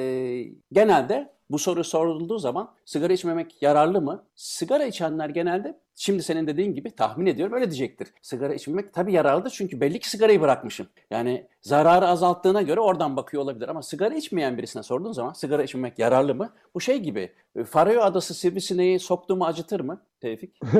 genelde 0.73 1.33
bu 1.51 1.59
soru 1.59 1.85
sorulduğu 1.85 2.39
zaman 2.39 2.75
sigara 2.85 3.13
içmemek 3.13 3.63
yararlı 3.63 4.01
mı? 4.01 4.25
Sigara 4.35 4.85
içenler 4.85 5.29
genelde 5.29 5.79
şimdi 5.95 6.23
senin 6.23 6.47
dediğin 6.47 6.75
gibi 6.75 6.91
tahmin 6.91 7.27
ediyorum 7.27 7.55
öyle 7.55 7.71
diyecektir. 7.71 8.09
Sigara 8.23 8.55
içmemek 8.55 8.95
tabii 8.95 9.13
yararlıdır 9.13 9.51
çünkü 9.51 9.81
belli 9.81 10.01
ki 10.01 10.11
sigarayı 10.11 10.41
bırakmışım. 10.41 10.87
Yani 11.11 11.47
zararı 11.63 12.07
azalttığına 12.07 12.63
göre 12.63 12.81
oradan 12.81 13.17
bakıyor 13.17 13.43
olabilir 13.43 13.69
ama 13.69 13.83
sigara 13.83 14.15
içmeyen 14.15 14.59
birisine 14.59 14.83
sorduğun 14.83 15.13
zaman 15.13 15.33
sigara 15.33 15.63
içmemek 15.63 15.99
yararlı 15.99 16.35
mı? 16.35 16.51
Bu 16.75 16.81
şey 16.81 16.99
gibi 16.99 17.33
e, 17.57 17.65
Faroe 17.65 18.01
Adası 18.01 18.35
sivrisineği 18.35 19.01
soktu 19.01 19.37
mu 19.37 19.45
acıtır 19.45 19.81
mı 19.81 20.01
Tevfik? 20.21 20.61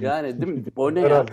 Yani 0.00 0.42
değil 0.42 0.52
mi? 0.52 0.64
O 0.76 0.94
ne 0.94 1.00
ya? 1.00 1.26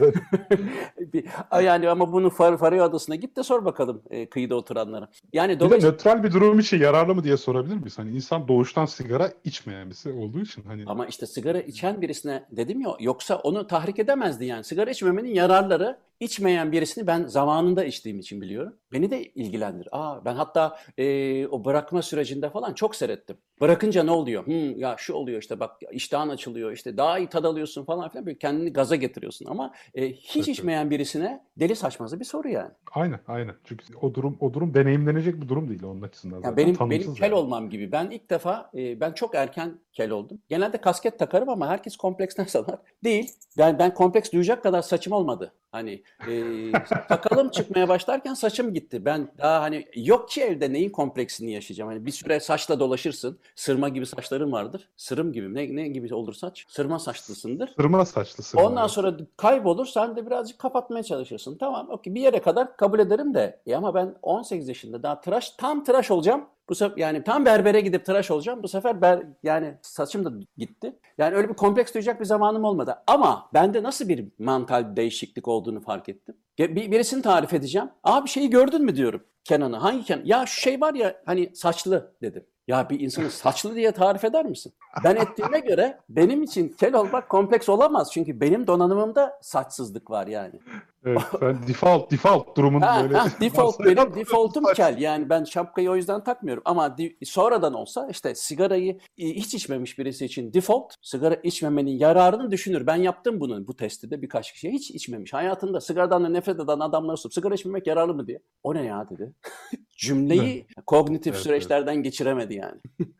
Yani 1.61 1.89
ama 1.89 2.13
bunu 2.13 2.29
Far 2.29 2.57
Faroe 2.57 2.81
Adası'na 2.81 3.15
git 3.15 3.37
de 3.37 3.43
sor 3.43 3.65
bakalım 3.65 4.01
e, 4.09 4.29
kıyıda 4.29 4.55
oturanlara. 4.55 5.07
Yani 5.33 5.59
Bir 5.59 5.69
de 5.69 5.77
nötral 5.77 6.23
bir 6.23 6.31
durum 6.31 6.59
için 6.59 6.79
yararlı 6.79 7.15
mı 7.15 7.23
diye 7.23 7.37
sorabilir 7.37 7.75
miyiz? 7.75 7.97
Hani 7.97 8.11
insan 8.11 8.47
doğuştan 8.47 8.85
sigara 8.85 9.31
içmeyen 9.43 9.85
birisi 9.85 10.11
olduğu 10.11 10.39
için 10.39 10.63
hani 10.63 10.83
ama 10.87 11.05
işte 11.05 11.25
sigara 11.25 11.59
içen 11.59 12.01
birisine 12.01 12.45
dedim 12.51 12.81
ya 12.81 12.89
yoksa 12.99 13.35
onu 13.35 13.67
tahrik 13.67 13.99
edemezdi 13.99 14.45
yani. 14.45 14.63
Sigara 14.63 14.91
içmemenin 14.91 15.33
yararları 15.33 15.97
içmeyen 16.19 16.71
birisini 16.71 17.07
ben 17.07 17.23
zamanında 17.25 17.85
içtiğim 17.85 18.19
için 18.19 18.41
biliyorum. 18.41 18.75
Beni 18.93 19.11
de 19.11 19.23
ilgilendir. 19.23 19.87
Aa 19.91 20.25
ben 20.25 20.35
hatta 20.35 20.77
e, 20.97 21.47
o 21.47 21.65
bırakma 21.65 22.01
sürecinde 22.01 22.49
falan 22.49 22.73
çok 22.73 22.95
seyrettim. 22.95 23.37
Bırakınca 23.61 24.03
ne 24.03 24.11
oluyor? 24.11 24.45
Hmm, 24.45 24.77
ya 24.79 24.95
şu 24.97 25.13
oluyor 25.13 25.41
işte 25.41 25.59
bak 25.59 25.71
iştahın 25.91 26.29
açılıyor 26.29 26.71
işte 26.71 26.97
daha 26.97 27.19
iyi 27.19 27.27
tad 27.27 27.43
alıyorsun 27.43 27.85
falan 27.85 28.09
filan 28.09 28.25
böyle 28.25 28.37
kendini 28.37 28.73
gaza 28.73 28.95
getiriyorsun 28.95 29.45
ama 29.45 29.73
e, 29.95 30.13
hiç 30.13 30.47
Evet, 30.47 30.47
içmeyen 30.47 30.89
birisine 30.89 31.43
deli 31.59 31.75
saçması 31.75 32.19
bir 32.19 32.25
soru 32.25 32.49
yani. 32.49 32.71
aynen 32.91 33.19
aynen. 33.27 33.55
Çünkü 33.63 33.85
o 34.01 34.13
durum 34.13 34.37
o 34.39 34.53
durum 34.53 34.73
deneyimlenecek 34.73 35.41
bir 35.41 35.47
durum 35.49 35.69
değil 35.69 35.83
onun 35.83 36.01
açısından. 36.01 36.41
Ya 36.41 36.41
zaten. 36.41 36.57
benim 36.57 36.75
Tanımsız 36.75 36.99
benim 37.05 37.13
kel 37.15 37.23
yani. 37.23 37.35
olmam 37.35 37.69
gibi. 37.69 37.91
Ben 37.91 38.09
ilk 38.09 38.29
defa 38.29 38.71
e, 38.75 38.99
ben 38.99 39.11
çok 39.11 39.35
erken 39.35 39.79
kel 39.93 40.11
oldum. 40.11 40.39
Genelde 40.49 40.77
kasket 40.77 41.19
takarım 41.19 41.49
ama 41.49 41.67
herkes 41.67 41.97
kompleksten 41.97 42.43
sanar. 42.43 42.79
Değil. 43.03 43.31
Ben 43.57 43.79
ben 43.79 43.93
kompleks 43.93 44.31
duyacak 44.31 44.63
kadar 44.63 44.81
saçım 44.81 45.13
olmadı. 45.13 45.53
Hani 45.75 46.03
e, 46.27 46.71
sakalım 47.09 47.49
çıkmaya 47.49 47.89
başlarken 47.89 48.33
saçım 48.33 48.73
gitti. 48.73 49.05
Ben 49.05 49.31
daha 49.37 49.61
hani 49.61 49.85
yok 49.95 50.29
ki 50.29 50.41
evde 50.41 50.73
neyin 50.73 50.89
kompleksini 50.89 51.51
yaşayacağım. 51.51 51.89
Hani 51.89 52.05
bir 52.05 52.11
süre 52.11 52.39
saçla 52.39 52.79
dolaşırsın. 52.79 53.39
Sırma 53.55 53.89
gibi 53.89 54.05
saçların 54.05 54.51
vardır. 54.51 54.89
Sırım 54.97 55.33
gibi 55.33 55.53
ne 55.53 55.75
ne 55.75 55.87
gibi 55.87 56.15
olur 56.15 56.33
saç? 56.33 56.65
Sırma 56.67 56.99
saçlısındır. 56.99 57.73
Sırma 57.75 58.05
saçlı 58.05 58.43
sırma. 58.43 58.63
Ondan 58.65 58.87
sonra 58.87 59.17
kaybolur 59.37 59.85
sen 59.85 60.15
de 60.15 60.25
birazcık 60.25 60.59
kapatmaya 60.59 61.03
çalışırsın. 61.03 61.57
Tamam 61.57 61.89
okey 61.89 62.15
bir 62.15 62.21
yere 62.21 62.41
kadar 62.41 62.77
kabul 62.77 62.99
ederim 62.99 63.33
de. 63.33 63.61
E 63.67 63.75
ama 63.75 63.95
ben 63.95 64.15
18 64.21 64.67
yaşında 64.67 65.03
daha 65.03 65.21
tıraş 65.21 65.49
tam 65.49 65.83
tıraş 65.83 66.11
olacağım. 66.11 66.45
Bu 66.69 66.75
sefer 66.75 66.97
yani 66.97 67.23
tam 67.23 67.45
berbere 67.45 67.81
gidip 67.81 68.05
tıraş 68.05 68.31
olacağım. 68.31 68.63
Bu 68.63 68.67
sefer 68.67 69.01
ber, 69.01 69.23
yani 69.43 69.77
saçım 69.81 70.25
da 70.25 70.31
gitti. 70.57 70.99
Yani 71.17 71.35
öyle 71.35 71.49
bir 71.49 71.53
kompleks 71.53 71.93
duyacak 71.93 72.19
bir 72.19 72.25
zamanım 72.25 72.63
olmadı. 72.63 72.95
Ama 73.07 73.49
bende 73.53 73.83
nasıl 73.83 74.07
bir 74.07 74.25
mental 74.39 74.95
değişiklik 74.95 75.47
olduğunu 75.47 75.81
fark 75.81 76.09
ettim. 76.09 76.35
Bir, 76.59 76.91
birisini 76.91 77.21
tarif 77.21 77.53
edeceğim. 77.53 77.89
Abi 78.03 78.29
şeyi 78.29 78.49
gördün 78.49 78.85
mü 78.85 78.95
diyorum. 78.95 79.23
Kenan'ı. 79.43 79.77
Hangi 79.77 80.03
Kenan? 80.03 80.25
Ya 80.25 80.45
şu 80.45 80.61
şey 80.61 80.81
var 80.81 80.93
ya 80.93 81.21
hani 81.25 81.55
saçlı 81.55 82.15
dedim. 82.21 82.45
Ya 82.67 82.89
bir 82.89 82.99
insanı 82.99 83.29
saçlı 83.29 83.75
diye 83.75 83.91
tarif 83.91 84.23
eder 84.23 84.45
misin? 84.45 84.73
Ben 85.03 85.15
ettiğime 85.15 85.59
göre 85.59 85.99
benim 86.09 86.43
için 86.43 86.69
kel 86.69 86.95
olmak 86.95 87.29
kompleks 87.29 87.69
olamaz. 87.69 88.09
Çünkü 88.13 88.41
benim 88.41 88.67
donanımımda 88.67 89.39
saçsızlık 89.41 90.11
var 90.11 90.27
yani. 90.27 90.59
Evet, 91.05 91.21
ben 91.41 91.67
default 91.67 92.11
default 92.11 92.57
durumun 92.57 92.81
ha, 92.81 93.03
böyle. 93.03 93.17
Ha, 93.17 93.27
default 93.41 93.79
benim 93.79 94.15
defaultum 94.15 94.63
kel. 94.75 95.01
Yani 95.01 95.29
ben 95.29 95.43
şapkayı 95.43 95.91
o 95.91 95.95
yüzden 95.95 96.23
takmıyorum. 96.23 96.63
Ama 96.65 96.95
sonradan 97.23 97.73
olsa 97.73 98.07
işte 98.11 98.35
sigarayı 98.35 98.99
hiç 99.17 99.53
içmemiş 99.53 99.99
birisi 99.99 100.25
için 100.25 100.53
default 100.53 100.93
sigara 101.01 101.35
içmemenin 101.35 101.91
yararını 101.91 102.51
düşünür. 102.51 102.87
Ben 102.87 102.95
yaptım 102.95 103.39
bunu 103.39 103.67
bu 103.67 103.75
testi 103.75 104.11
de 104.11 104.21
birkaç 104.21 104.51
kişiye 104.51 104.73
hiç 104.73 104.91
içmemiş. 104.91 105.33
Hayatında 105.33 105.81
sigaradan 105.81 106.23
da 106.23 106.29
nefret 106.29 106.59
eden 106.59 106.79
adamlara 106.79 107.17
sorup 107.17 107.33
sigara 107.33 107.53
içmemek 107.53 107.87
yararlı 107.87 108.13
mı 108.13 108.27
diye. 108.27 108.39
O 108.63 108.75
ne 108.75 108.83
ya 108.83 109.09
dedi. 109.09 109.33
Cümleyi 109.95 110.67
kognitif 110.85 111.33
Evet, 111.33 111.43
süreçlerden 111.43 112.03
geçiremedi 112.03 112.53
yani. 112.53 112.79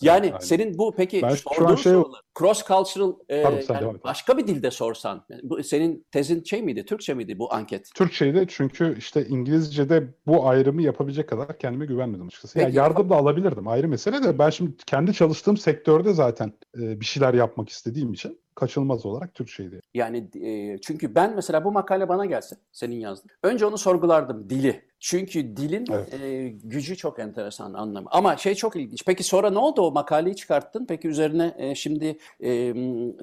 Yani 0.00 0.26
Aynen. 0.26 0.38
senin 0.38 0.78
bu 0.78 0.94
peki 0.96 1.22
Ben 1.22 1.34
sorduğun 1.34 1.76
şey- 1.76 1.92
sorular 1.92 2.20
cross 2.38 2.64
cultural 2.66 3.12
e, 3.28 3.42
Pardon, 3.42 3.74
yani 3.86 3.98
başka 4.04 4.38
bir 4.38 4.46
dilde 4.46 4.70
sorsan 4.70 5.26
bu 5.42 5.62
senin 5.62 6.06
tezin 6.10 6.44
şey 6.44 6.62
miydi 6.62 6.84
Türkçe 6.84 7.14
miydi 7.14 7.38
bu 7.38 7.54
anket? 7.54 7.90
Türkçe'de 7.94 8.46
çünkü 8.48 8.98
işte 8.98 9.26
İngilizce'de 9.26 10.14
bu 10.26 10.48
ayrımı 10.48 10.82
yapabilecek 10.82 11.28
kadar 11.28 11.58
kendime 11.58 11.86
güvenmedim 11.86 12.26
açıkçası. 12.26 12.58
Yani 12.58 12.66
Peki. 12.66 12.78
yardım 12.78 13.10
da 13.10 13.16
alabilirdim 13.16 13.68
ayrı 13.68 13.88
mesele 13.88 14.22
de 14.22 14.38
ben 14.38 14.50
şimdi 14.50 14.72
kendi 14.86 15.14
çalıştığım 15.14 15.56
sektörde 15.56 16.12
zaten 16.12 16.52
e, 16.80 17.00
bir 17.00 17.06
şeyler 17.06 17.34
yapmak 17.34 17.68
istediğim 17.68 18.12
için 18.12 18.40
kaçınılmaz 18.58 19.06
olarak 19.06 19.34
Türkçeydi. 19.34 19.80
Yani 19.94 20.30
e, 20.44 20.78
çünkü 20.80 21.14
ben 21.14 21.34
mesela 21.34 21.64
bu 21.64 21.72
makale 21.72 22.08
bana 22.08 22.26
gelse 22.26 22.56
senin 22.72 22.96
yazdığın. 22.96 23.30
Önce 23.42 23.66
onu 23.66 23.78
sorgulardım 23.78 24.50
dili. 24.50 24.88
Çünkü 25.00 25.56
dilin 25.56 25.84
Evet. 25.92 26.14
e, 26.22 26.48
gücü 26.48 26.96
çok 26.96 27.18
enteresan 27.18 27.74
anlamı. 27.74 28.08
Ama 28.12 28.36
şey 28.36 28.54
çok 28.54 28.76
ilginç. 28.76 29.04
Peki 29.06 29.24
sonra 29.24 29.50
ne 29.50 29.58
oldu 29.58 29.82
o 29.82 29.90
makaleyi 29.92 30.36
çıkarttın? 30.36 30.86
Peki 30.88 31.08
üzerine 31.08 31.54
e, 31.58 31.74
şimdi 31.74 32.18
e, 32.44 32.74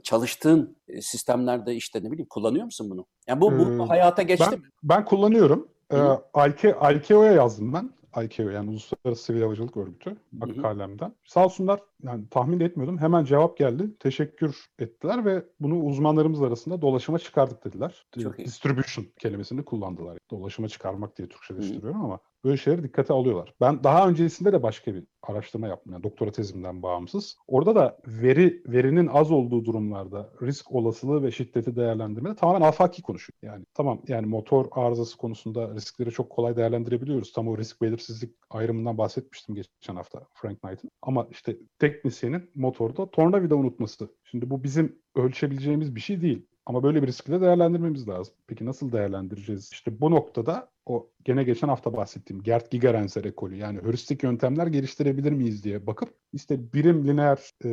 çalıştığın 0.03 0.77
e, 0.87 1.01
sistemlerde 1.01 1.75
işte 1.75 1.99
ne 2.03 2.11
bileyim 2.11 2.27
kullanıyor 2.29 2.65
musun 2.65 2.89
bunu? 2.89 3.05
Yani 3.27 3.41
bu, 3.41 3.51
bu 3.51 3.83
Ee, 3.83 3.87
hayata 3.87 4.21
geçti 4.21 4.47
ben, 4.51 4.59
mi? 4.59 4.65
ben 4.83 5.05
kullanıyorum. 5.05 5.67
Hı. 5.91 6.19
IK, 6.47 6.63
IKO'ya 6.95 7.31
yazdım 7.31 7.73
ben. 7.73 7.89
IKO 8.23 8.49
yani 8.49 8.69
Uluslararası 8.69 9.23
Sivil 9.23 9.41
Havacılık 9.41 9.77
Örgütü 9.77 10.09
hı. 10.09 10.15
makalemden. 10.31 11.15
Sağ 11.23 11.45
olsunlar 11.45 11.79
yani 12.03 12.29
tahmin 12.29 12.59
etmiyordum. 12.59 12.97
Hemen 12.97 13.25
cevap 13.25 13.57
geldi. 13.57 13.97
Teşekkür 13.99 14.65
ettiler 14.79 15.25
ve 15.25 15.45
bunu 15.59 15.83
uzmanlarımız 15.83 16.41
arasında 16.41 16.81
dolaşıma 16.81 17.19
çıkardık 17.19 17.65
dediler. 17.65 18.05
Çok 18.23 18.39
iyi. 18.39 18.45
Distribution 18.45 19.05
kelimesini 19.19 19.65
kullandılar. 19.65 20.17
Dolaşıma 20.31 20.67
çıkarmak 20.67 21.17
diye. 21.17 21.27
Türkçeleştiriyorum 21.27 22.01
ama 22.01 22.19
böyle 22.45 22.57
şeyleri 22.57 22.83
dikkate 22.83 23.13
alıyorlar. 23.13 23.53
Ben 23.61 23.83
daha 23.83 24.09
öncesinde 24.09 24.53
de 24.53 24.63
başka 24.63 24.95
bir 24.95 25.03
araştırma 25.23 25.67
yaptım. 25.67 25.93
Yani 25.93 26.03
doktora 26.03 26.31
tezimden 26.31 26.83
bağımsız. 26.83 27.37
Orada 27.47 27.75
da 27.75 27.97
veri 28.07 28.63
verinin 28.67 29.07
az 29.07 29.31
olduğu 29.31 29.65
durumlarda 29.65 30.33
risk 30.41 30.71
olasılığı 30.71 31.23
ve 31.23 31.31
şiddeti 31.31 31.75
değerlendirmede 31.75 32.35
tamamen 32.35 32.67
afaki 32.67 33.01
konuşuyor. 33.01 33.37
Yani 33.41 33.65
tamam 33.73 34.01
yani 34.07 34.27
motor 34.27 34.65
arızası 34.71 35.17
konusunda 35.17 35.75
riskleri 35.75 36.11
çok 36.11 36.29
kolay 36.29 36.57
değerlendirebiliyoruz. 36.57 37.33
Tam 37.33 37.47
o 37.47 37.57
risk 37.57 37.81
belirsizlik 37.81 38.35
ayrımından 38.49 38.97
bahsetmiştim 38.97 39.55
geçen 39.55 39.95
hafta 39.95 40.27
Frank 40.33 40.61
Knight'ın. 40.61 40.91
Ama 41.01 41.27
işte 41.31 41.57
teknisyenin 41.79 42.51
motorda 42.55 43.11
tornavida 43.11 43.55
unutması. 43.55 44.09
Şimdi 44.23 44.49
bu 44.49 44.63
bizim 44.63 44.99
ölçebileceğimiz 45.15 45.95
bir 45.95 46.01
şey 46.01 46.21
değil. 46.21 46.45
Ama 46.65 46.83
böyle 46.83 47.01
bir 47.01 47.07
riski 47.07 47.31
de 47.31 47.41
değerlendirmemiz 47.41 48.07
lazım. 48.07 48.33
Peki 48.47 48.65
nasıl 48.65 48.91
değerlendireceğiz? 48.91 49.69
İşte 49.71 50.01
bu 50.01 50.11
noktada 50.11 50.69
o 50.85 51.09
gene 51.23 51.43
geçen 51.43 51.67
hafta 51.67 51.93
bahsettiğim 51.93 52.43
Gert 52.43 52.71
Gigerenzer 52.71 53.23
ekolü 53.23 53.55
yani 53.55 53.81
heuristik 53.81 54.23
yöntemler 54.23 54.67
geliştirebilir 54.67 55.31
miyiz 55.31 55.63
diye 55.63 55.87
bakıp 55.87 56.09
işte 56.33 56.73
birim 56.73 57.07
lineer 57.07 57.49
e, 57.63 57.69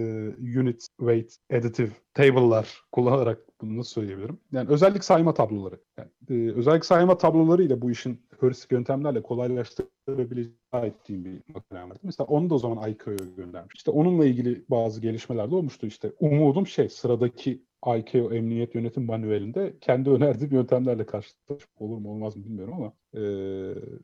unit 0.61 0.87
weight 0.99 1.37
additive 1.53 1.91
table'lar 2.15 2.83
kullanarak 2.93 3.39
bunu 3.61 3.79
nasıl 3.79 3.91
söyleyebilirim? 3.91 4.39
Yani 4.53 4.69
özellik 4.71 5.05
sayma 5.05 5.35
tabloları. 5.35 5.81
Yani, 5.99 6.11
e, 6.31 6.53
özellik 6.53 6.85
sayma 6.85 7.19
tabloları 7.19 7.63
ile 7.63 7.83
bu 7.83 7.91
işin 7.91 8.21
heuristik 8.41 8.73
yöntemlerle 8.73 9.23
kolaylaştırabileceği 9.23 10.57
ettiğim 10.73 11.25
bir 11.25 11.43
makalem 11.55 11.91
vardı. 11.91 12.01
Mesela 12.03 12.27
onu 12.27 12.51
da 12.51 12.55
o 12.55 12.59
zaman 12.59 12.91
ICAO'ya 12.91 13.35
göndermiş. 13.37 13.75
İşte 13.75 13.91
onunla 13.91 14.27
ilgili 14.27 14.65
bazı 14.71 15.01
gelişmeler 15.01 15.51
de 15.51 15.55
olmuştu. 15.55 15.87
İşte 15.87 16.13
umudum 16.21 16.67
şey 16.67 16.89
sıradaki 16.89 17.63
ICAO 17.87 18.33
Emniyet 18.33 18.75
Yönetim 18.75 19.05
Manuelinde 19.07 19.75
kendi 19.81 20.11
önerdiğim 20.11 20.55
yöntemlerle 20.55 21.07
karşılaşıp 21.07 21.71
olur 21.79 21.99
mu 21.99 22.11
olmaz 22.11 22.37
mı 22.37 22.45
bilmiyorum 22.45 22.75
ama 22.75 22.93
e, 23.15 23.25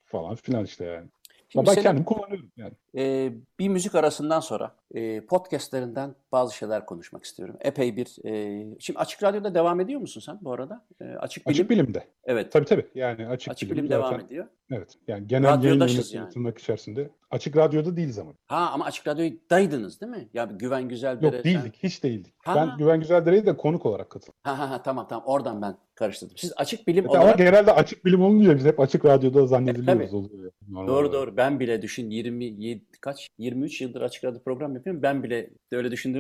falan 0.05 0.35
filan 0.35 0.65
işte 0.65 0.85
yani. 0.85 1.09
Şimdi 1.49 1.67
ben 1.67 1.73
senin- 1.73 1.83
kendim 1.83 2.05
kullanıyorum 2.05 2.51
yani. 2.57 2.73
Ee, 2.97 3.33
bir 3.59 3.69
müzik 3.69 3.95
arasından 3.95 4.41
sonra 4.41 4.77
e, 4.95 5.21
podcastlerinden 5.21 6.15
bazı 6.33 6.57
şeyler 6.57 6.87
konuşmak 6.87 7.25
istiyorum. 7.25 7.57
Epey 7.61 7.97
bir... 7.97 8.25
e, 8.25 8.65
şimdi 8.81 8.99
Açık 8.99 9.23
Radyo'da 9.23 9.55
devam 9.55 9.81
ediyor 9.81 10.01
musun 10.01 10.21
sen 10.21 10.39
bu 10.43 10.53
arada? 10.53 10.85
E, 11.01 11.05
açık 11.05 11.47
Bilim. 11.47 11.53
Açık 11.55 11.71
bilimde. 11.71 12.05
Evet. 12.25 12.53
Tabii 12.53 12.65
tabii. 12.67 12.87
Yani 12.95 13.27
açık, 13.29 13.53
Açık 13.53 13.71
bilim, 13.71 13.79
Bilim 13.85 13.91
devam 13.91 14.11
zaten- 14.13 14.27
ediyor. 14.27 14.47
Evet. 14.73 14.95
Yani 15.09 15.27
genel 15.27 15.45
yayın 15.45 15.59
Radyodaşız 15.61 15.97
yönetimi 15.97 16.19
yani. 16.21 16.33
tırnak 16.33 16.59
içerisinde. 16.59 17.11
Açık 17.31 17.57
radyoda 17.57 17.97
değiliz 17.97 18.19
ama. 18.19 18.33
Ha 18.47 18.71
ama 18.73 18.85
Açık 18.85 19.07
Radyo'daydınız 19.07 20.01
değil 20.01 20.13
mi? 20.13 20.29
Ya 20.35 20.45
Güven 20.45 20.89
Güzeldere... 20.89 21.37
Yok 21.37 21.45
değildik. 21.45 21.75
Hiç 21.83 22.03
değildik. 22.05 22.35
Ha. 22.45 22.55
Ben 22.57 22.79
Güven 22.79 23.01
Güzeldere'ye 23.01 23.47
de 23.47 23.57
konuk 23.57 23.87
olarak 23.87 24.11
katıldım. 24.11 24.35
Ha 24.43 24.59
ha 24.59 24.71
ha 24.71 24.83
tamam 24.83 25.07
tamam 25.09 25.25
oradan 25.27 25.63
ben 25.63 25.77
karıştırdım. 25.95 26.37
Siz 26.37 26.53
Açık 26.57 26.87
Bilim 26.87 27.11
Ama 27.11 27.21
olarak... 27.23 27.39
genelde 27.39 27.73
açık 27.73 28.05
bilim 28.05 28.23
olunca 28.23 28.57
biz 28.57 28.65
hep 28.65 28.81
açık 28.81 29.05
radyoda 29.05 29.47
zannediliyoruz. 29.47 30.07
tabii. 30.11 30.17
oluyor. 30.17 30.53
Normal 30.69 30.89
Doğru 30.89 30.97
olarak. 30.99 31.13
doğru. 31.13 31.37
Ben 31.37 31.61
bile 31.61 31.83
düşün 31.83 32.11
27 32.11 32.85
kaç 33.01 33.29
23 33.39 33.81
yıldır 33.81 34.03
Açık 34.03 34.25
Radyo 34.25 34.41
program 34.43 34.75
yapıyorum. 34.75 35.03
Ben 35.03 35.23
bile 35.23 35.51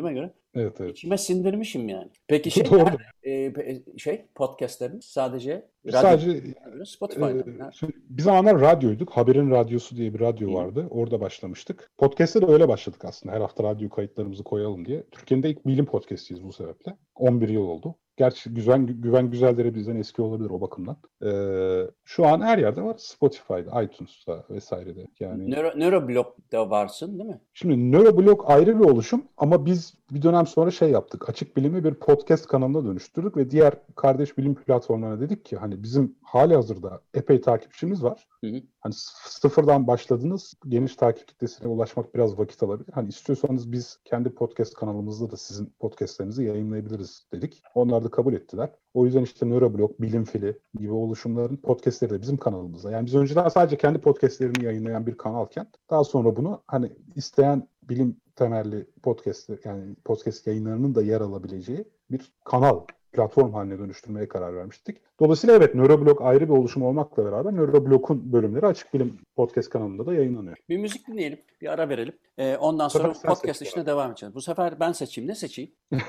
begynner 0.02 0.22
jo 0.22 0.28
det. 0.28 0.32
Evet 0.54 0.80
evet. 0.80 0.90
içime 0.90 1.18
sindirmişim 1.18 1.88
yani. 1.88 2.10
Peki 2.28 2.50
şey 2.50 2.70
Doğru. 2.70 2.96
E, 3.26 3.52
şey 3.96 4.24
podcastlerimiz 4.34 5.04
sadece 5.04 5.68
radyo 5.86 6.00
Sadece 6.00 6.54
Spotify'da. 6.84 7.70
Şimdi 7.72 7.92
bir 8.08 8.22
zamanlar 8.22 8.60
radyoyduk. 8.60 9.10
Haberin 9.10 9.50
Radyosu 9.50 9.96
diye 9.96 10.14
bir 10.14 10.20
radyo 10.20 10.50
Hı. 10.50 10.54
vardı. 10.54 10.86
Orada 10.90 11.20
başlamıştık. 11.20 11.90
Podcast'te 11.98 12.42
de 12.42 12.46
öyle 12.46 12.68
başladık 12.68 13.04
aslında. 13.04 13.34
Her 13.34 13.40
hafta 13.40 13.64
radyo 13.64 13.88
kayıtlarımızı 13.88 14.44
koyalım 14.44 14.84
diye. 14.84 15.04
Türkiye'nin 15.10 15.42
de 15.42 15.50
ilk 15.50 15.66
bilim 15.66 15.86
podcast'iyiz 15.86 16.44
bu 16.44 16.52
sebeple. 16.52 16.96
11 17.14 17.48
yıl 17.48 17.62
oldu. 17.62 17.94
Gerçi 18.16 18.54
Güven, 18.54 18.86
Güven 18.86 19.30
Güzelleri 19.30 19.74
bizden 19.74 19.96
eski 19.96 20.22
olabilir 20.22 20.50
o 20.50 20.60
bakımdan. 20.60 20.96
Ee, 21.24 21.90
şu 22.04 22.26
an 22.26 22.40
her 22.40 22.58
yerde 22.58 22.82
var. 22.82 22.94
Spotify'da, 22.98 23.82
iTunes'ta 23.82 24.44
vesairede. 24.50 25.06
Yani 25.20 25.50
Nöro, 25.50 25.78
Nöroblog'da 25.78 26.70
varsın 26.70 27.18
değil 27.18 27.30
mi? 27.30 27.40
Şimdi 27.54 27.92
Neuroblog 27.92 28.44
ayrı 28.46 28.80
bir 28.80 28.84
oluşum 28.84 29.24
ama 29.36 29.66
biz 29.66 29.97
bir 30.10 30.22
dönem 30.22 30.46
sonra 30.46 30.70
şey 30.70 30.90
yaptık. 30.90 31.28
Açık 31.28 31.56
Bilimi 31.56 31.84
bir 31.84 31.94
podcast 31.94 32.46
kanalına 32.46 32.84
dönüştürdük 32.84 33.36
ve 33.36 33.50
diğer 33.50 33.72
kardeş 33.96 34.38
bilim 34.38 34.54
platformlarına 34.54 35.20
dedik 35.20 35.44
ki 35.44 35.56
hani 35.56 35.82
bizim 35.82 36.16
hali 36.22 36.54
hazırda 36.54 37.00
epey 37.14 37.40
takipçimiz 37.40 38.04
var. 38.04 38.26
Hı 38.40 38.46
hı. 38.46 38.62
Hani 38.80 38.94
sıfırdan 39.26 39.86
başladınız. 39.86 40.54
Geniş 40.68 40.96
takip 40.96 41.28
kitlesine 41.28 41.68
ulaşmak 41.68 42.14
biraz 42.14 42.38
vakit 42.38 42.62
alabilir. 42.62 42.92
Hani 42.92 43.08
istiyorsanız 43.08 43.72
biz 43.72 43.98
kendi 44.04 44.30
podcast 44.30 44.74
kanalımızda 44.74 45.30
da 45.30 45.36
sizin 45.36 45.72
podcastlerinizi 45.80 46.44
yayınlayabiliriz 46.44 47.26
dedik. 47.32 47.62
Onlar 47.74 48.04
da 48.04 48.08
kabul 48.08 48.34
ettiler. 48.34 48.70
O 48.94 49.04
yüzden 49.04 49.22
işte 49.22 49.48
Neuroblog, 49.48 50.00
Bilim 50.00 50.24
Fili 50.24 50.58
gibi 50.78 50.92
oluşumların 50.92 51.56
podcastleri 51.56 52.10
de 52.10 52.22
bizim 52.22 52.36
kanalımızda. 52.36 52.90
Yani 52.90 53.06
biz 53.06 53.14
önceden 53.14 53.48
sadece 53.48 53.76
kendi 53.76 53.98
podcastlerini 53.98 54.64
yayınlayan 54.64 55.06
bir 55.06 55.16
kanalken 55.16 55.66
daha 55.90 56.04
sonra 56.04 56.36
bunu 56.36 56.62
hani 56.66 56.92
isteyen 57.16 57.68
bilim 57.88 58.16
temelli 58.36 58.86
podcast 59.02 59.50
yani 59.64 59.96
podcast 60.04 60.46
yayınlarının 60.46 60.94
da 60.94 61.02
yer 61.02 61.20
alabileceği 61.20 61.84
bir 62.10 62.32
kanal 62.44 62.80
platform 63.12 63.52
haline 63.52 63.78
dönüştürmeye 63.78 64.28
karar 64.28 64.56
vermiştik. 64.56 64.96
Dolayısıyla 65.20 65.56
evet 65.56 65.74
Neuroblog 65.74 66.22
ayrı 66.22 66.48
bir 66.48 66.54
oluşum 66.54 66.82
olmakla 66.82 67.24
beraber 67.24 67.56
Neuroblog'un 67.56 68.32
bölümleri 68.32 68.66
Açık 68.66 68.94
Bilim 68.94 69.18
podcast 69.36 69.70
kanalında 69.70 70.06
da 70.06 70.14
yayınlanıyor. 70.14 70.56
Bir 70.68 70.78
müzik 70.78 71.08
dinleyelim. 71.08 71.38
Bir 71.60 71.72
ara 71.72 71.88
verelim. 71.88 72.14
Ee, 72.38 72.56
ondan 72.56 72.88
sonra 72.88 73.12
podcast 73.12 73.62
işine 73.62 73.86
devam 73.86 74.10
edeceğiz. 74.10 74.34
Bu 74.34 74.40
sefer 74.40 74.80
ben 74.80 74.92
seçeyim. 74.92 75.30
Ne 75.30 75.34
seçeyim? 75.34 75.72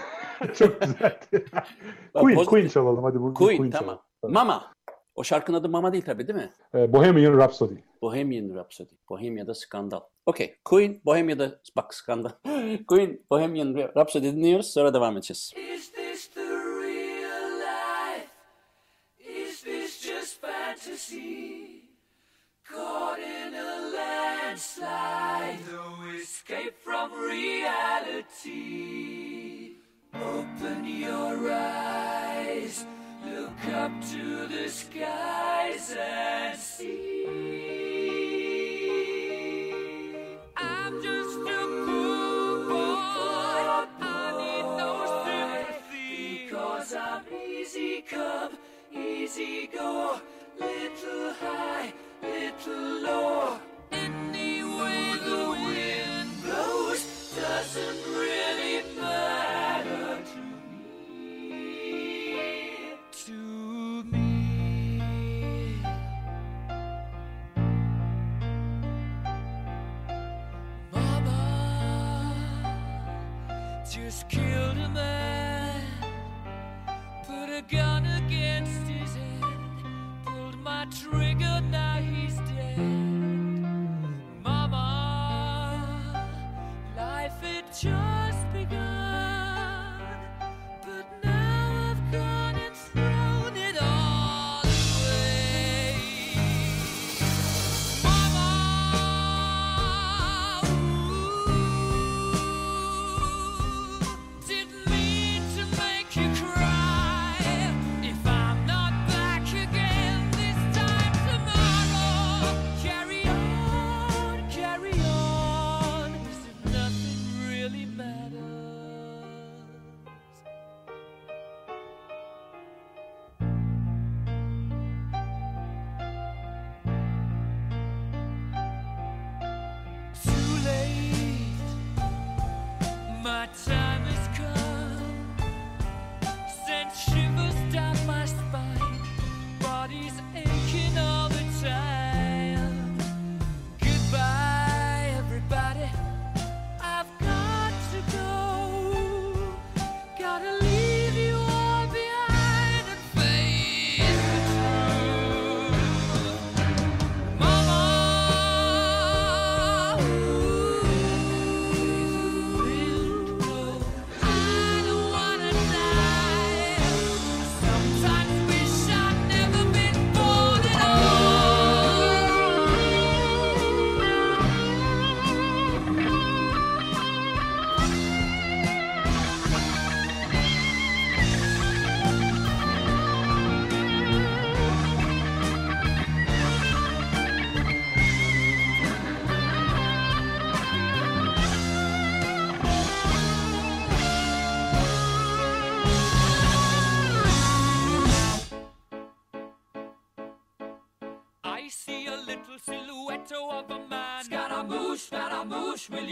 Çok 0.54 0.82
güzel. 0.82 1.20
Queen, 2.14 2.46
Queen 2.46 2.68
çalalım 2.68 3.04
hadi 3.04 3.18
Queen, 3.18 3.58
Queen 3.58 3.72
tamam. 3.72 4.00
çalalım. 4.22 4.34
Mama. 4.34 4.74
O 5.20 5.24
şarkının 5.24 5.58
adı 5.58 5.70
Mama 5.70 5.94
değil 5.94 6.06
tabii 6.06 6.28
değil 6.28 6.40
mi? 6.40 6.50
Ee, 6.76 6.94
Bohemian 6.94 7.38
Rhapsody. 7.38 7.76
Bohemian 8.02 8.56
Rhapsody. 8.56 8.94
Bohemia'da 9.10 9.56
skandal. 9.56 10.02
Okey. 10.26 10.56
Queen, 10.66 11.02
Bohemia'da 11.06 11.60
bak 11.76 11.94
skandal. 11.94 12.32
Queen, 12.88 13.26
Bohemian 13.32 13.76
Rhapsody 13.96 14.26
dinliyoruz. 14.26 14.74
Sonra 14.74 14.94
devam 14.94 15.18
edeceğiz. 15.18 15.54
Is 15.76 15.92
this 15.92 16.28
the 16.28 16.42
real 16.42 17.60
life? 17.60 18.30
Is 19.20 19.64
this 19.64 20.02
just 20.02 20.42
fantasy? 20.42 21.80
Caught 22.64 23.20
in 23.20 23.54
a 23.54 23.92
land 23.94 24.30
landslide, 24.50 25.60
no 25.72 25.86
escape 26.22 26.76
from 26.84 27.12
reality. 27.30 28.60
Open 30.14 30.86
your 30.86 31.52
eyes, 31.52 32.86
look 33.26 33.66
up 33.74 33.92
to 34.12 34.48
the 34.48 34.70
skies 34.70 35.96
and 35.98 36.58
see. 36.58 37.69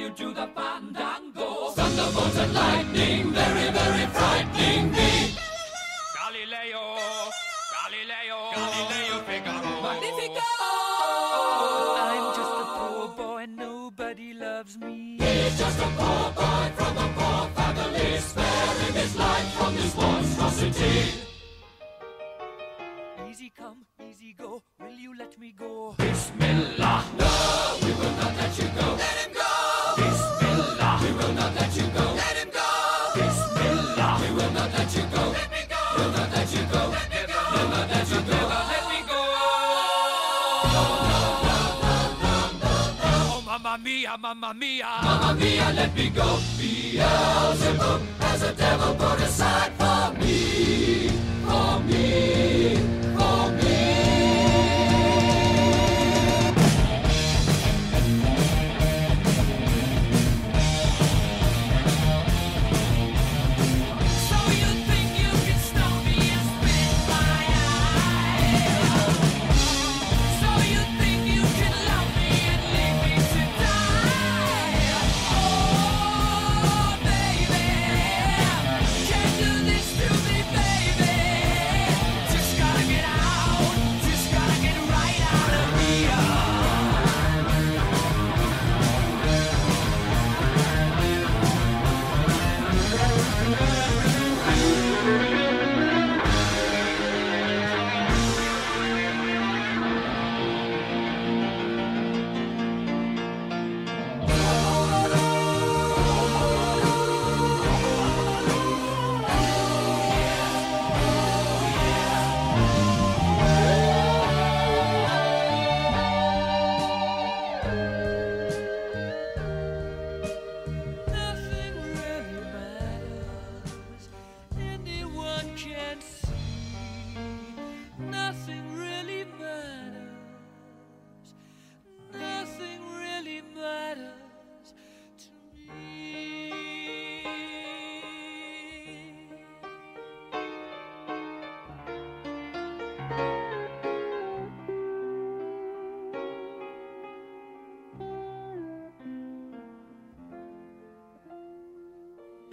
You 0.07 0.13
do 0.13 0.36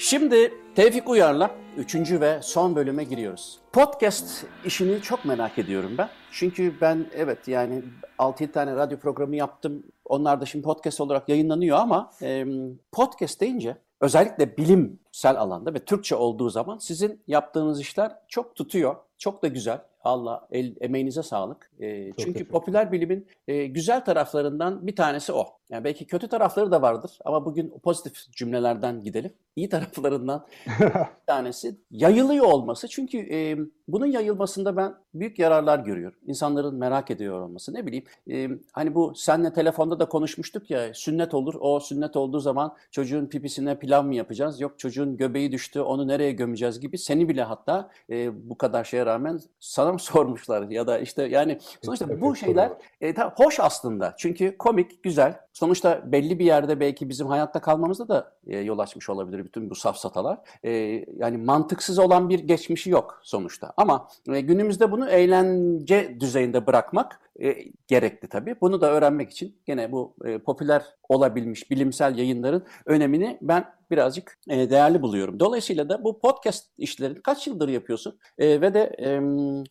Şimdi 0.04 0.54
Tevfik 0.74 1.08
Uyar'la 1.08 1.50
üçüncü 1.76 2.20
ve 2.20 2.42
son 2.42 2.76
bölüme 2.76 3.04
giriyoruz. 3.04 3.58
Podcast 3.72 4.44
işini 4.64 5.02
çok 5.02 5.24
merak 5.24 5.58
ediyorum 5.58 5.94
ben. 5.98 6.08
Çünkü 6.32 6.80
ben 6.80 7.06
evet 7.14 7.48
yani 7.48 7.82
6-7 8.18 8.52
tane 8.52 8.76
radyo 8.76 8.98
programı 8.98 9.36
yaptım. 9.36 9.82
Onlar 10.04 10.40
da 10.40 10.46
şimdi 10.46 10.64
podcast 10.64 11.00
olarak 11.00 11.28
yayınlanıyor 11.28 11.78
ama 11.78 12.10
e, 12.22 12.46
podcast 12.92 13.40
deyince 13.40 13.76
özellikle 14.00 14.56
bilimsel 14.56 15.36
alanda 15.36 15.74
ve 15.74 15.78
Türkçe 15.78 16.16
olduğu 16.16 16.50
zaman 16.50 16.78
sizin 16.78 17.22
yaptığınız 17.26 17.80
işler 17.80 18.12
çok 18.28 18.56
tutuyor. 18.56 18.96
Çok 19.18 19.42
da 19.42 19.48
güzel. 19.48 19.80
Allah 20.04 20.48
el, 20.50 20.74
emeğinize 20.80 21.22
sağlık. 21.22 21.70
E, 21.80 22.12
çünkü 22.12 22.48
popüler 22.48 22.92
bilimin 22.92 23.26
e, 23.48 23.66
güzel 23.66 24.04
taraflarından 24.04 24.86
bir 24.86 24.96
tanesi 24.96 25.32
o. 25.32 25.46
Yani 25.70 25.84
belki 25.84 26.06
kötü 26.06 26.28
tarafları 26.28 26.70
da 26.70 26.82
vardır 26.82 27.18
ama 27.24 27.44
bugün 27.44 27.74
pozitif 27.82 28.32
cümlelerden 28.32 29.02
gidelim. 29.02 29.32
İyi 29.56 29.68
taraflarından 29.68 30.46
bir 30.80 31.26
tanesi 31.26 31.76
yayılıyor 31.90 32.44
olması. 32.44 32.88
Çünkü 32.88 33.18
e, 33.18 33.58
bunun 33.88 34.06
yayılmasında 34.06 34.76
ben 34.76 34.94
büyük 35.14 35.38
yararlar 35.38 35.78
görüyorum. 35.78 36.18
İnsanların 36.26 36.74
merak 36.74 37.10
ediyor 37.10 37.40
olması. 37.40 37.74
Ne 37.74 37.86
bileyim 37.86 38.04
e, 38.30 38.48
hani 38.72 38.94
bu 38.94 39.14
senle 39.14 39.52
telefonda 39.52 40.00
da 40.00 40.08
konuşmuştuk 40.08 40.70
ya 40.70 40.94
sünnet 40.94 41.34
olur. 41.34 41.54
O 41.60 41.80
sünnet 41.80 42.16
olduğu 42.16 42.40
zaman 42.40 42.76
çocuğun 42.90 43.26
pipisine 43.26 43.78
pilav 43.78 44.04
mı 44.04 44.14
yapacağız? 44.14 44.60
Yok 44.60 44.78
çocuğun 44.78 45.16
göbeği 45.16 45.52
düştü 45.52 45.80
onu 45.80 46.08
nereye 46.08 46.32
gömeceğiz 46.32 46.80
gibi. 46.80 46.98
Seni 46.98 47.28
bile 47.28 47.42
hatta 47.42 47.90
e, 48.10 48.48
bu 48.50 48.58
kadar 48.58 48.84
şeye 48.84 49.06
rağmen 49.06 49.40
sana 49.60 49.93
mı 49.94 50.00
sormuşlar? 50.00 50.70
Ya 50.70 50.86
da 50.86 50.98
işte 50.98 51.22
yani 51.22 51.58
sonuçta 51.84 52.20
bu 52.20 52.36
şeyler 52.36 52.72
e, 53.00 53.14
ta- 53.14 53.34
hoş 53.36 53.60
aslında. 53.60 54.14
Çünkü 54.18 54.58
komik, 54.58 55.02
güzel. 55.02 55.40
Sonuçta 55.52 56.12
belli 56.12 56.38
bir 56.38 56.44
yerde 56.44 56.80
belki 56.80 57.08
bizim 57.08 57.26
hayatta 57.26 57.60
kalmamızda 57.60 58.08
da 58.08 58.32
e, 58.46 58.58
yol 58.58 58.78
açmış 58.78 59.10
olabilir 59.10 59.44
bütün 59.44 59.70
bu 59.70 59.74
safsatalar. 59.74 60.38
E, 60.64 60.70
yani 61.16 61.36
mantıksız 61.36 61.98
olan 61.98 62.28
bir 62.28 62.38
geçmişi 62.38 62.90
yok 62.90 63.20
sonuçta. 63.22 63.72
Ama 63.76 64.08
e, 64.28 64.40
günümüzde 64.40 64.90
bunu 64.90 65.08
eğlence 65.08 66.16
düzeyinde 66.20 66.66
bırakmak 66.66 67.20
e, 67.40 67.56
gerekli 67.88 68.28
tabii. 68.28 68.56
Bunu 68.60 68.80
da 68.80 68.90
öğrenmek 68.90 69.30
için 69.30 69.56
gene 69.66 69.92
bu 69.92 70.14
e, 70.24 70.38
popüler 70.38 70.84
olabilmiş 71.08 71.70
bilimsel 71.70 72.18
yayınların 72.18 72.62
önemini 72.86 73.38
ben 73.42 73.64
birazcık 73.90 74.38
e, 74.48 74.70
değerli 74.70 75.02
buluyorum. 75.02 75.40
Dolayısıyla 75.40 75.88
da 75.88 76.04
bu 76.04 76.18
podcast 76.18 76.66
işlerini 76.78 77.22
kaç 77.22 77.46
yıldır 77.46 77.68
yapıyorsun? 77.68 78.18
E, 78.38 78.60
ve 78.60 78.74
de 78.74 78.96
e, 78.98 79.20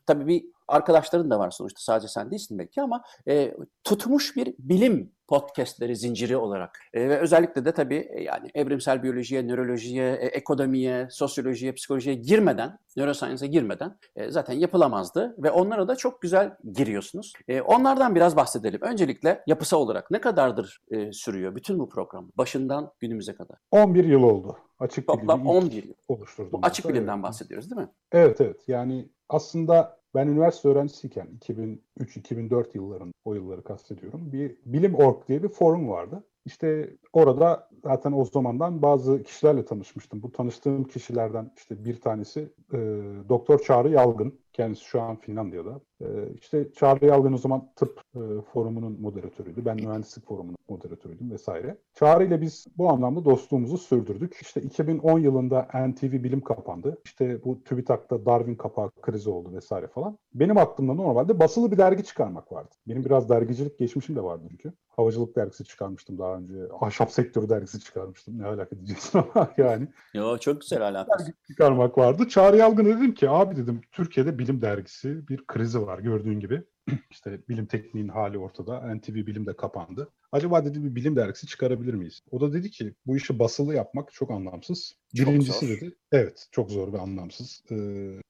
tabii 0.06 0.28
bir 0.28 0.46
arkadaşların 0.68 1.30
da 1.30 1.40
var 1.40 1.52
sonuçta 1.52 1.80
sadece 1.82 2.08
sen 2.08 2.32
değilsin 2.32 2.60
belki 2.60 2.82
ama 2.82 3.04
e, 3.28 3.54
tutmuş 3.84 4.36
bir 4.36 4.54
bilim 4.60 5.12
podcastleri 5.28 5.96
zinciri 5.96 6.38
olarak 6.38 6.80
E, 6.94 7.10
ve 7.10 7.20
özellikle 7.20 7.66
de 7.66 7.72
tabii 7.72 8.08
e, 8.14 8.24
yani 8.24 8.50
evrimsel 8.54 9.04
biyolojiye, 9.04 9.48
nörolojiye, 9.48 10.12
e, 10.12 10.26
ekonomiye, 10.26 11.08
sosyolojiye, 11.12 11.72
psikolojiye 11.72 12.16
girmeden, 12.16 12.80
neuroscience'a 12.98 13.48
girmeden 13.48 13.98
e, 14.16 14.32
zaten 14.32 14.54
yapılamazdı 14.54 15.36
ve 15.38 15.52
onlara 15.52 15.88
da 15.88 15.96
çok 15.96 16.22
güzel 16.22 16.58
giriyorsunuz. 16.74 17.34
E, 17.48 17.62
onlardan 17.62 18.16
biraz 18.16 18.36
bahsedelim. 18.36 18.82
Öncelikle 18.82 19.44
yapısal 19.48 19.78
olarak 19.80 20.12
ne 20.12 20.22
kadardır 20.22 20.82
e, 20.92 21.12
sürüyor 21.12 21.56
bütün 21.56 21.80
bu 21.80 21.90
program 21.90 22.32
başından 22.38 22.92
günümüze 23.00 23.36
kadar? 23.36 23.58
11 23.72 24.04
yıl 24.06 24.24
oldu. 24.24 24.58
Açık 24.80 25.08
Toplam 25.08 25.40
bilimi 25.40 25.56
ilk 25.58 25.64
11 25.64 25.84
yıl. 25.84 25.94
oluşturdum. 26.08 26.52
Bu 26.52 26.60
açık 26.68 26.86
Evet. 26.86 26.96
bilimden 26.96 27.24
bahsediyoruz 27.24 27.72
değil 27.72 27.82
mi? 27.82 27.90
Evet 28.12 28.42
evet 28.42 28.62
yani 28.68 29.10
aslında 29.30 30.03
ben 30.16 30.28
üniversite 30.28 30.70
öğrencisiyken 30.70 31.28
2003-2004 31.98 32.66
yılların 32.74 33.14
o 33.26 33.34
yılları 33.34 33.64
kastediyorum. 33.64 34.32
Bir 34.32 34.58
Bilim.org 34.66 35.28
diye 35.28 35.44
bir 35.44 35.50
forum 35.50 35.90
vardı. 35.90 36.24
İşte 36.46 36.98
orada 37.14 37.70
zaten 37.84 38.12
o 38.12 38.26
zamandan 38.26 38.82
bazı 38.82 39.24
kişilerle 39.24 39.66
tanışmıştım. 39.66 40.24
Bu 40.24 40.32
tanıştığım 40.32 40.84
kişilerden 40.84 41.52
işte 41.58 41.86
bir 41.86 42.02
tanesi 42.02 42.54
e, 42.74 42.78
Doktor 43.30 43.60
Çağrı 43.60 43.90
Yalgın. 43.90 44.43
Kendisi 44.54 44.84
şu 44.84 45.02
an 45.02 45.16
Finlandiya'da. 45.16 45.82
E, 46.02 46.06
işte 46.42 46.72
Çağrı 46.74 47.06
Yalgın 47.06 47.34
o 47.34 47.38
zaman 47.38 47.70
tıp 47.76 48.02
e, 48.16 48.22
forumunun 48.54 49.02
moderatörüydü. 49.02 49.66
Ben 49.66 49.76
mühendislik 49.76 50.28
forumunun 50.28 50.58
moderatörüydüm 50.70 51.32
vesaire. 51.32 51.78
Çağrı 51.94 52.24
ile 52.24 52.42
biz 52.42 52.66
bu 52.78 52.90
anlamda 52.90 53.26
dostluğumuzu 53.26 53.78
sürdürdük. 53.78 54.38
İşte 54.42 54.62
2010 54.62 55.20
yılında 55.20 55.68
NTV 55.88 56.12
Bilim 56.24 56.42
kapandı. 56.42 56.98
İşte 57.06 57.44
bu 57.44 57.64
TÜBİTAK'ta 57.64 58.26
Darwin 58.26 58.56
kapağı 58.56 58.92
krizi 59.02 59.30
oldu 59.30 59.54
vesaire 59.54 59.88
falan. 59.88 60.18
Benim 60.34 60.58
aklımda 60.58 60.94
normalde 60.94 61.40
basılı 61.40 61.72
bir 61.72 61.78
dergi 61.78 62.04
çıkarmak 62.04 62.52
vardı. 62.52 62.70
Benim 62.88 63.06
biraz 63.06 63.30
dergicilik 63.30 63.80
geçmişim 63.80 64.16
de 64.16 64.24
vardı 64.24 64.44
çünkü. 64.50 64.74
Havacılık 64.88 65.36
dergisi 65.36 65.66
çıkarmıştım 65.66 66.18
daha 66.18 66.38
önce. 66.38 66.54
Ahşap 66.82 67.12
sektörü 67.12 67.50
dergisi 67.50 67.80
çıkarmıştım. 67.80 68.40
Ne 68.40 68.46
alaka 68.46 68.76
diyeceksin 68.76 69.20
ama 69.20 69.52
yani. 69.58 69.88
Yo 70.14 70.38
çok 70.38 70.62
güzel 70.62 70.82
alakası. 70.82 71.26
Dergi 71.26 71.34
çıkarmak 71.48 71.98
vardı. 71.98 72.28
Çağrı 72.28 72.58
Yalgın'a 72.58 72.88
dedim 72.88 73.14
ki 73.14 73.30
abi 73.30 73.56
dedim 73.56 73.82
Türkiye'de 73.92 74.38
bilim 74.44 74.62
dergisi 74.62 75.28
bir 75.28 75.48
krizi 75.48 75.82
var 75.82 76.00
gördüğün 76.00 76.40
gibi. 76.40 76.62
işte 77.12 77.40
bilim 77.50 77.66
tekniğin 77.66 78.08
hali 78.08 78.38
ortada. 78.38 78.96
NTV 78.96 79.14
Bilim 79.14 79.46
de 79.46 79.56
kapandı. 79.56 80.10
Acaba 80.32 80.66
dedi 80.66 80.84
bir 80.84 80.96
bilim 80.96 81.16
dergisi 81.16 81.48
çıkarabilir 81.48 81.94
miyiz? 81.94 82.22
O 82.32 82.42
da 82.42 82.54
dedi 82.54 82.72
ki 82.72 82.94
bu 83.06 83.18
işi 83.18 83.40
basılı 83.40 83.76
yapmak 83.76 84.14
çok 84.14 84.32
anlamsız. 84.32 84.94
Çok 85.18 85.28
Birincisi 85.28 85.66
zor. 85.66 85.76
dedi 85.76 85.96
evet 86.12 86.48
çok 86.52 86.72
zor 86.72 86.94
ve 86.94 87.00
anlamsız. 87.00 87.64
Ee, 87.72 87.76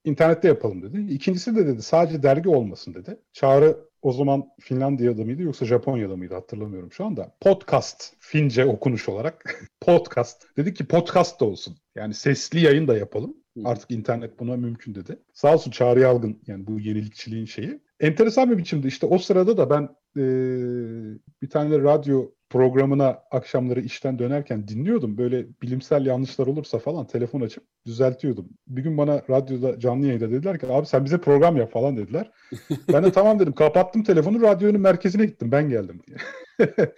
internette 0.06 0.48
yapalım 0.48 0.82
dedi. 0.82 1.14
İkincisi 1.14 1.56
de 1.56 1.68
dedi 1.68 1.82
sadece 1.82 2.24
dergi 2.24 2.50
olmasın 2.50 2.94
dedi. 2.94 3.20
Çağrı 3.34 3.78
o 4.02 4.12
zaman 4.12 4.50
Finlandiya'da 4.60 5.24
mıydı 5.24 5.42
yoksa 5.42 5.66
Japonya'da 5.66 6.16
mıydı 6.16 6.34
hatırlamıyorum 6.34 6.92
şu 6.92 7.06
anda. 7.06 7.36
Podcast 7.42 8.14
Fince 8.20 8.66
okunuş 8.66 9.10
olarak 9.10 9.64
podcast. 9.82 10.58
Dedi 10.58 10.74
ki 10.74 10.86
podcast 10.86 11.40
da 11.40 11.46
olsun. 11.46 11.78
Yani 11.96 12.14
sesli 12.14 12.60
yayın 12.60 12.88
da 12.88 12.98
yapalım. 12.98 13.43
Artık 13.66 13.92
internet 13.92 14.40
buna 14.40 14.58
mümkün 14.58 14.96
dedi. 14.96 15.20
Sağ 15.34 15.54
olsun 15.54 15.72
Çağrı 15.72 16.00
Yalgın 16.00 16.42
yani 16.48 16.68
bu 16.68 16.80
yenilikçiliğin 16.80 17.46
şeyi. 17.46 17.80
Enteresan 18.00 18.52
bir 18.52 18.58
biçimde 18.58 18.88
işte 18.88 19.06
o 19.06 19.18
sırada 19.18 19.58
da 19.58 19.70
ben 19.70 19.82
eee, 20.16 21.18
bir 21.42 21.50
tane 21.50 21.80
radyo 21.80 22.32
programına 22.50 23.08
akşamları 23.32 23.82
işten 23.82 24.20
dönerken 24.20 24.68
dinliyordum. 24.68 25.18
Böyle 25.18 25.48
bilimsel 25.62 26.06
yanlışlar 26.06 26.48
olursa 26.48 26.80
falan 26.80 27.08
telefon 27.08 27.42
açıp 27.42 27.64
düzeltiyordum. 27.86 28.50
Bir 28.68 28.84
gün 28.84 28.98
bana 28.98 29.22
radyoda 29.30 29.80
canlı 29.80 30.06
yayında 30.06 30.32
dediler 30.32 30.60
ki 30.60 30.68
abi 30.68 30.86
sen 30.86 31.06
bize 31.06 31.18
program 31.18 31.58
yap 31.58 31.72
falan 31.72 31.98
dediler. 31.98 32.32
Ben 32.94 33.04
de 33.04 33.12
tamam 33.12 33.40
dedim 33.40 33.54
kapattım 33.54 34.04
telefonu 34.04 34.42
radyonun 34.42 34.82
merkezine 34.82 35.26
gittim 35.26 35.52
ben 35.52 35.70
geldim 35.70 36.02
diye. 36.08 36.18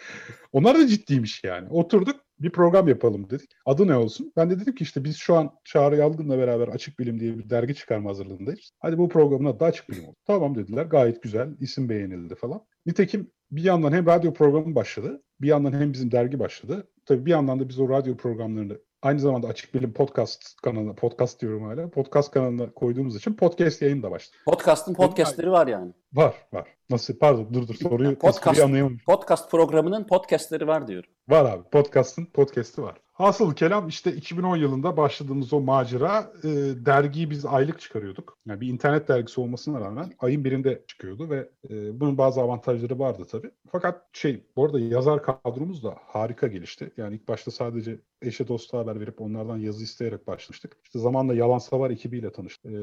Onlar 0.52 0.80
da 0.80 0.88
ciddiymiş 0.88 1.44
yani. 1.44 1.70
Oturduk 1.70 2.25
bir 2.40 2.50
program 2.50 2.88
yapalım 2.88 3.30
dedik. 3.30 3.50
Adı 3.66 3.88
ne 3.88 3.96
olsun? 3.96 4.34
Ben 4.36 4.50
de 4.50 4.60
dedim 4.60 4.76
ki 4.76 4.84
işte 4.84 5.04
biz 5.04 5.18
şu 5.18 5.36
an 5.36 5.52
Çağrı 5.64 5.96
Yalgın'la 5.98 6.38
beraber 6.38 6.68
Açık 6.68 7.00
Bilim 7.00 7.20
diye 7.20 7.38
bir 7.38 7.50
dergi 7.50 7.76
çıkarma 7.76 8.10
hazırlığındayız. 8.10 8.72
Hadi 8.80 8.98
bu 8.98 9.10
programın 9.10 9.50
adı 9.50 9.60
da 9.60 9.66
Açık 9.66 9.90
Bilim 9.90 10.06
oldu. 10.06 10.16
Tamam 10.26 10.56
dediler. 10.56 10.86
Gayet 10.86 11.24
güzel. 11.24 11.56
isim 11.60 11.90
beğenildi 11.90 12.36
falan. 12.36 12.62
Nitekim 12.86 13.32
bir 13.52 13.64
yandan 13.64 13.92
hem 13.92 14.06
radyo 14.06 14.34
programı 14.34 14.76
başladı. 14.76 15.24
Bir 15.42 15.48
yandan 15.48 15.74
hem 15.74 15.94
bizim 15.94 16.12
dergi 16.12 16.40
başladı. 16.40 16.88
Tabii 17.06 17.26
bir 17.26 17.32
yandan 17.32 17.60
da 17.60 17.70
biz 17.70 17.80
o 17.80 17.90
radyo 17.90 18.18
programlarını 18.18 18.80
aynı 19.02 19.20
zamanda 19.20 19.48
Açık 19.48 19.74
Bilim 19.74 19.94
podcast 19.94 20.62
kanalına, 20.62 20.94
podcast 20.94 21.42
diyorum 21.42 21.64
hala, 21.64 21.90
podcast 21.90 22.32
kanalına 22.32 22.72
koyduğumuz 22.72 23.16
için 23.16 23.34
podcast 23.34 23.82
yayın 23.82 24.04
da 24.04 24.12
başladı. 24.12 24.38
Podcast'ın 24.46 24.94
podcastleri 24.94 25.52
var 25.52 25.68
yani. 25.68 25.94
Var, 26.14 26.36
var. 26.54 26.68
Nasıl? 26.90 27.18
Pardon, 27.18 27.54
dur 27.54 27.68
dur 27.68 27.76
soruyu, 27.76 28.12
Podcast- 28.20 28.64
anlayamadım. 28.64 29.00
Podcast 29.06 29.52
programının 29.52 30.08
podcastleri 30.08 30.68
var 30.68 30.88
diyorum. 30.88 31.10
Var 31.30 31.46
abi. 31.46 31.70
Podcast'ın 31.70 32.26
podcast'i 32.26 32.82
var. 32.82 32.96
Hasıl 33.14 33.54
kelam 33.54 33.88
işte 33.88 34.14
2010 34.14 34.58
yılında 34.58 34.98
başladığımız 34.98 35.54
o 35.54 35.62
macera 35.62 36.32
e, 36.44 36.48
dergiyi 36.86 37.30
biz 37.30 37.46
aylık 37.46 37.80
çıkarıyorduk. 37.80 38.38
Yani 38.46 38.62
bir 38.62 38.68
internet 38.68 39.08
dergisi 39.08 39.42
olmasına 39.42 39.82
rağmen 39.82 40.12
ayın 40.20 40.44
birinde 40.44 40.84
çıkıyordu 40.88 41.30
ve 41.30 41.50
e, 41.70 42.00
bunun 42.00 42.18
bazı 42.18 42.42
avantajları 42.42 43.00
vardı 43.00 43.28
tabii. 43.32 43.52
Fakat 43.72 44.02
şey 44.14 44.44
bu 44.56 44.66
arada 44.66 44.80
yazar 44.80 45.24
kadromuz 45.24 45.84
da 45.84 45.96
harika 46.08 46.48
gelişti. 46.48 46.92
Yani 46.98 47.16
ilk 47.16 47.28
başta 47.28 47.52
sadece 47.52 48.00
eşe 48.26 48.48
dosta 48.48 48.78
haber 48.78 49.00
verip 49.00 49.22
onlardan 49.22 49.58
yazı 49.58 49.84
isteyerek 49.84 50.28
başlamıştık. 50.28 50.78
İşte 50.84 51.00
zamanla 51.00 51.34
Yalan 51.34 51.58
Savar 51.58 51.92
ekibiyle 51.92 52.32
tanıştık. 52.32 52.66
E, 52.66 52.78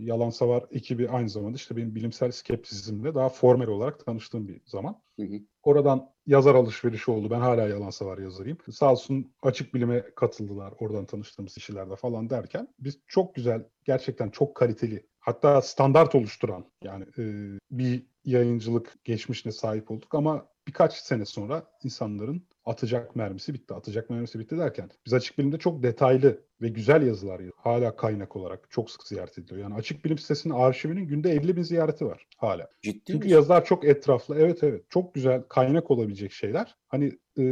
Yalan 0.00 0.30
Savar 0.30 0.64
ekibi 0.70 1.08
aynı 1.08 1.28
zamanda 1.28 1.56
işte 1.56 1.76
benim 1.76 1.94
bilimsel 1.94 2.30
skepsizmle 2.30 3.14
daha 3.14 3.28
formel 3.28 3.68
olarak 3.68 4.06
tanıştığım 4.06 4.48
bir 4.48 4.60
zaman. 4.66 5.02
Hı 5.16 5.22
hı. 5.22 5.40
Oradan 5.62 6.10
yazar 6.26 6.54
alışverişi 6.54 7.10
oldu. 7.10 7.30
Ben 7.30 7.40
hala 7.40 7.68
yalan 7.68 7.90
savar 7.90 8.18
yazarıyım. 8.18 8.58
Sağ 8.70 8.92
olsun 8.92 9.32
açık 9.42 9.74
bilime 9.74 10.04
katıldılar. 10.14 10.74
Oradan 10.78 11.06
tanıştığımız 11.06 11.54
kişilerde 11.54 11.96
falan 11.96 12.30
derken 12.30 12.68
biz 12.78 12.98
çok 13.06 13.34
güzel, 13.34 13.64
gerçekten 13.84 14.30
çok 14.30 14.54
kaliteli 14.54 15.06
hatta 15.20 15.62
standart 15.62 16.14
oluşturan 16.14 16.64
yani 16.82 17.04
e, 17.18 17.24
bir 17.70 18.06
yayıncılık 18.24 19.04
geçmişine 19.04 19.52
sahip 19.52 19.90
olduk 19.90 20.14
ama 20.14 20.46
birkaç 20.70 20.94
sene 20.94 21.24
sonra 21.26 21.66
insanların 21.84 22.42
atacak 22.64 23.16
mermisi 23.16 23.54
bitti. 23.54 23.74
Atacak 23.74 24.10
mermisi 24.10 24.38
bitti 24.38 24.58
derken 24.58 24.90
biz 25.06 25.12
açık 25.12 25.38
bilimde 25.38 25.58
çok 25.58 25.82
detaylı 25.82 26.40
ve 26.62 26.68
güzel 26.68 27.06
yazılar. 27.06 27.42
Hala 27.56 27.96
kaynak 27.96 28.36
olarak 28.36 28.70
çok 28.70 28.90
sık 28.90 29.02
ziyaret 29.02 29.38
ediliyor. 29.38 29.60
Yani 29.60 29.74
açık 29.74 30.04
bilim 30.04 30.18
sitesinin 30.18 30.54
arşivinin 30.54 31.06
günde 31.06 31.30
50 31.30 31.56
bin 31.56 31.62
ziyareti 31.62 32.06
var 32.06 32.26
hala. 32.36 32.68
Ciddi 32.82 33.02
Çünkü 33.06 33.18
misin? 33.18 33.36
yazılar 33.36 33.64
çok 33.64 33.84
etraflı. 33.84 34.38
Evet 34.38 34.62
evet. 34.62 34.84
Çok 34.90 35.14
güzel 35.14 35.42
kaynak 35.42 35.90
olabilecek 35.90 36.32
şeyler. 36.32 36.76
Hani 36.88 37.06
e, 37.38 37.44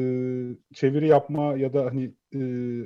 çeviri 0.75 1.09
yapma 1.09 1.57
ya 1.57 1.73
da 1.73 1.85
hani 1.85 2.15
e, 2.33 2.39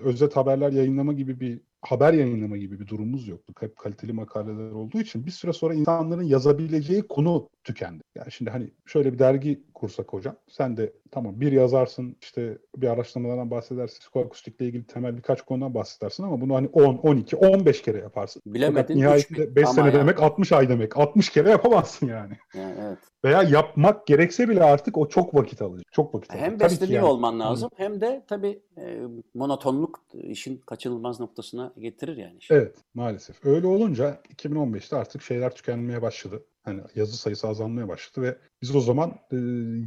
özet 0.02 0.36
haberler 0.36 0.72
yayınlama 0.72 1.12
gibi 1.12 1.40
bir 1.40 1.60
haber 1.82 2.12
yayınlama 2.12 2.56
gibi 2.56 2.80
bir 2.80 2.86
durumumuz 2.86 3.28
yoktu. 3.28 3.54
Hep 3.60 3.76
kaliteli 3.76 4.12
makaleler 4.12 4.70
olduğu 4.70 5.00
için 5.00 5.26
bir 5.26 5.30
süre 5.30 5.52
sonra 5.52 5.74
insanların 5.74 6.22
yazabileceği 6.22 7.02
konu 7.02 7.48
tükendi. 7.64 8.02
Yani 8.14 8.32
şimdi 8.32 8.50
hani 8.50 8.70
şöyle 8.86 9.12
bir 9.12 9.18
dergi 9.18 9.62
kursak 9.74 10.12
hocam. 10.12 10.36
Sen 10.48 10.76
de 10.76 10.92
tamam 11.10 11.40
bir 11.40 11.52
yazarsın 11.52 12.16
işte 12.20 12.58
bir 12.76 12.88
araştırmalardan 12.88 13.50
bahsedersin. 13.50 14.00
Psikoakustikle 14.00 14.66
ilgili 14.66 14.86
temel 14.86 15.16
birkaç 15.16 15.42
konudan 15.42 15.74
bahsedersin 15.74 16.22
ama 16.22 16.40
bunu 16.40 16.54
hani 16.54 16.68
10, 16.68 16.94
12, 16.94 17.36
15 17.36 17.82
kere 17.82 17.98
yaparsın. 17.98 18.42
Bilemedin, 18.46 18.96
nihayetinde 18.96 19.48
bin. 19.48 19.56
5 19.56 19.64
Ama 19.64 19.74
sene 19.74 19.86
yani. 19.86 19.94
demek 19.94 20.22
60 20.22 20.52
ay 20.52 20.68
demek. 20.68 20.96
60 20.96 21.30
kere 21.30 21.50
yapamazsın 21.50 22.06
yani. 22.06 22.38
Yani 22.54 22.74
evet. 22.80 22.98
Veya 23.24 23.42
yapmak 23.42 24.06
gerekse 24.06 24.48
bile 24.48 24.62
artık 24.62 24.98
o 24.98 25.08
çok 25.08 25.34
vakit 25.34 25.62
alacak. 25.62 25.92
Çok 25.92 26.14
vakit 26.14 26.30
alacak. 26.30 26.46
Hem 26.46 26.60
besleniyor 26.60 27.02
yani. 27.02 27.12
olman 27.12 27.40
lazım 27.40 27.70
hem 27.76 28.00
de 28.00 28.24
tabii 28.28 28.62
e, 28.76 29.00
monotonluk 29.34 30.00
işin 30.14 30.58
kaçınılmaz 30.58 31.20
noktasına 31.20 31.71
getirir 31.78 32.16
yani. 32.16 32.38
Evet 32.50 32.76
maalesef. 32.94 33.44
Öyle 33.44 33.66
olunca 33.66 34.20
2015'te 34.34 34.96
artık 34.96 35.22
şeyler 35.22 35.54
tükenmeye 35.54 36.02
başladı. 36.02 36.44
Hani 36.64 36.80
yazı 36.94 37.16
sayısı 37.16 37.48
azalmaya 37.48 37.88
başladı 37.88 38.26
ve 38.26 38.38
biz 38.62 38.76
o 38.76 38.80
zaman 38.80 39.10
e, 39.10 39.36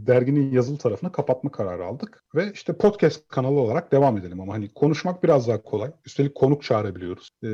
derginin 0.07 0.51
yazılı 0.51 0.77
tarafını 0.77 1.11
kapatma 1.11 1.51
kararı 1.51 1.85
aldık. 1.85 2.23
Ve 2.35 2.51
işte 2.53 2.73
podcast 2.73 3.27
kanalı 3.27 3.59
olarak 3.59 3.91
devam 3.91 4.17
edelim 4.17 4.41
ama 4.41 4.53
hani 4.53 4.69
konuşmak 4.69 5.23
biraz 5.23 5.47
daha 5.47 5.63
kolay. 5.63 5.91
Üstelik 6.05 6.35
konuk 6.35 6.63
çağırabiliyoruz 6.63 7.29
e, 7.43 7.49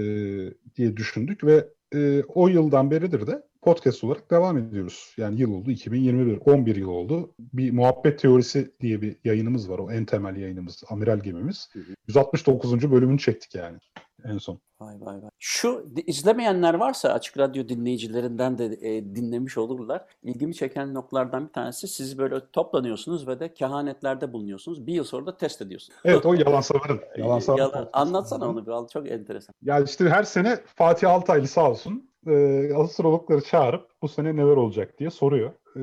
diye 0.75 0.97
düşündük 0.97 1.43
ve 1.43 1.67
e, 1.93 2.23
o 2.23 2.47
yıldan 2.47 2.91
beridir 2.91 3.27
de 3.27 3.43
podcast 3.61 4.03
olarak 4.03 4.31
devam 4.31 4.57
ediyoruz. 4.57 5.13
Yani 5.17 5.39
yıl 5.41 5.53
oldu 5.53 5.71
2021, 5.71 6.39
11 6.45 6.75
yıl 6.75 6.89
oldu. 6.89 7.33
Bir 7.39 7.71
muhabbet 7.71 8.19
teorisi 8.19 8.71
diye 8.81 9.01
bir 9.01 9.17
yayınımız 9.23 9.69
var. 9.69 9.79
O 9.79 9.91
en 9.91 10.05
temel 10.05 10.35
yayınımız, 10.35 10.83
amiral 10.89 11.19
gemimiz. 11.19 11.69
Hı 11.73 11.79
hı. 11.79 11.95
169. 12.07 12.91
bölümünü 12.91 13.19
çektik 13.19 13.55
yani 13.55 13.77
en 14.25 14.37
son. 14.37 14.59
Vay 14.79 14.95
vay 14.99 15.21
vay. 15.21 15.29
Şu 15.39 15.85
izlemeyenler 16.07 16.73
varsa 16.73 17.09
Açık 17.09 17.37
Radyo 17.37 17.69
dinleyicilerinden 17.69 18.57
de 18.57 18.65
e, 18.65 19.15
dinlemiş 19.15 19.57
olurlar. 19.57 20.05
İlgimi 20.23 20.55
çeken 20.55 20.93
noktalardan 20.93 21.47
bir 21.47 21.53
tanesi 21.53 21.87
siz 21.87 22.17
böyle 22.17 22.41
toplanıyorsunuz 22.53 23.27
ve 23.27 23.39
de 23.39 23.53
kehanetlerde 23.53 24.33
bulunuyorsunuz. 24.33 24.87
Bir 24.87 24.93
yıl 24.93 25.03
sonra 25.03 25.25
da 25.25 25.37
test 25.37 25.61
ediyorsunuz. 25.61 25.99
Evet 26.05 26.25
o 26.25 26.33
yalan 26.33 26.61
savarın. 26.61 26.99
Yalan. 27.17 27.41
Yalan- 27.57 27.89
Anlatsana 27.93 28.49
onu 28.49 28.65
biraz 28.65 28.87
çok 28.87 29.11
enteresan. 29.11 29.55
Ya 29.61 29.79
işte 29.79 30.09
her 30.09 30.23
sene 30.23 30.59
Fatih 30.75 31.09
Altaylı 31.09 31.47
sağ 31.47 31.69
olsun 31.69 32.10
e, 32.27 32.69
astrologları 32.75 33.41
çağırıp 33.41 33.91
bu 34.01 34.07
sene 34.07 34.35
neler 34.35 34.57
olacak 34.57 34.99
diye 34.99 35.09
soruyor. 35.09 35.51
E, 35.75 35.81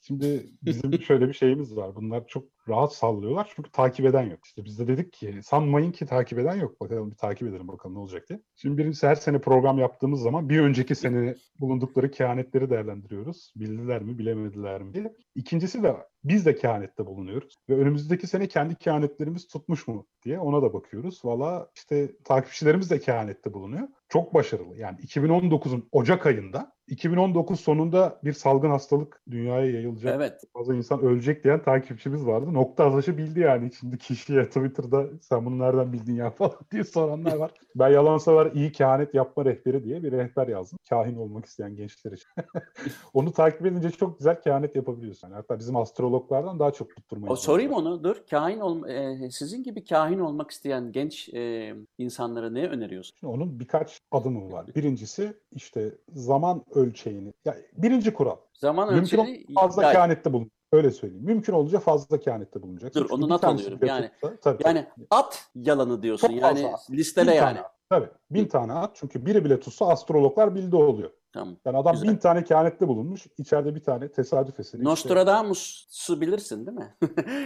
şimdi 0.00 0.46
bizim 0.62 1.02
şöyle 1.02 1.28
bir 1.28 1.32
şeyimiz 1.32 1.76
var. 1.76 1.94
Bunlar 1.96 2.26
çok 2.26 2.44
rahat 2.68 2.94
sallıyorlar 2.94 3.52
çünkü 3.56 3.70
takip 3.70 4.06
eden 4.06 4.22
yok. 4.22 4.40
İşte 4.44 4.64
biz 4.64 4.78
de 4.78 4.86
dedik 4.86 5.12
ki 5.12 5.40
sanmayın 5.42 5.92
ki 5.92 6.06
takip 6.06 6.38
eden 6.38 6.54
yok. 6.54 6.80
Bakalım 6.80 7.10
bir 7.10 7.16
takip 7.16 7.48
edelim 7.48 7.68
bakalım 7.68 7.94
ne 7.94 7.98
olacak 7.98 8.28
diye. 8.28 8.40
Şimdi 8.56 8.78
birincisi 8.78 9.06
her 9.06 9.14
sene 9.14 9.40
program 9.40 9.78
yaptığımız 9.78 10.20
zaman 10.20 10.48
bir 10.48 10.60
önceki 10.60 10.94
sene 10.94 11.34
bulundukları 11.60 12.10
kehanetleri 12.10 12.70
değerlendiriyoruz. 12.70 13.52
Bildiler 13.56 14.02
mi 14.02 14.18
bilemediler 14.18 14.82
mi 14.82 14.94
diye. 14.94 15.14
İkincisi 15.34 15.82
de 15.82 15.96
biz 16.24 16.46
de 16.46 16.56
kehanette 16.56 17.06
bulunuyoruz. 17.06 17.56
Ve 17.68 17.74
önümüzdeki 17.74 18.26
sene 18.26 18.48
kendi 18.48 18.74
kehanetlerimiz 18.74 19.46
tutmuş 19.46 19.88
mu 19.88 20.06
diye 20.24 20.38
ona 20.38 20.62
da 20.62 20.72
bakıyoruz. 20.72 21.24
Valla 21.24 21.68
işte 21.74 22.12
takipçilerimiz 22.24 22.90
de 22.90 22.98
kehanette 22.98 23.52
bulunuyor. 23.52 23.88
Çok 24.14 24.34
başarılı. 24.34 24.78
Yani 24.78 24.98
2019'un 25.00 25.88
Ocak 25.92 26.26
ayında 26.26 26.72
2019 26.88 27.60
sonunda 27.60 28.18
bir 28.24 28.32
salgın 28.32 28.70
hastalık 28.70 29.22
dünyaya 29.30 29.70
yayılacak. 29.70 30.14
Evet. 30.16 30.44
Fazla 30.52 30.74
insan 30.74 31.00
ölecek 31.00 31.44
diyen 31.44 31.62
takipçimiz 31.62 32.26
vardı. 32.26 32.54
Nokta 32.54 32.84
atışı 32.84 33.18
bildi 33.18 33.40
yani. 33.40 33.70
Şimdi 33.80 33.98
kişiye 33.98 34.44
Twitter'da 34.48 35.04
sen 35.20 35.46
bunu 35.46 35.58
nereden 35.58 35.92
bildin 35.92 36.14
ya 36.14 36.30
falan 36.30 36.54
diye 36.72 36.84
soranlar 36.84 37.36
var. 37.36 37.50
Ben 37.74 37.88
yalansa 37.88 38.34
var 38.34 38.52
iyi 38.54 38.72
kehanet 38.72 39.14
yapma 39.14 39.44
rehberi 39.44 39.84
diye 39.84 40.02
bir 40.02 40.12
rehber 40.12 40.48
yazdım. 40.48 40.78
Kahin 40.88 41.16
olmak 41.16 41.44
isteyen 41.44 41.76
gençler 41.76 42.12
için. 42.12 42.28
onu 43.14 43.32
takip 43.32 43.66
edince 43.66 43.90
çok 43.90 44.18
güzel 44.18 44.40
kehanet 44.40 44.76
yapabiliyorsun. 44.76 45.28
Yani 45.28 45.36
hatta 45.36 45.58
bizim 45.58 45.76
astrologlardan 45.76 46.58
daha 46.58 46.70
çok 46.70 46.96
tutturmayı. 46.96 47.32
O 47.32 47.36
sorayım 47.36 47.72
onu. 47.72 48.04
Dur. 48.04 48.16
Kahin 48.30 48.60
ol, 48.60 48.88
e, 48.88 49.30
sizin 49.30 49.62
gibi 49.62 49.84
kahin 49.84 50.18
olmak 50.18 50.50
isteyen 50.50 50.92
genç 50.92 51.28
e, 51.34 51.74
insanlara 51.98 52.50
ne 52.50 52.68
öneriyorsun? 52.68 53.16
Şimdi 53.20 53.32
onun 53.32 53.60
birkaç 53.60 54.00
adımı 54.10 54.52
var. 54.52 54.66
Birincisi 54.74 55.34
işte 55.52 55.94
zaman 56.08 56.64
ölçeğini. 56.76 57.32
Ya 57.44 57.56
birinci 57.72 58.12
kural. 58.14 58.36
Zaman 58.54 58.94
Mümkün 58.94 59.18
ölçeği 59.20 59.46
Fazla 59.54 59.82
Ya- 59.82 59.92
kehanette 59.92 60.32
bulun. 60.32 60.50
Öyle 60.72 60.90
söyleyeyim. 60.90 61.24
Mümkün 61.24 61.52
olunca 61.52 61.78
fazla 61.80 62.20
kehanette 62.20 62.62
bulunacak. 62.62 62.94
Dur, 62.94 63.00
Çünkü 63.00 63.14
onu 63.14 63.28
not 63.28 63.44
alıyorum. 63.44 63.78
Yani- 63.82 64.10
tabii, 64.42 64.62
yani 64.66 64.86
at 65.10 65.48
yalanı 65.54 66.02
diyorsun. 66.02 66.28
Çok 66.28 66.36
yani 66.36 66.70
listele 66.90 67.30
Bin 67.30 67.36
yani. 67.36 67.56
tane. 67.56 67.66
Tabii. 67.90 68.08
Bin 68.30 68.46
tane 68.46 68.72
at. 68.72 68.96
Çünkü 68.96 69.26
biri 69.26 69.44
bile 69.44 69.60
tutsa 69.60 69.88
astrologlar 69.88 70.54
bildi 70.54 70.76
oluyor. 70.76 71.10
Tamam. 71.32 71.56
Yani 71.64 71.76
adam 71.78 71.92
Güzel. 71.92 72.08
bin 72.10 72.16
tane 72.16 72.44
kehanette 72.44 72.88
bulunmuş. 72.88 73.26
içeride 73.38 73.74
bir 73.74 73.82
tane 73.82 74.12
tesadüf 74.12 74.60
eseri. 74.60 74.80
işte- 74.80 74.90
Nostradamus'u 74.90 76.20
bilirsin 76.20 76.66
değil 76.66 76.78
mi? 76.78 76.94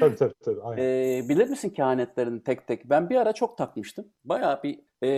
Tabii 0.00 0.16
tabii 0.16 0.34
tabii. 0.44 0.60
Aynen. 0.62 0.82
Ee, 0.82 1.28
bilir 1.28 1.48
misin 1.48 1.70
kehanetlerini 1.70 2.42
tek 2.42 2.66
tek? 2.66 2.90
Ben 2.90 3.10
bir 3.10 3.16
ara 3.16 3.32
çok 3.32 3.58
takmıştım. 3.58 4.06
Bayağı 4.24 4.62
bir 4.62 4.80
e, 5.02 5.08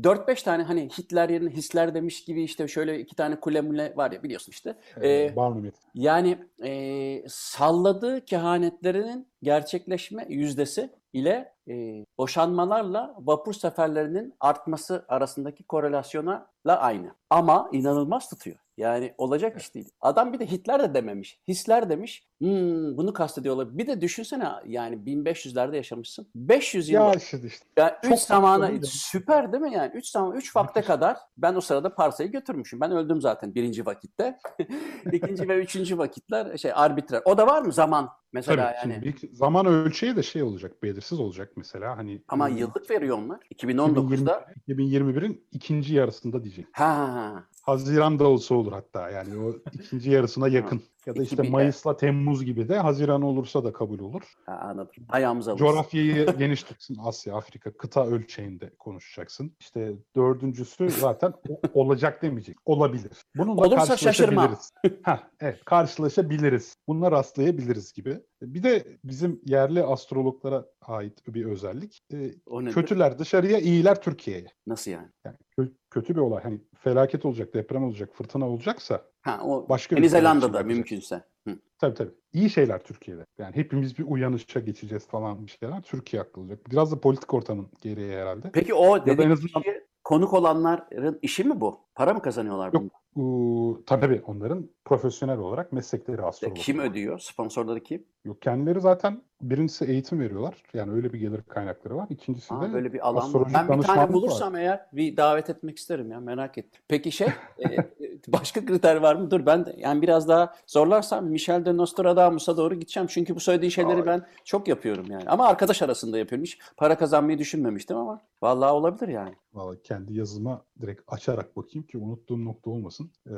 4-5 0.00 0.44
tane 0.44 0.62
hani 0.62 0.88
Hitler 0.98 1.28
yerine 1.28 1.50
hisler 1.50 1.94
demiş 1.94 2.24
gibi 2.24 2.42
işte 2.44 2.68
şöyle 2.68 3.00
iki 3.00 3.16
tane 3.16 3.40
kule 3.40 3.60
mule 3.60 3.92
var 3.96 4.12
ya 4.12 4.22
biliyorsun 4.22 4.52
işte. 4.52 4.76
Ee, 5.00 5.08
e, 5.08 5.34
Yeti. 5.64 5.80
Yani 5.94 6.38
e, 6.64 7.24
salladığı 7.28 8.24
kehanetlerinin 8.24 9.31
gerçekleşme 9.42 10.26
yüzdesi 10.28 10.90
ile 11.12 11.54
e, 11.68 12.04
boşanmalarla 12.18 13.14
vapur 13.18 13.52
seferlerinin 13.52 14.34
artması 14.40 15.04
arasındaki 15.08 15.64
korelasyona 15.64 16.46
aynı. 16.66 17.14
Ama 17.30 17.68
inanılmaz 17.72 18.28
tutuyor. 18.28 18.56
Yani 18.76 19.14
olacak 19.18 19.60
iş 19.60 19.74
değil. 19.74 19.90
Adam 20.00 20.32
bir 20.32 20.38
de 20.38 20.50
Hitler 20.50 20.82
de 20.82 20.94
dememiş. 20.94 21.40
Hisler 21.48 21.90
demiş. 21.90 22.28
Hmm, 22.38 22.96
bunu 22.96 23.12
kastediyor 23.12 23.54
olabilir. 23.54 23.78
Bir 23.78 23.86
de 23.86 24.00
düşünsene 24.00 24.48
yani 24.66 24.96
1500'lerde 24.96 25.76
yaşamışsın. 25.76 26.28
500 26.34 26.88
yıl 26.88 27.00
Ya 27.00 27.14
işte 27.14 27.40
işte. 27.44 27.66
yani 27.76 27.92
Çok 28.02 28.12
3 28.12 28.18
zamana 28.18 28.70
süper 28.82 29.52
değil 29.52 29.62
mi 29.62 29.72
yani? 29.72 29.92
3 29.94 30.08
zaman 30.08 30.36
3 30.36 30.56
vakte 30.56 30.82
kadar 30.82 31.16
ben 31.36 31.54
o 31.54 31.60
sırada 31.60 31.94
parsayı 31.94 32.32
götürmüşüm. 32.32 32.80
Ben 32.80 32.92
öldüm 32.92 33.20
zaten 33.20 33.54
birinci 33.54 33.86
vakitte. 33.86 34.38
İkinci 35.12 35.48
ve 35.48 35.58
üçüncü 35.58 35.98
vakitler 35.98 36.56
şey 36.58 36.72
arbitrer. 36.74 37.22
O 37.24 37.38
da 37.38 37.46
var 37.46 37.62
mı 37.62 37.72
zaman 37.72 38.08
mesela 38.32 38.72
Tabii. 38.72 38.92
yani? 38.92 39.14
Şimdi 39.20 39.31
zaman 39.32 39.66
ölçeği 39.66 40.16
de 40.16 40.22
şey 40.22 40.42
olacak. 40.42 40.82
Belirsiz 40.82 41.20
olacak 41.20 41.52
mesela. 41.56 41.96
Hani 41.96 42.22
Ama 42.28 42.48
hmm, 42.48 42.56
yıllık 42.56 42.90
veriyor 42.90 43.18
onlar. 43.18 43.38
2019'da 43.54 44.46
2021'in 44.68 45.44
ikinci 45.52 45.94
yarısında 45.94 46.44
diyecek. 46.44 46.66
ha 46.72 47.44
Haziran'da 47.62 48.24
olsa 48.24 48.54
olur 48.54 48.72
hatta 48.72 49.10
yani 49.10 49.38
o 49.38 49.54
ikinci 49.72 50.10
yarısına 50.10 50.48
yakın. 50.48 50.82
Ya 51.06 51.16
da 51.16 51.22
işte 51.22 51.36
2000'de. 51.36 51.50
Mayıs'la 51.50 51.96
Temmuz 51.96 52.44
gibi 52.44 52.68
de 52.68 52.78
Haziran 52.78 53.22
olursa 53.22 53.64
da 53.64 53.72
kabul 53.72 53.98
olur. 53.98 54.22
ha 54.46 54.52
anladım. 54.62 55.04
Ayağımıza 55.08 55.52
alırız. 55.52 55.66
Coğrafyayı 55.66 56.26
geniş 56.38 56.62
tutsun. 56.62 56.96
Asya, 57.04 57.36
Afrika, 57.36 57.72
kıta 57.76 58.06
ölçeğinde 58.06 58.70
konuşacaksın. 58.78 59.56
İşte 59.60 59.92
dördüncüsü 60.16 60.90
zaten 60.90 61.32
olacak 61.74 62.22
demeyecek. 62.22 62.56
Olabilir. 62.66 63.10
Bununla 63.36 63.60
Olursa 63.60 63.86
karşılaşabiliriz. 63.86 64.72
Heh, 65.02 65.18
evet 65.40 65.64
karşılaşabiliriz. 65.64 66.76
Bununla 66.88 67.10
rastlayabiliriz 67.10 67.92
gibi. 67.92 68.20
Bir 68.42 68.62
de 68.62 68.84
bizim 69.04 69.40
yerli 69.46 69.82
astrologlara 69.82 70.66
ait 70.86 71.34
bir 71.34 71.44
özellik. 71.44 72.02
O 72.46 72.64
nedir? 72.64 72.74
kötüler 72.74 73.18
dışarıya, 73.18 73.58
iyiler 73.58 74.02
Türkiye'ye. 74.02 74.46
Nasıl 74.66 74.90
yani? 74.90 75.08
Yani 75.24 75.36
kö- 75.58 75.72
kötü 75.90 76.14
bir 76.14 76.20
olay. 76.20 76.42
Hani 76.42 76.60
felaket 76.78 77.24
olacak, 77.24 77.54
deprem 77.54 77.84
olacak, 77.84 78.10
fırtına 78.14 78.48
olacaksa 78.48 79.04
Ha 79.22 79.40
o 79.44 79.68
başka 79.68 79.96
Yeni 79.96 80.08
Zelanda'da 80.08 80.62
mümkünse. 80.62 81.24
Hı. 81.48 81.58
Tabii 81.78 81.94
tabii. 81.94 82.10
İyi 82.32 82.50
şeyler 82.50 82.82
Türkiye'de. 82.82 83.24
Yani 83.38 83.56
hepimiz 83.56 83.98
bir 83.98 84.04
uyanışa 84.08 84.60
geçeceğiz 84.60 85.06
falan 85.06 85.46
bir 85.46 85.56
şeyler. 85.60 85.82
Türkiye 85.82 86.22
haklı 86.22 86.42
olacak. 86.42 86.70
Biraz 86.70 86.92
da 86.92 87.00
politik 87.00 87.34
ortamın 87.34 87.68
gereği 87.80 88.12
herhalde. 88.16 88.50
Peki 88.52 88.74
o 88.74 88.96
en 88.98 89.06
dediğin 89.06 89.30
azından- 89.30 89.62
kişiye 89.62 89.86
konuk 90.12 90.32
olanların 90.34 91.18
işi 91.22 91.44
mi 91.44 91.60
bu? 91.60 91.80
Para 91.94 92.14
mı 92.14 92.22
kazanıyorlar 92.22 92.72
Yok, 92.72 92.74
bundan? 92.74 92.90
Uuu, 93.16 93.84
tabii 93.86 94.22
onların 94.26 94.68
profesyonel 94.84 95.38
olarak 95.38 95.72
meslekleri 95.72 96.22
astrolog. 96.22 96.56
Kim 96.56 96.78
ödüyor? 96.78 97.18
Sponsorları 97.18 97.80
kim? 97.80 98.04
Yok 98.24 98.42
kendileri 98.42 98.80
zaten 98.80 99.22
birincisi 99.42 99.84
eğitim 99.84 100.20
veriyorlar. 100.20 100.62
Yani 100.74 100.92
öyle 100.92 101.12
bir 101.12 101.18
gelir 101.18 101.42
kaynakları 101.42 101.96
var. 101.96 102.06
İkincisi 102.10 102.54
Aa, 102.54 102.62
de 102.62 102.72
böyle 102.72 102.92
bir 102.92 103.08
alan 103.08 103.46
Ben 103.54 103.78
bir 103.78 103.82
tane 103.82 104.12
bulursam 104.12 104.52
var. 104.52 104.60
eğer 104.60 104.86
bir 104.92 105.16
davet 105.16 105.50
etmek 105.50 105.78
isterim 105.78 106.10
ya 106.10 106.20
merak 106.20 106.58
ettim. 106.58 106.82
Peki 106.88 107.12
şey 107.12 107.28
e, 107.58 107.74
e, 107.74 108.11
Başka 108.28 108.64
kriter 108.64 108.96
var 108.96 109.14
mı? 109.14 109.30
Dur 109.30 109.46
ben 109.46 109.66
de 109.66 109.76
yani 109.78 110.02
biraz 110.02 110.28
daha 110.28 110.54
zorlarsam 110.66 111.26
Michel 111.26 111.64
de 111.64 111.76
Nostradamus'a 111.76 112.56
doğru 112.56 112.74
gideceğim. 112.74 113.06
Çünkü 113.06 113.34
bu 113.34 113.40
söylediği 113.40 113.70
şeyleri 113.70 114.00
Ay. 114.00 114.06
ben 114.06 114.26
çok 114.44 114.68
yapıyorum 114.68 115.06
yani. 115.10 115.24
Ama 115.26 115.46
arkadaş 115.46 115.82
arasında 115.82 116.18
yapıyorum. 116.18 116.44
Hiç 116.44 116.58
para 116.76 116.98
kazanmayı 116.98 117.38
düşünmemiştim 117.38 117.96
ama 117.96 118.20
vallahi 118.42 118.72
olabilir 118.72 119.08
yani. 119.08 119.34
Vallahi 119.54 119.82
kendi 119.82 120.14
yazıma 120.18 120.64
direkt 120.80 121.02
açarak 121.06 121.56
bakayım 121.56 121.86
ki 121.86 121.98
unuttuğum 121.98 122.44
nokta 122.44 122.70
olmasın. 122.70 123.10
Ee, 123.26 123.32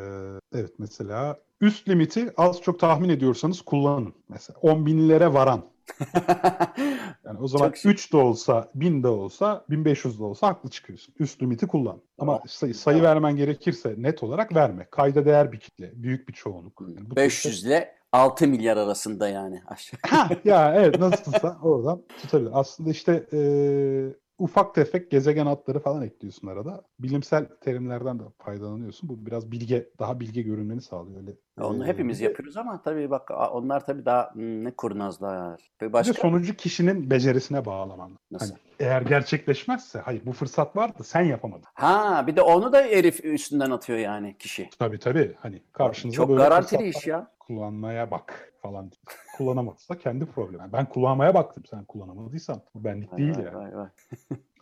evet 0.54 0.72
mesela 0.78 1.38
üst 1.60 1.88
limiti 1.88 2.32
az 2.36 2.62
çok 2.62 2.80
tahmin 2.80 3.08
ediyorsanız 3.08 3.60
kullanın. 3.60 4.14
Mesela 4.28 4.58
10 4.62 4.86
binlere 4.86 5.32
varan. 5.32 5.73
Yani 7.24 7.38
o 7.40 7.48
zaman 7.48 7.66
Çok 7.68 7.76
şık. 7.76 7.92
3 7.92 8.12
de 8.12 8.16
olsa, 8.16 8.70
1000 8.74 9.02
de 9.02 9.08
olsa, 9.08 9.64
1500 9.70 10.18
de 10.20 10.24
olsa 10.24 10.46
haklı 10.46 10.70
çıkıyorsun. 10.70 11.14
Üst 11.18 11.42
limiti 11.42 11.66
kullan. 11.66 12.00
Ama 12.18 12.32
Tamam. 12.32 12.48
sayı, 12.48 12.74
sayı 12.74 13.02
vermen 13.02 13.36
gerekirse 13.36 13.94
net 13.98 14.22
olarak 14.22 14.54
verme. 14.54 14.86
Kayda 14.90 15.24
değer 15.24 15.52
bir 15.52 15.60
kitle, 15.60 15.92
büyük 15.94 16.28
bir 16.28 16.32
çoğunluk. 16.34 16.80
Yani 16.80 17.10
bu 17.10 17.16
500 17.16 17.64
ile 17.64 17.94
6 18.12 18.46
milyar 18.48 18.76
arasında 18.76 19.28
yani. 19.28 19.62
Aşağı. 19.66 20.00
Ha, 20.08 20.28
ya 20.44 20.74
evet 20.76 20.98
nasılsa 21.00 21.58
oradan 21.62 22.02
tutabilir. 22.22 22.50
Aslında 22.54 22.90
işte 22.90 23.26
eee, 23.32 24.14
ufak 24.38 24.74
tefek 24.74 25.10
gezegen 25.10 25.46
adları 25.46 25.80
falan 25.80 26.02
ekliyorsun 26.02 26.48
arada. 26.48 26.82
Bilimsel 26.98 27.46
terimlerden 27.60 28.18
de 28.18 28.22
faydalanıyorsun. 28.38 29.08
Bu 29.08 29.26
biraz 29.26 29.52
bilge, 29.52 29.88
daha 29.98 30.20
bilge 30.20 30.42
görünmeni 30.42 30.80
sağlıyor. 30.80 31.20
Öyle, 31.20 31.32
Onu 31.60 31.82
eee, 31.84 31.88
hepimiz 31.92 32.20
de- 32.20 32.24
yapıyoruz 32.24 32.56
ama 32.56 32.82
tabii 32.82 33.10
bak 33.10 33.30
onlar 33.52 33.86
tabii 33.86 34.04
daha 34.04 34.34
hmm, 34.34 34.64
ne 34.64 34.70
kurnazlar. 34.70 35.60
Ve 35.82 35.86
Bir 35.86 35.88
de 35.88 35.92
başka 35.92 36.12
sonucu 36.14 36.56
kişinin 36.56 37.10
becerisine 37.10 37.64
bağlaman. 37.64 38.18
Nasıl? 38.30 38.46
Hani 38.50 38.58
eğer 38.80 39.02
gerçekleşmezse, 39.02 39.98
hayır 39.98 40.26
bu 40.26 40.32
fırsat 40.32 40.76
vardı 40.76 41.04
sen 41.04 41.22
yapamadın. 41.22 41.64
ha 41.74 42.24
bir 42.26 42.36
de 42.36 42.42
onu 42.42 42.72
da 42.72 42.78
herif 42.82 43.24
üstünden 43.24 43.70
atıyor 43.70 43.98
yani 43.98 44.38
kişi. 44.38 44.70
Tabii 44.78 44.98
tabii. 44.98 45.34
Hani 45.40 45.62
karşınıza 45.72 46.16
Çok 46.16 46.28
böyle 46.28 46.42
garantili 46.42 46.88
iş 46.88 47.06
ya. 47.06 47.33
Kullanmaya 47.46 48.10
bak 48.10 48.52
falan. 48.62 48.90
Kullanamazsa 49.36 49.98
kendi 49.98 50.26
problemi. 50.26 50.60
Yani 50.60 50.72
ben 50.72 50.88
kullanmaya 50.88 51.34
baktım. 51.34 51.62
Sen 51.70 51.84
kullanamadıysan 51.84 52.62
bu 52.74 52.84
benlik 52.84 53.12
Vay 53.12 53.18
değil 53.18 53.36
vay 53.36 53.44
yani. 53.44 53.54
vay 53.56 53.76
vay. 53.76 53.88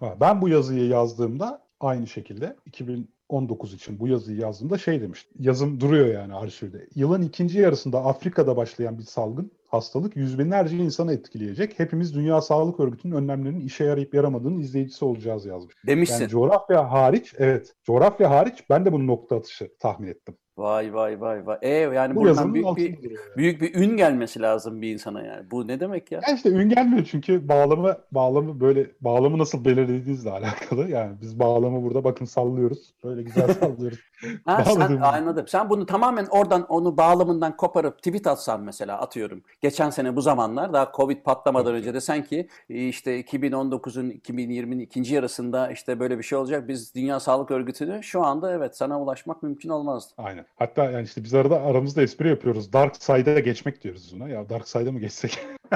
Ha, 0.00 0.16
Ben 0.20 0.42
bu 0.42 0.48
yazıyı 0.48 0.86
yazdığımda 0.88 1.62
aynı 1.80 2.06
şekilde 2.06 2.56
2019 2.66 3.74
için 3.74 4.00
bu 4.00 4.08
yazıyı 4.08 4.38
yazdığımda 4.38 4.78
şey 4.78 5.00
demiştim. 5.00 5.32
Yazım 5.38 5.80
duruyor 5.80 6.06
yani 6.06 6.34
arşivde. 6.34 6.88
Yılın 6.94 7.22
ikinci 7.22 7.58
yarısında 7.58 8.04
Afrika'da 8.04 8.56
başlayan 8.56 8.98
bir 8.98 9.02
salgın 9.02 9.52
hastalık 9.68 10.16
yüz 10.16 10.38
binlerce 10.38 10.76
insanı 10.76 11.12
etkileyecek. 11.12 11.78
Hepimiz 11.78 12.14
Dünya 12.14 12.40
Sağlık 12.40 12.80
Örgütü'nün 12.80 13.14
önlemlerinin 13.14 13.60
işe 13.60 13.84
yarayıp 13.84 14.14
yaramadığının 14.14 14.58
izleyicisi 14.58 15.04
olacağız 15.04 15.46
yazmış. 15.46 15.74
Demişsin. 15.86 16.20
Yani 16.20 16.28
coğrafya 16.30 16.90
hariç, 16.92 17.34
evet 17.38 17.74
coğrafya 17.84 18.30
hariç 18.30 18.64
ben 18.70 18.84
de 18.84 18.92
bunun 18.92 19.06
nokta 19.06 19.36
atışı 19.36 19.70
tahmin 19.80 20.08
ettim. 20.08 20.36
Vay 20.56 20.94
vay 20.94 21.20
vay 21.20 21.46
vay. 21.46 21.58
E 21.62 21.68
yani 21.68 22.14
Bu 22.14 22.20
buradan 22.20 22.28
yazının 22.28 22.54
büyük 22.54 22.66
altında 22.66 22.86
bir 22.86 23.02
duruyor. 23.02 23.20
yani. 23.26 23.36
büyük 23.36 23.60
bir 23.60 23.74
ün 23.74 23.96
gelmesi 23.96 24.40
lazım 24.42 24.82
bir 24.82 24.92
insana 24.92 25.22
yani. 25.22 25.50
Bu 25.50 25.68
ne 25.68 25.80
demek 25.80 26.12
ya? 26.12 26.20
Ya 26.28 26.34
işte 26.34 26.48
ün 26.50 26.68
gelmiyor 26.68 27.04
çünkü 27.10 27.48
bağlamı 27.48 27.96
bağlamı 28.12 28.60
böyle 28.60 28.86
bağlamı 29.00 29.38
nasıl 29.38 29.64
belirlediğinizle 29.64 30.30
alakalı. 30.30 30.88
Yani 30.88 31.12
biz 31.20 31.38
bağlamı 31.38 31.82
burada 31.82 32.04
bakın 32.04 32.24
sallıyoruz. 32.24 32.94
Böyle 33.04 33.22
güzel 33.22 33.54
sallıyoruz. 33.60 33.98
Ha, 34.44 34.64
sen 34.64 34.96
anladım. 34.96 35.48
Sen 35.48 35.70
bunu 35.70 35.86
tamamen 35.86 36.26
oradan 36.30 36.66
onu 36.68 36.96
bağlamından 36.96 37.56
koparıp 37.56 37.98
tweet 37.98 38.26
atsan 38.26 38.60
mesela 38.60 38.98
atıyorum. 39.00 39.42
Geçen 39.60 39.90
sene 39.90 40.16
bu 40.16 40.20
zamanlar 40.22 40.72
daha 40.72 40.92
Covid 40.96 41.22
patlamadan 41.22 41.74
önce 41.74 41.94
desen 41.94 42.24
ki 42.24 42.48
işte 42.68 43.20
2019'un 43.20 44.10
2020'nin 44.10 44.78
ikinci 44.78 45.14
yarısında 45.14 45.70
işte 45.70 46.00
böyle 46.00 46.18
bir 46.18 46.22
şey 46.22 46.38
olacak. 46.38 46.68
Biz 46.68 46.94
Dünya 46.94 47.20
Sağlık 47.20 47.50
Örgütü'nü 47.50 48.02
şu 48.02 48.22
anda 48.24 48.52
evet 48.52 48.76
sana 48.76 49.02
ulaşmak 49.02 49.42
mümkün 49.42 49.68
olmazdı. 49.68 50.12
Aynen. 50.18 50.41
Hatta 50.56 50.90
yani 50.90 51.04
işte 51.04 51.24
biz 51.24 51.34
arada 51.34 51.62
aramızda 51.62 52.02
espri 52.02 52.28
yapıyoruz. 52.28 52.72
Dark 52.72 52.96
Side'a 52.96 53.38
geçmek 53.38 53.84
diyoruz 53.84 54.12
buna. 54.14 54.28
Ya 54.28 54.48
Dark 54.48 54.68
Side'a 54.68 54.92
mı 54.92 55.00
geçsek? 55.00 55.38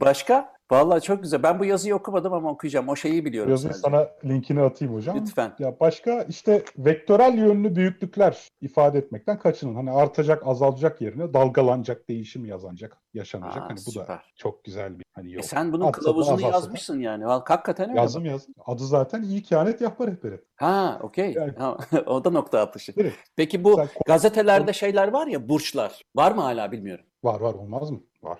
Başka? 0.00 0.52
Vallahi 0.70 1.00
çok 1.02 1.22
güzel. 1.22 1.42
Ben 1.42 1.58
bu 1.58 1.64
yazıyı 1.64 1.94
okumadım 1.94 2.32
ama 2.32 2.50
okuyacağım. 2.50 2.88
O 2.88 2.96
şeyi 2.96 3.24
biliyorum 3.24 3.50
Yazın 3.50 3.68
sadece. 3.68 3.80
sana 3.80 4.08
linkini 4.24 4.62
atayım 4.62 4.94
hocam. 4.94 5.16
Lütfen. 5.20 5.52
Ya 5.58 5.80
başka 5.80 6.22
işte 6.22 6.64
vektörel 6.78 7.38
yönlü 7.38 7.76
büyüklükler 7.76 8.48
ifade 8.60 8.98
etmekten 8.98 9.38
kaçının. 9.38 9.74
Hani 9.74 9.90
artacak, 9.90 10.46
azalacak 10.46 11.00
yerine 11.00 11.34
dalgalanacak, 11.34 12.08
değişim 12.08 12.44
yazanacak, 12.44 12.98
yaşanacak. 13.14 13.62
Aa, 13.62 13.68
hani 13.68 13.78
bu 13.86 13.94
da 13.94 14.20
çok 14.36 14.64
güzel 14.64 14.98
bir 14.98 15.04
hani 15.12 15.30
E 15.30 15.34
yok. 15.34 15.44
sen 15.44 15.72
bunun 15.72 15.84
Atsa 15.84 15.92
da 16.00 16.04
kılavuzunu 16.04 16.34
azalsa 16.34 16.52
yazmışsın 16.56 17.00
yani. 17.00 17.24
Hakikaten 17.24 17.88
öyle. 17.90 18.00
Yazdım 18.00 18.24
yazdım. 18.24 18.54
Adı 18.66 18.86
zaten 18.86 19.22
iyi 19.22 19.42
kehanet 19.42 19.80
yapma 19.80 20.06
rehberi. 20.06 20.40
Ha, 20.56 20.98
okey. 21.02 21.32
Yani- 21.32 21.52
Ha, 21.58 21.76
o 22.06 22.24
da 22.24 22.30
nokta 22.30 22.60
atışı. 22.60 22.94
Direkt. 22.96 23.16
Peki 23.36 23.64
bu 23.64 23.76
Sen- 23.76 23.88
gazetelerde 24.06 24.72
şeyler 24.72 25.08
var 25.08 25.26
ya 25.26 25.48
burçlar. 25.48 26.02
Var 26.16 26.32
mı 26.32 26.40
hala 26.40 26.72
bilmiyorum. 26.72 27.04
Var 27.24 27.40
var 27.40 27.54
olmaz 27.54 27.90
mı? 27.90 28.00
Var. 28.22 28.38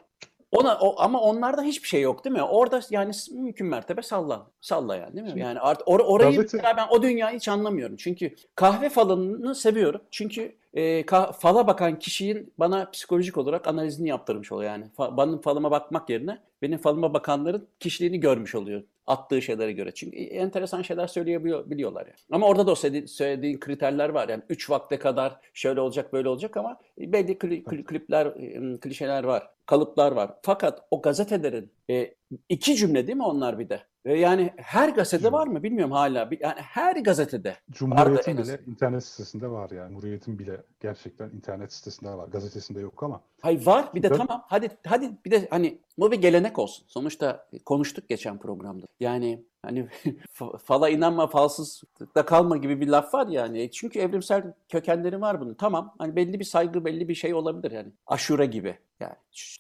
Ona 0.53 0.79
o, 0.81 0.95
ama 1.01 1.21
onlarda 1.21 1.63
hiçbir 1.63 1.89
şey 1.89 2.01
yok 2.03 2.25
değil 2.25 2.37
mi? 2.37 2.43
Orada 2.43 2.81
yani 2.91 3.13
mümkün 3.33 3.67
mertebe 3.67 4.03
salla. 4.03 4.47
Salla 4.61 4.97
yani 4.97 5.17
değil 5.17 5.27
mi? 5.35 5.41
Yani 5.41 5.61
art, 5.61 5.81
or- 5.81 6.03
orayı 6.03 6.31
gazete- 6.59 6.77
ben 6.77 6.87
o 6.91 7.03
dünyayı 7.03 7.37
hiç 7.37 7.49
anlamıyorum. 7.49 7.97
Çünkü 7.97 8.35
kahve 8.55 8.89
falını 8.89 9.55
seviyorum. 9.55 10.01
Çünkü 10.11 10.57
e, 10.75 11.01
ka- 11.01 11.33
fala 11.33 11.67
bakan 11.67 11.99
kişinin 11.99 12.53
bana 12.59 12.91
psikolojik 12.91 13.39
olarak 13.39 13.67
analizini 13.69 14.09
yaptırmış 14.09 14.53
oluyor 14.53 14.71
yani. 14.71 14.85
Fa- 14.99 15.17
benim 15.17 15.41
falıma 15.41 15.71
bakmak 15.71 16.11
yerine 16.11 16.39
benim 16.63 16.79
falıma 16.79 17.15
bakanların 17.15 17.69
kişiliğini 17.81 18.21
görmüş 18.21 18.55
oluyor. 18.55 18.83
Attığı 19.07 19.43
şeylere 19.43 19.73
göre. 19.73 19.95
Çünkü 19.95 20.17
enteresan 20.19 20.83
şeyler 20.83 21.07
söyleyebiliyorlar 21.07 22.07
yani. 22.07 22.17
Ama 22.31 22.47
orada 22.47 22.67
da 22.67 22.71
o 22.71 22.75
söyledi- 22.75 23.09
söylediğin 23.09 23.61
kriterler 23.61 24.09
var. 24.09 24.29
Yani 24.29 24.43
3 24.49 24.71
vakte 24.71 24.99
kadar 24.99 25.37
şöyle 25.55 25.81
olacak 25.81 26.13
böyle 26.13 26.29
olacak 26.29 26.57
ama 26.57 26.79
belli 26.99 27.33
kli- 27.33 27.65
kli- 27.65 27.85
klipler, 27.85 28.35
klişeler 28.81 29.25
var. 29.25 29.51
Kalıplar 29.67 30.13
var. 30.13 30.31
Fakat 30.43 30.87
o 30.91 31.03
gazetelerin 31.03 31.73
e, 31.91 32.15
iki 32.49 32.77
cümle 32.77 33.07
değil 33.07 33.17
mi 33.19 33.25
onlar 33.25 33.59
bir 33.59 33.69
de? 33.69 33.81
Ve 34.07 34.19
yani 34.19 34.53
her 34.57 34.89
gazetede 34.89 35.33
var 35.33 35.47
mı 35.47 35.63
bilmiyorum 35.63 35.93
hala. 35.93 36.31
Yani 36.41 36.61
her 36.61 36.97
gazetede. 36.97 37.57
Cumhuriyet'in 37.71 38.35
bile 38.35 38.43
azından. 38.43 38.59
internet 38.67 39.05
sitesinde 39.05 39.51
var 39.51 39.71
yani. 39.71 39.89
Cumhuriyet'in 39.89 40.39
bile 40.39 40.63
gerçekten 40.81 41.31
internet 41.31 41.73
sitesinde 41.73 42.11
var. 42.11 42.29
Gazetesinde 42.29 42.81
yok 42.81 43.03
ama. 43.03 43.21
Hay 43.41 43.61
var 43.67 43.95
bir 43.95 44.03
de 44.03 44.09
Tabii. 44.09 44.19
tamam 44.19 44.45
hadi 44.49 44.71
hadi 44.87 45.11
bir 45.25 45.31
de 45.31 45.47
hani 45.51 45.79
bu 45.99 46.13
bir 46.13 46.21
gelenek 46.21 46.59
olsun. 46.59 46.85
Sonuçta 46.89 47.47
konuştuk 47.65 48.09
geçen 48.09 48.39
programda. 48.39 48.87
Yani 49.01 49.43
hani 49.63 49.89
fa- 50.35 50.59
fala 50.59 50.89
inanma 50.89 51.27
falsızlıkta 51.27 52.25
kalma 52.27 52.57
gibi 52.57 52.81
bir 52.81 52.89
laf 52.89 53.15
var 53.15 53.27
yani. 53.27 53.71
Çünkü 53.71 53.99
evrimsel 53.99 54.53
kökenleri 54.69 55.21
var 55.21 55.41
bunun. 55.41 55.55
Tamam 55.55 55.95
hani 55.99 56.17
belli 56.17 56.41
bir 56.41 56.45
saygı 56.45 56.85
belli 56.85 57.09
bir 57.09 57.15
şey 57.15 57.35
olabilir 57.35 57.71
yani. 57.71 57.93
Aşure 58.07 58.47
gibi. 58.47 58.79
Yani 59.01 59.15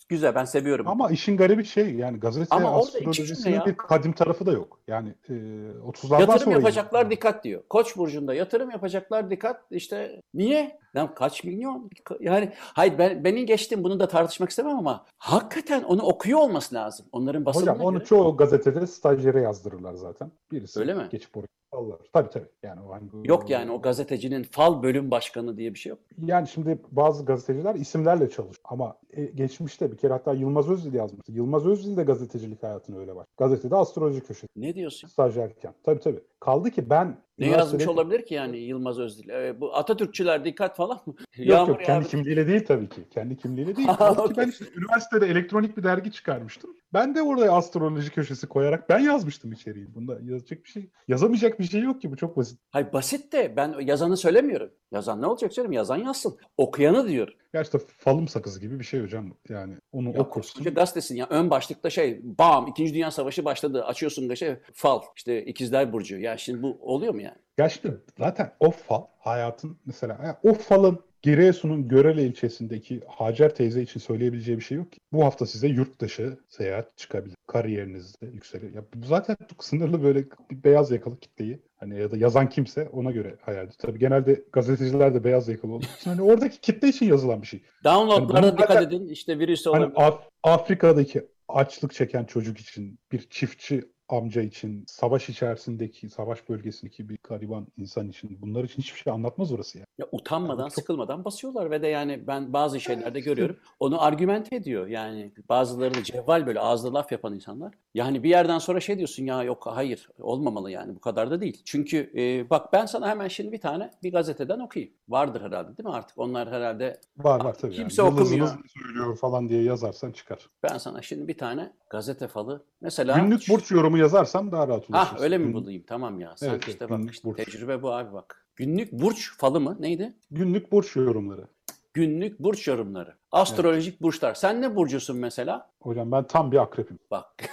güzel 0.09 0.35
ben 0.35 0.45
seviyorum. 0.45 0.89
Ama 0.89 1.11
işin 1.11 1.37
garibi 1.37 1.65
şey 1.65 1.95
yani 1.95 2.21
gazete 2.21 2.47
Ama 2.57 2.79
astrolojisinin 2.79 3.55
ya. 3.55 3.67
bir 3.67 3.77
kadim 3.77 4.13
tarafı 4.13 4.47
da 4.47 4.53
yok. 4.53 4.81
Yani 4.89 5.15
e, 5.29 5.33
30'lardan 5.33 6.21
Yatırım 6.21 6.39
sonra 6.39 6.55
yapacaklar 6.57 7.11
dikkat 7.11 7.45
diyor. 7.45 7.63
Koç 7.71 7.97
burcunda 7.97 8.35
yatırım 8.35 8.71
yapacaklar 8.71 9.31
dikkat. 9.31 9.61
İşte 9.71 10.21
niye? 10.35 10.79
Lan 10.97 11.15
kaç 11.15 11.45
milyon? 11.45 11.91
Yani 12.21 12.53
hayır 12.59 12.99
ben 12.99 13.25
beni 13.25 13.47
geçtim 13.47 13.85
bunu 13.85 14.01
da 14.01 14.09
tartışmak 14.09 14.51
istemem 14.51 14.77
ama 14.79 15.07
hakikaten 15.19 15.83
onu 15.83 16.03
okuyor 16.03 16.39
olması 16.39 16.75
lazım. 16.75 17.07
Onların 17.13 17.45
basınına 17.45 17.71
Hocam 17.73 17.87
onu 17.87 17.97
göre. 17.99 18.05
çoğu 18.05 18.37
gazetede 18.37 18.87
stajyere 18.87 19.41
yazdırırlar 19.41 19.95
zaten. 19.95 20.31
Birisi 20.53 20.81
Öyle 20.81 20.95
mi? 20.95 21.09
geçip 21.11 21.37
oraya 21.37 21.47
sallar. 21.75 21.99
Tabii 22.13 22.31
tabii. 22.31 22.49
Yani 22.63 22.81
o 22.81 22.99
bu- 23.13 23.23
Yok 23.29 23.51
yani 23.51 23.71
o 23.71 23.83
gazetecinin 23.83 24.43
fal 24.43 24.83
bölüm 24.83 25.11
başkanı 25.11 25.57
diye 25.57 25.75
bir 25.75 25.79
şey 25.79 25.91
yok. 25.91 25.99
Yani 26.25 26.49
şimdi 26.49 26.79
bazı 26.91 27.25
gazeteciler 27.25 27.75
isimlerle 27.75 28.31
çalışıyor. 28.31 28.57
Ama 28.65 28.97
e, 29.17 29.22
geçmişte 29.35 29.93
bir 29.93 29.97
kere 29.97 30.13
hatta 30.13 30.33
Yılmaz 30.33 30.71
Özdil 30.71 30.95
yazmıştı. 30.95 31.33
Yılmaz 31.33 31.67
Özdil 31.67 31.97
de 31.97 32.03
gazetecilik 32.03 32.63
hayatını 32.63 32.99
öyle 32.99 33.15
var. 33.15 33.27
Gazetede 33.39 33.77
astroloji 33.77 34.21
köşesi 34.21 34.47
Ne 34.57 34.75
diyorsun? 34.75 35.09
stajyerken. 35.09 35.75
Tabii 35.85 36.01
tabii. 36.01 36.21
Kaldı 36.41 36.71
ki 36.71 36.91
ben 36.91 37.17
Ne 37.39 37.47
yazmış 37.47 37.87
olabilir 37.89 38.27
ki 38.27 38.35
yani 38.35 38.59
Yılmaz 38.59 38.99
Özdil? 38.99 39.29
Ee, 39.29 39.61
bu 39.61 39.77
Atatürkçüler 39.77 40.45
dikkat 40.45 40.77
falan 40.77 41.01
mı? 41.07 41.15
Yok 41.37 41.69
yok 41.69 41.79
kendi 41.79 41.91
yağıyor. 41.91 42.05
kimliğiyle 42.11 42.47
değil 42.49 42.65
tabii 42.67 42.89
ki. 42.89 43.01
Kendi 43.11 43.37
kimliğiyle 43.37 43.77
değil. 43.77 43.89
Kaldı 43.99 44.29
ki 44.29 44.35
ben 44.37 44.49
işte 44.49 44.65
üniversitede 44.77 45.27
elektronik 45.27 45.77
bir 45.77 45.83
dergi 45.83 46.13
çıkarmıştım. 46.13 46.71
Ben 46.95 47.15
de 47.15 47.23
orada 47.23 47.53
astroloji 47.53 48.11
köşesi 48.11 48.47
koyarak 48.47 48.89
ben 48.89 48.99
yazmıştım 48.99 49.53
içeriği. 49.53 49.95
Bunda 49.95 50.19
yazacak 50.23 50.65
bir 50.65 50.69
şey, 50.69 50.91
yazamayacak 51.09 51.59
bir 51.61 51.65
şey 51.65 51.81
yok 51.81 52.01
ki 52.03 52.11
bu 52.13 52.17
çok 52.17 52.37
basit. 52.37 52.59
Hayır 52.71 52.93
basit 52.93 53.33
de 53.33 53.57
ben 53.57 53.75
yazanı 53.81 54.17
söylemiyorum. 54.17 54.71
Yazan 54.93 55.23
ne 55.23 55.27
olacak 55.27 55.55
canım? 55.55 55.73
Yazan 55.73 55.97
yazsın. 55.97 56.37
Okuyanı 56.57 57.09
diyor. 57.09 57.29
Ya 57.53 57.63
işte 57.63 57.79
falım 57.99 58.29
sakızı 58.29 58.61
gibi 58.61 58.79
bir 58.79 58.85
şey 58.85 59.03
hocam. 59.03 59.35
Yani 59.49 59.75
onu 59.93 60.09
Ya 60.15 60.21
okursun. 60.21 60.65
gazetesin 60.75 61.17
ya 61.17 61.27
ön 61.31 61.51
başlıkta 61.51 61.91
şey 61.91 62.21
bam 62.23 62.67
2. 62.67 62.95
Dünya 62.95 63.11
Savaşı 63.11 63.45
başladı 63.45 63.85
açıyorsun 63.85 64.29
da 64.29 64.37
şey 64.37 64.57
fal 64.75 65.01
işte 65.17 65.45
ikizler 65.45 65.93
burcu 65.93 66.19
ya 66.19 66.37
şimdi 66.37 66.63
bu 66.63 66.79
oluyor 66.81 67.15
mu 67.15 67.21
yani? 67.23 67.37
Ya 67.59 67.67
işte 67.67 67.91
zaten 68.19 68.53
o 68.61 68.71
fal 68.71 69.03
hayatın 69.19 69.79
mesela 69.87 70.41
o 70.43 70.55
falın 70.55 71.01
Giresun'un 71.23 71.89
Görele 71.89 72.23
ilçesindeki 72.27 73.01
Hacer 73.09 73.55
teyze 73.55 73.83
için 73.83 74.01
söyleyebileceği 74.01 74.59
bir 74.59 74.63
şey 74.65 74.77
yok 74.79 74.93
ki. 74.93 74.99
Bu 75.13 75.25
hafta 75.25 75.47
size 75.47 75.69
yurt 75.69 76.01
dışı 76.01 76.39
seyahat 76.49 76.97
çıkabilir. 76.99 77.37
Kariyerinizde 77.47 78.27
yükseliyor. 78.27 78.73
Ya 78.73 78.85
bu 78.95 79.07
zaten 79.07 79.37
çok 79.51 79.65
sınırlı 79.65 80.03
böyle 80.03 80.25
bir 80.51 80.65
beyaz 80.65 80.91
yakalı 80.91 81.21
kitleyi 81.21 81.63
hani 81.77 82.01
ya 82.01 82.11
da 82.11 82.17
yazan 82.17 82.49
kimse 82.49 82.89
ona 82.89 83.11
göre 83.11 83.37
hayal 83.41 83.59
ediyor. 83.65 83.75
Tabii 83.79 83.99
genelde 83.99 84.45
gazeteciler 84.53 85.15
de 85.15 85.25
beyaz 85.25 85.49
yakalı 85.49 85.73
olduğu 85.73 85.87
için 86.01 86.11
hani 86.11 86.23
oradaki 86.23 86.61
kitle 86.61 86.89
için 86.89 87.07
yazılan 87.07 87.43
bir 87.43 87.47
şey. 87.47 87.63
Downloadlara 87.85 88.43
Hani 88.47 88.53
dikkat 88.53 88.69
zaten- 88.69 88.83
edin. 88.89 89.09
İşte 89.09 89.39
virüs 89.39 89.67
Hani 89.67 89.77
olabilir. 89.85 89.93
Af- 89.97 90.29
Afrika'daki 90.43 91.23
açlık 91.49 91.95
çeken 91.95 92.25
çocuk 92.25 92.59
için, 92.59 92.99
bir 93.13 93.27
çiftçi 93.31 93.85
amca 94.13 94.43
için, 94.43 94.85
savaş 94.87 95.29
içerisindeki, 95.29 96.09
savaş 96.11 96.49
bölgesindeki 96.49 97.09
bir 97.09 97.19
gariban 97.29 97.67
insan 97.77 98.09
için 98.09 98.39
bunlar 98.43 98.65
için 98.65 98.83
hiçbir 98.83 98.99
şey 99.01 99.13
anlatmaz 99.13 99.53
orası 99.53 99.79
ya. 99.79 99.85
Ya 99.99 100.07
utanmadan, 100.13 100.63
Yani 100.63 100.71
çok- 100.71 100.75
sıkılmadan 100.79 101.25
basıyorlar 101.25 101.71
ve 101.71 101.83
de 101.83 101.87
yani 101.87 102.27
ben 102.27 102.53
bazı 102.53 102.81
şeylerde 102.81 103.21
görüyorum. 103.21 103.57
Onu 103.81 104.03
argümente 104.03 104.57
ediyor. 104.57 104.87
Yani 104.87 105.33
bazıları 105.49 105.95
da 105.95 106.03
cevval 106.05 106.47
böyle 106.47 106.61
ağızda 106.61 106.95
laf 106.95 107.13
yapan 107.13 107.35
insanlar. 107.35 107.75
Yani 107.95 108.23
bir 108.23 108.29
yerden 108.31 108.59
sonra 108.59 108.81
şey 108.81 108.97
diyorsun 108.99 109.25
ya 109.25 109.43
yok 109.43 109.67
hayır 109.67 110.09
olmamalı 110.19 110.71
yani 110.71 110.95
bu 110.95 111.01
kadar 111.01 111.31
da 111.31 111.41
değil. 111.41 111.63
Çünkü 111.65 112.13
e, 112.17 112.51
bak 112.51 112.73
ben 112.73 112.87
sana 112.87 113.09
hemen 113.09 113.29
şimdi 113.29 113.53
bir 113.53 113.61
tane 113.61 113.91
bir 114.03 114.13
gazeteden 114.13 114.59
okuyayım. 114.61 114.95
Vardır 115.09 115.41
herhalde 115.41 115.77
değil 115.77 115.89
mi 115.89 115.95
artık? 115.95 116.19
Onlar 116.19 116.51
herhalde 116.51 117.01
Var 117.17 117.45
var 117.45 117.55
tabii. 117.59 117.73
Kimse 117.75 118.03
yani. 118.03 118.15
okumuyor. 118.15 118.49
Söylüyor 118.69 119.17
falan 119.17 119.49
diye 119.49 119.63
yazarsan 119.63 120.13
çıkar. 120.13 120.49
ben 120.63 120.79
sana 120.79 121.03
şimdi 121.03 121.29
bir 121.29 121.39
tane 121.39 121.73
gazete 121.91 122.29
falı 122.29 122.65
mesela 122.81 123.19
Günlük 123.19 123.49
burç 123.49 123.71
yorumu 123.71 123.99
yazarsam 124.03 124.53
daha 124.53 124.69
rahat 124.69 124.91
ulaşırsın. 124.91 125.17
Ah 125.17 125.21
öyle 125.21 125.39
mi 125.39 125.55
bulayım? 125.55 125.85
Tamam 125.87 126.21
ya. 126.21 126.37
Sen 126.37 126.49
Evet, 126.51 126.69
işte 126.69 126.87
evet, 126.91 126.91
bak 126.91 127.13
işte 127.13 127.29
burç. 127.29 127.37
tecrübe 127.37 127.83
bu 127.83 127.93
abi 127.93 128.13
bak. 128.13 128.47
Günlük 128.57 128.93
burç 128.93 129.37
falı 129.39 129.61
mı? 129.61 129.77
Neydi? 129.81 130.17
Günlük 130.31 130.73
burç 130.73 130.97
yorumları. 130.97 131.49
Günlük 131.95 132.41
burç 132.41 132.69
yorumları. 132.69 133.15
Astrolojik 133.33 134.03
burçlar. 134.03 134.35
Sen 134.35 134.63
ne 134.63 134.77
burcusun 134.77 135.17
mesela? 135.17 135.71
Hocam 135.83 136.13
ben 136.13 136.27
tam 136.27 136.53
bir 136.53 136.57
akrepim. 136.57 136.99
Bak. 137.11 137.27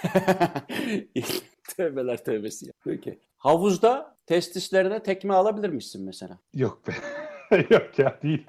Tövbeler 1.78 2.24
tövbesi 2.24 2.66
ya. 2.66 2.72
Peki. 2.86 3.20
Havuzda 3.38 4.18
testislerine 4.26 5.04
tekme 5.04 5.34
alabilir 5.34 5.70
misin 5.70 6.06
mesela? 6.06 6.40
Yok 6.54 6.88
be. 6.88 6.92
Yok 7.70 8.00
ya 8.00 8.18
değil. 8.24 8.48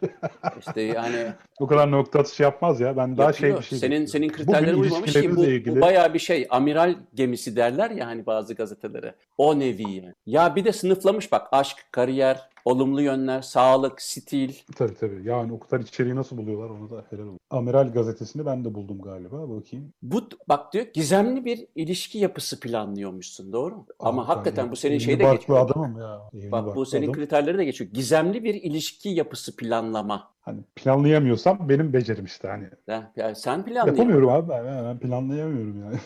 İşte 0.59 0.83
yani 0.83 1.33
Bu 1.61 1.67
kadar 1.67 1.91
nokta 1.91 2.19
atışı 2.19 2.43
yapmaz 2.43 2.81
ya. 2.81 2.97
Ben 2.97 3.17
daha 3.17 3.33
şey 3.33 3.49
yapıyor. 3.49 3.63
bir 3.63 3.69
şey 3.69 3.79
senin 3.79 4.07
senin 4.07 4.29
kriterlere 4.29 4.75
uymamış 4.75 4.91
ki 4.91 4.97
bu, 4.97 5.05
ilişkilerinizle 5.05 5.43
bu 5.43 5.51
ilgili 5.51 5.81
bayağı 5.81 6.15
bir 6.15 6.19
şey. 6.19 6.47
Amiral 6.51 6.95
gemisi 7.15 7.57
derler 7.57 7.91
ya 7.91 8.07
hani 8.07 8.27
bazı 8.27 8.55
gazetelere. 8.55 9.15
O 9.39 9.59
nevi 9.59 9.91
yani. 9.91 10.15
Ya 10.27 10.57
bir 10.57 10.65
de 10.65 10.73
sınıflamış 10.73 11.33
bak 11.33 11.49
aşk, 11.53 11.77
kariyer, 11.93 12.50
olumlu 12.65 13.03
yönler, 13.03 13.43
sağlık, 13.43 14.03
stil. 14.03 14.55
Tabii 14.77 14.95
tabii. 14.95 15.29
Yani 15.29 15.53
o 15.53 15.59
kadar 15.59 15.81
içeriği 15.81 16.15
nasıl 16.15 16.37
buluyorlar 16.37 16.71
onu 16.71 16.91
da 16.91 17.05
helal 17.11 17.23
olsun. 17.27 17.39
Amiral 17.51 17.93
gazetesini 17.93 18.47
ben 18.47 18.65
de 18.65 18.75
buldum 18.75 19.01
galiba. 19.03 19.51
Bakayım. 19.51 19.93
Bu 20.03 20.23
bak 20.49 20.73
diyor 20.73 20.87
gizemli 20.95 21.45
bir 21.45 21.67
ilişki 21.75 22.19
yapısı 22.19 22.61
planlıyormuşsun 22.61 23.53
doğru 23.53 23.77
mu? 23.77 23.87
Ama 23.99 24.29
hakikaten 24.29 24.65
ben 24.65 24.73
bu 24.73 24.77
senin 24.77 24.99
şeyde 24.99 25.25
barklı 25.25 25.39
geçiyor. 25.39 25.59
adamım 25.59 25.99
ya. 26.01 26.21
Evli 26.35 26.53
Bak 26.53 26.77
bu 26.77 26.87
senin 26.87 27.05
adam. 27.05 27.15
kriterleri 27.15 27.59
de 27.59 27.65
geçiyor. 27.65 27.91
Gizemli 27.91 28.45
bir 28.45 28.55
ilişki 28.55 29.09
yapısı 29.09 29.57
planlama. 29.57 30.31
Hani 30.41 30.61
planlayamıyorsam 30.77 31.69
benim 31.69 31.93
becerim 31.93 32.25
işte 32.25 32.49
hani. 32.49 32.65
Ya, 32.87 33.13
ya 33.17 33.35
sen 33.35 33.65
planlayamıyorsun. 33.65 34.03
Yapamıyorum 34.03 34.29
abi 34.29 34.49
ben. 34.49 34.85
Ben 34.85 34.99
planlayamıyorum 34.99 35.81
yani. 35.81 35.97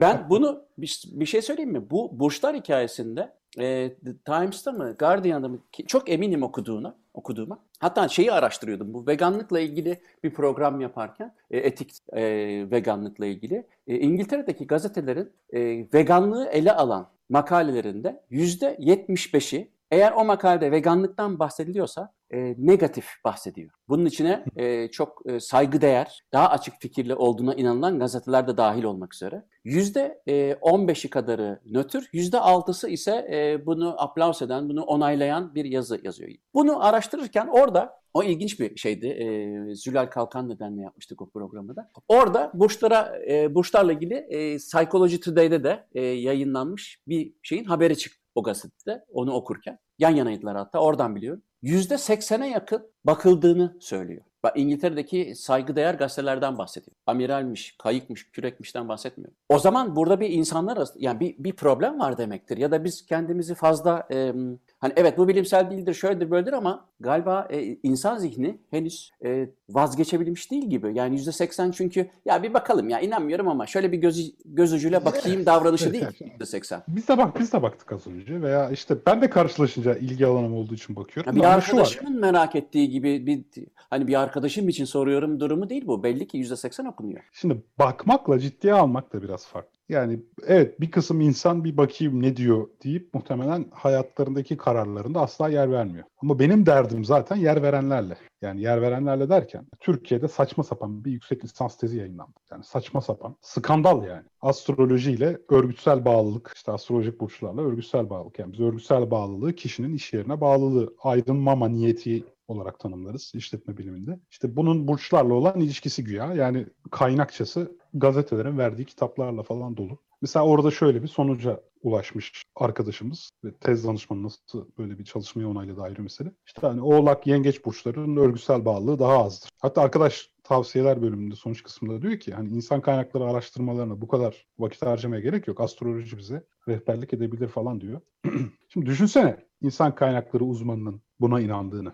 Ben 0.00 0.26
bunu 0.30 0.62
bir, 0.78 1.02
bir 1.12 1.26
şey 1.26 1.42
söyleyeyim 1.42 1.72
mi? 1.72 1.90
Bu 1.90 2.20
burçlar 2.20 2.56
hikayesinde 2.56 3.32
e, 3.58 3.94
The 4.04 4.16
Times'ta 4.24 4.72
mı, 4.72 4.96
Guardian'da 4.98 5.48
mı 5.48 5.58
çok 5.86 6.10
eminim 6.10 6.42
okuduğuna, 6.42 6.94
okuduğuma. 7.14 7.58
Hatta 7.78 8.08
şeyi 8.08 8.32
araştırıyordum. 8.32 8.94
Bu 8.94 9.06
veganlıkla 9.06 9.60
ilgili 9.60 10.00
bir 10.24 10.34
program 10.34 10.80
yaparken, 10.80 11.34
e, 11.50 11.58
etik 11.58 11.90
e, 12.12 12.22
veganlıkla 12.70 13.26
ilgili. 13.26 13.66
E, 13.86 13.98
İngiltere'deki 13.98 14.66
gazetelerin 14.66 15.32
e, 15.52 15.60
veganlığı 15.94 16.46
ele 16.46 16.72
alan 16.72 17.10
makalelerinde 17.28 18.22
yüzde 18.30 18.76
75'i 18.80 19.70
eğer 19.90 20.12
o 20.12 20.24
makalede 20.24 20.70
veganlıktan 20.70 21.38
bahsediliyorsa 21.38 22.12
e, 22.30 22.54
negatif 22.58 23.06
bahsediyor. 23.24 23.70
Bunun 23.88 24.06
içine 24.06 24.44
e, 24.56 24.88
çok 24.88 25.22
e, 25.26 25.40
saygıdeğer, 25.40 26.24
daha 26.32 26.50
açık 26.50 26.74
fikirli 26.80 27.14
olduğuna 27.14 27.54
inanılan 27.54 27.98
gazeteler 27.98 28.48
de 28.48 28.56
dahil 28.56 28.84
olmak 28.84 29.14
üzere. 29.14 29.44
Yüzde 29.64 30.22
e, 30.26 30.52
15'i 30.52 31.10
kadarı 31.10 31.60
nötr, 31.66 32.08
yüzde 32.12 32.36
6'sı 32.36 32.88
ise 32.88 33.28
e, 33.32 33.66
bunu 33.66 33.94
aplaus 33.98 34.42
eden, 34.42 34.68
bunu 34.68 34.82
onaylayan 34.82 35.54
bir 35.54 35.64
yazı 35.64 36.00
yazıyor. 36.04 36.30
Bunu 36.54 36.84
araştırırken 36.84 37.46
orada 37.46 37.98
o 38.14 38.22
ilginç 38.22 38.60
bir 38.60 38.76
şeydi. 38.76 39.06
E, 39.06 39.74
Zülal 39.74 40.06
Kalkan 40.06 40.48
nedenle 40.48 40.82
yapmıştık 40.82 41.22
o 41.22 41.30
programı 41.30 41.76
da. 41.76 41.90
Orada 42.08 42.50
burçlara, 42.54 43.18
e, 43.28 43.54
burçlarla 43.54 43.92
ilgili 43.92 44.14
e, 44.14 44.56
Psychology 44.56 45.16
Today'de 45.16 45.64
de 45.64 45.86
e, 45.94 46.02
yayınlanmış 46.02 47.02
bir 47.08 47.32
şeyin 47.42 47.64
haberi 47.64 47.98
çıktı 47.98 48.17
o 48.38 48.42
gazetede 48.42 49.04
onu 49.12 49.32
okurken. 49.32 49.78
Yan 49.98 50.10
yanaydılar 50.10 50.56
hatta 50.56 50.78
oradan 50.78 51.16
biliyorum. 51.16 51.42
%80'e 51.62 52.46
yakın 52.48 52.90
bakıldığını 53.04 53.76
söylüyor. 53.80 54.22
Bak 54.42 54.52
İngiltere'deki 54.56 55.34
saygıdeğer 55.34 55.94
gazetelerden 55.94 56.58
bahsediyor. 56.58 56.96
Amiralmiş, 57.06 57.76
kayıkmış, 57.78 58.30
kürekmişten 58.30 58.88
bahsetmiyor. 58.88 59.32
O 59.48 59.58
zaman 59.58 59.96
burada 59.96 60.20
bir 60.20 60.30
insanlar 60.30 60.76
arasında 60.76 60.98
yani 61.00 61.20
bir, 61.20 61.34
bir 61.38 61.52
problem 61.52 61.98
var 61.98 62.18
demektir. 62.18 62.56
Ya 62.56 62.70
da 62.70 62.84
biz 62.84 63.06
kendimizi 63.06 63.54
fazla 63.54 64.08
e, 64.12 64.32
hani 64.78 64.92
evet 64.96 65.18
bu 65.18 65.28
bilimsel 65.28 65.70
değildir, 65.70 65.94
şöyledir, 65.94 66.30
böyledir 66.30 66.52
ama 66.52 66.84
galiba 67.00 67.48
e, 67.50 67.76
insan 67.82 68.18
zihni 68.18 68.58
henüz 68.70 69.12
e, 69.24 69.48
vazgeçebilmiş 69.70 70.50
değil 70.50 70.70
gibi. 70.70 70.94
Yani 70.94 71.16
%80 71.16 71.72
çünkü 71.72 72.10
ya 72.24 72.42
bir 72.42 72.54
bakalım 72.54 72.88
ya 72.88 73.00
inanmıyorum 73.00 73.48
ama 73.48 73.66
şöyle 73.66 73.92
bir 73.92 73.98
göz, 73.98 74.32
göz 74.44 74.72
ucuyla 74.72 75.04
bakayım 75.04 75.46
davranışı 75.46 75.92
değil 75.92 76.04
evet. 76.20 76.54
%80. 76.54 76.80
Biz 76.88 77.08
de 77.08 77.18
bak 77.18 77.40
biz 77.40 77.52
de 77.52 77.62
baktık 77.62 77.92
az 77.92 78.06
önce 78.06 78.42
veya 78.42 78.70
işte 78.70 78.96
ben 79.06 79.22
de 79.22 79.30
karşılaşınca 79.30 79.94
ilgi 79.94 80.26
alanım 80.26 80.54
olduğu 80.54 80.74
için 80.74 80.96
bakıyorum. 80.96 81.36
Ya 81.36 81.56
bir 81.56 81.62
şu 81.62 81.76
var. 81.76 81.80
arkadaşımın 81.80 82.20
merak 82.20 82.56
ettiği 82.56 82.88
gibi 82.88 83.26
bir 83.26 83.44
hani 83.90 84.06
bir 84.06 84.20
arkadaşım 84.20 84.68
için 84.68 84.84
soruyorum 84.84 85.40
durumu 85.40 85.70
değil 85.70 85.86
bu. 85.86 86.02
Belli 86.02 86.26
ki 86.26 86.38
%80 86.38 86.88
okunuyor. 86.88 87.20
Şimdi 87.32 87.62
bakmakla 87.78 88.38
ciddiye 88.38 88.74
almak 88.74 89.12
da 89.12 89.22
biraz 89.22 89.46
farklı. 89.46 89.77
Yani 89.88 90.20
evet 90.46 90.80
bir 90.80 90.90
kısım 90.90 91.20
insan 91.20 91.64
bir 91.64 91.76
bakayım 91.76 92.22
ne 92.22 92.36
diyor 92.36 92.68
deyip 92.84 93.14
muhtemelen 93.14 93.66
hayatlarındaki 93.70 94.56
kararlarında 94.56 95.20
asla 95.20 95.48
yer 95.48 95.72
vermiyor. 95.72 96.04
Ama 96.22 96.38
benim 96.38 96.66
derdim 96.66 97.04
zaten 97.04 97.36
yer 97.36 97.62
verenlerle. 97.62 98.16
Yani 98.42 98.62
yer 98.62 98.82
verenlerle 98.82 99.28
derken 99.28 99.66
Türkiye'de 99.80 100.28
saçma 100.28 100.64
sapan 100.64 101.04
bir 101.04 101.12
yüksek 101.12 101.44
lisans 101.44 101.76
tezi 101.76 101.98
yayınlandı. 101.98 102.32
Yani 102.50 102.64
saçma 102.64 103.00
sapan. 103.00 103.36
Skandal 103.40 104.04
yani. 104.04 104.22
Astrolojiyle 104.40 105.38
örgütsel 105.48 106.04
bağlılık, 106.04 106.52
işte 106.56 106.72
astrolojik 106.72 107.20
burçlarla 107.20 107.62
örgütsel 107.62 108.10
bağlılık. 108.10 108.38
Yani 108.38 108.52
biz 108.52 108.60
örgütsel 108.60 109.10
bağlılığı 109.10 109.54
kişinin 109.54 109.94
iş 109.94 110.12
yerine 110.12 110.40
bağlılığı, 110.40 110.94
aydınmama 111.02 111.68
niyeti 111.68 112.24
olarak 112.48 112.78
tanımlarız 112.78 113.32
işletme 113.34 113.76
biliminde. 113.76 114.20
İşte 114.30 114.56
bunun 114.56 114.88
burçlarla 114.88 115.34
olan 115.34 115.60
ilişkisi 115.60 116.04
güya. 116.04 116.34
Yani 116.34 116.66
kaynakçası 116.90 117.78
gazetelerin 118.00 118.58
verdiği 118.58 118.84
kitaplarla 118.84 119.42
falan 119.42 119.76
dolu. 119.76 119.98
Mesela 120.22 120.46
orada 120.46 120.70
şöyle 120.70 121.02
bir 121.02 121.08
sonuca 121.08 121.60
ulaşmış 121.82 122.42
arkadaşımız 122.56 123.30
ve 123.44 123.54
tez 123.54 123.86
danışmanı 123.86 124.22
nasıl 124.22 124.68
böyle 124.78 124.98
bir 124.98 125.04
çalışmaya 125.04 125.46
onayladı 125.46 125.82
ayrı 125.82 126.02
mesele. 126.02 126.32
İşte 126.46 126.66
hani 126.66 126.80
oğlak 126.80 127.26
yengeç 127.26 127.64
burçlarının 127.64 128.16
örgüsel 128.16 128.64
bağlılığı 128.64 128.98
daha 128.98 129.24
azdır. 129.24 129.50
Hatta 129.58 129.82
arkadaş 129.82 130.30
tavsiyeler 130.42 131.02
bölümünde 131.02 131.34
sonuç 131.34 131.62
kısmında 131.62 132.02
diyor 132.02 132.20
ki 132.20 132.34
hani 132.34 132.48
insan 132.48 132.80
kaynakları 132.80 133.24
araştırmalarına 133.24 134.00
bu 134.00 134.08
kadar 134.08 134.46
vakit 134.58 134.82
harcamaya 134.82 135.20
gerek 135.20 135.48
yok. 135.48 135.60
Astroloji 135.60 136.18
bize 136.18 136.44
rehberlik 136.68 137.12
edebilir 137.12 137.48
falan 137.48 137.80
diyor. 137.80 138.00
Şimdi 138.68 138.86
düşünsene 138.86 139.36
insan 139.60 139.94
kaynakları 139.94 140.44
uzmanının 140.44 141.02
buna 141.20 141.40
inandığını. 141.40 141.92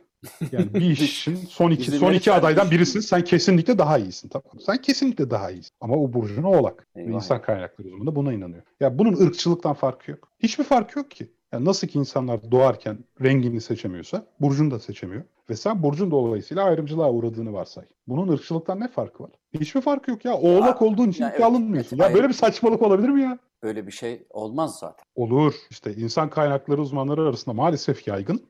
Yani 0.52 0.74
bir 0.74 0.90
işin 0.90 1.36
son 1.36 1.70
iki, 1.70 1.90
son 1.90 2.12
iki 2.12 2.32
adaydan 2.32 2.70
birisin. 2.70 3.00
Sen 3.00 3.24
kesinlikle 3.24 3.78
daha 3.78 3.98
iyisin. 3.98 4.28
Tamam. 4.28 4.44
mı? 4.54 4.60
Sen 4.66 4.76
kesinlikle 4.76 5.30
daha 5.30 5.50
iyisin. 5.50 5.72
Ama 5.80 5.96
o 5.96 6.12
burcun 6.12 6.42
oğlak. 6.42 6.86
Eyvah. 6.96 7.14
insan 7.14 7.42
kaynakları 7.42 7.88
uzmanı 7.88 8.16
buna 8.16 8.32
inanıyor. 8.32 8.62
Ya 8.80 8.98
bunun 8.98 9.26
ırkçılıktan 9.26 9.74
farkı 9.74 10.10
yok. 10.10 10.28
Hiçbir 10.38 10.64
farkı 10.64 10.98
yok 10.98 11.10
ki. 11.10 11.32
Yani 11.54 11.64
nasıl 11.64 11.86
ki 11.88 11.98
insanlar 11.98 12.50
doğarken 12.50 12.98
rengini 13.22 13.60
seçemiyorsa 13.60 14.26
burcunu 14.40 14.70
da 14.70 14.78
seçemiyor. 14.78 15.22
Ve 15.50 15.56
sen 15.56 15.82
burcun 15.82 16.10
dolayısıyla 16.10 16.64
ayrımcılığa 16.64 17.12
uğradığını 17.12 17.52
varsay. 17.52 17.84
Bunun 18.08 18.28
ırkçılıktan 18.32 18.80
ne 18.80 18.88
farkı 18.88 19.22
var? 19.22 19.30
Hiçbir 19.60 19.80
farkı 19.80 20.10
yok 20.10 20.24
ya. 20.24 20.36
Oğlak 20.38 20.80
Ya- 20.82 20.86
olduğun 20.88 21.08
için 21.10 21.24
ya 21.24 21.30
ciddiye 21.30 21.46
evet, 21.46 21.56
alınmıyorsun. 21.56 21.96
evet, 21.96 22.00
ya 22.00 22.04
hayır. 22.06 22.16
böyle 22.16 22.28
bir 22.28 22.32
saçmalık 22.34 22.82
olabilir 22.82 23.08
mi 23.08 23.22
ya? 23.22 23.38
Öyle 23.62 23.86
bir 23.86 23.92
şey 23.92 24.26
olmaz 24.30 24.78
zaten. 24.80 25.04
Olur. 25.14 25.54
İşte 25.70 25.94
insan 25.94 26.30
kaynakları 26.30 26.80
uzmanları 26.82 27.22
arasında 27.22 27.54
maalesef 27.54 28.08
yaygın 28.08 28.42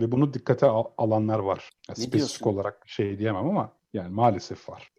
ve 0.00 0.12
bunu 0.12 0.34
dikkate 0.34 0.66
al- 0.66 0.84
alanlar 0.98 1.38
var. 1.38 1.70
Ya 1.88 1.92
Ne 1.92 1.94
spesifik 1.94 2.12
diyorsun? 2.12 2.46
olarak 2.50 2.82
şey 2.86 3.18
diyemem 3.18 3.46
ama 3.46 3.72
yani 3.92 4.08
maalesef 4.14 4.68
var. 4.68 4.92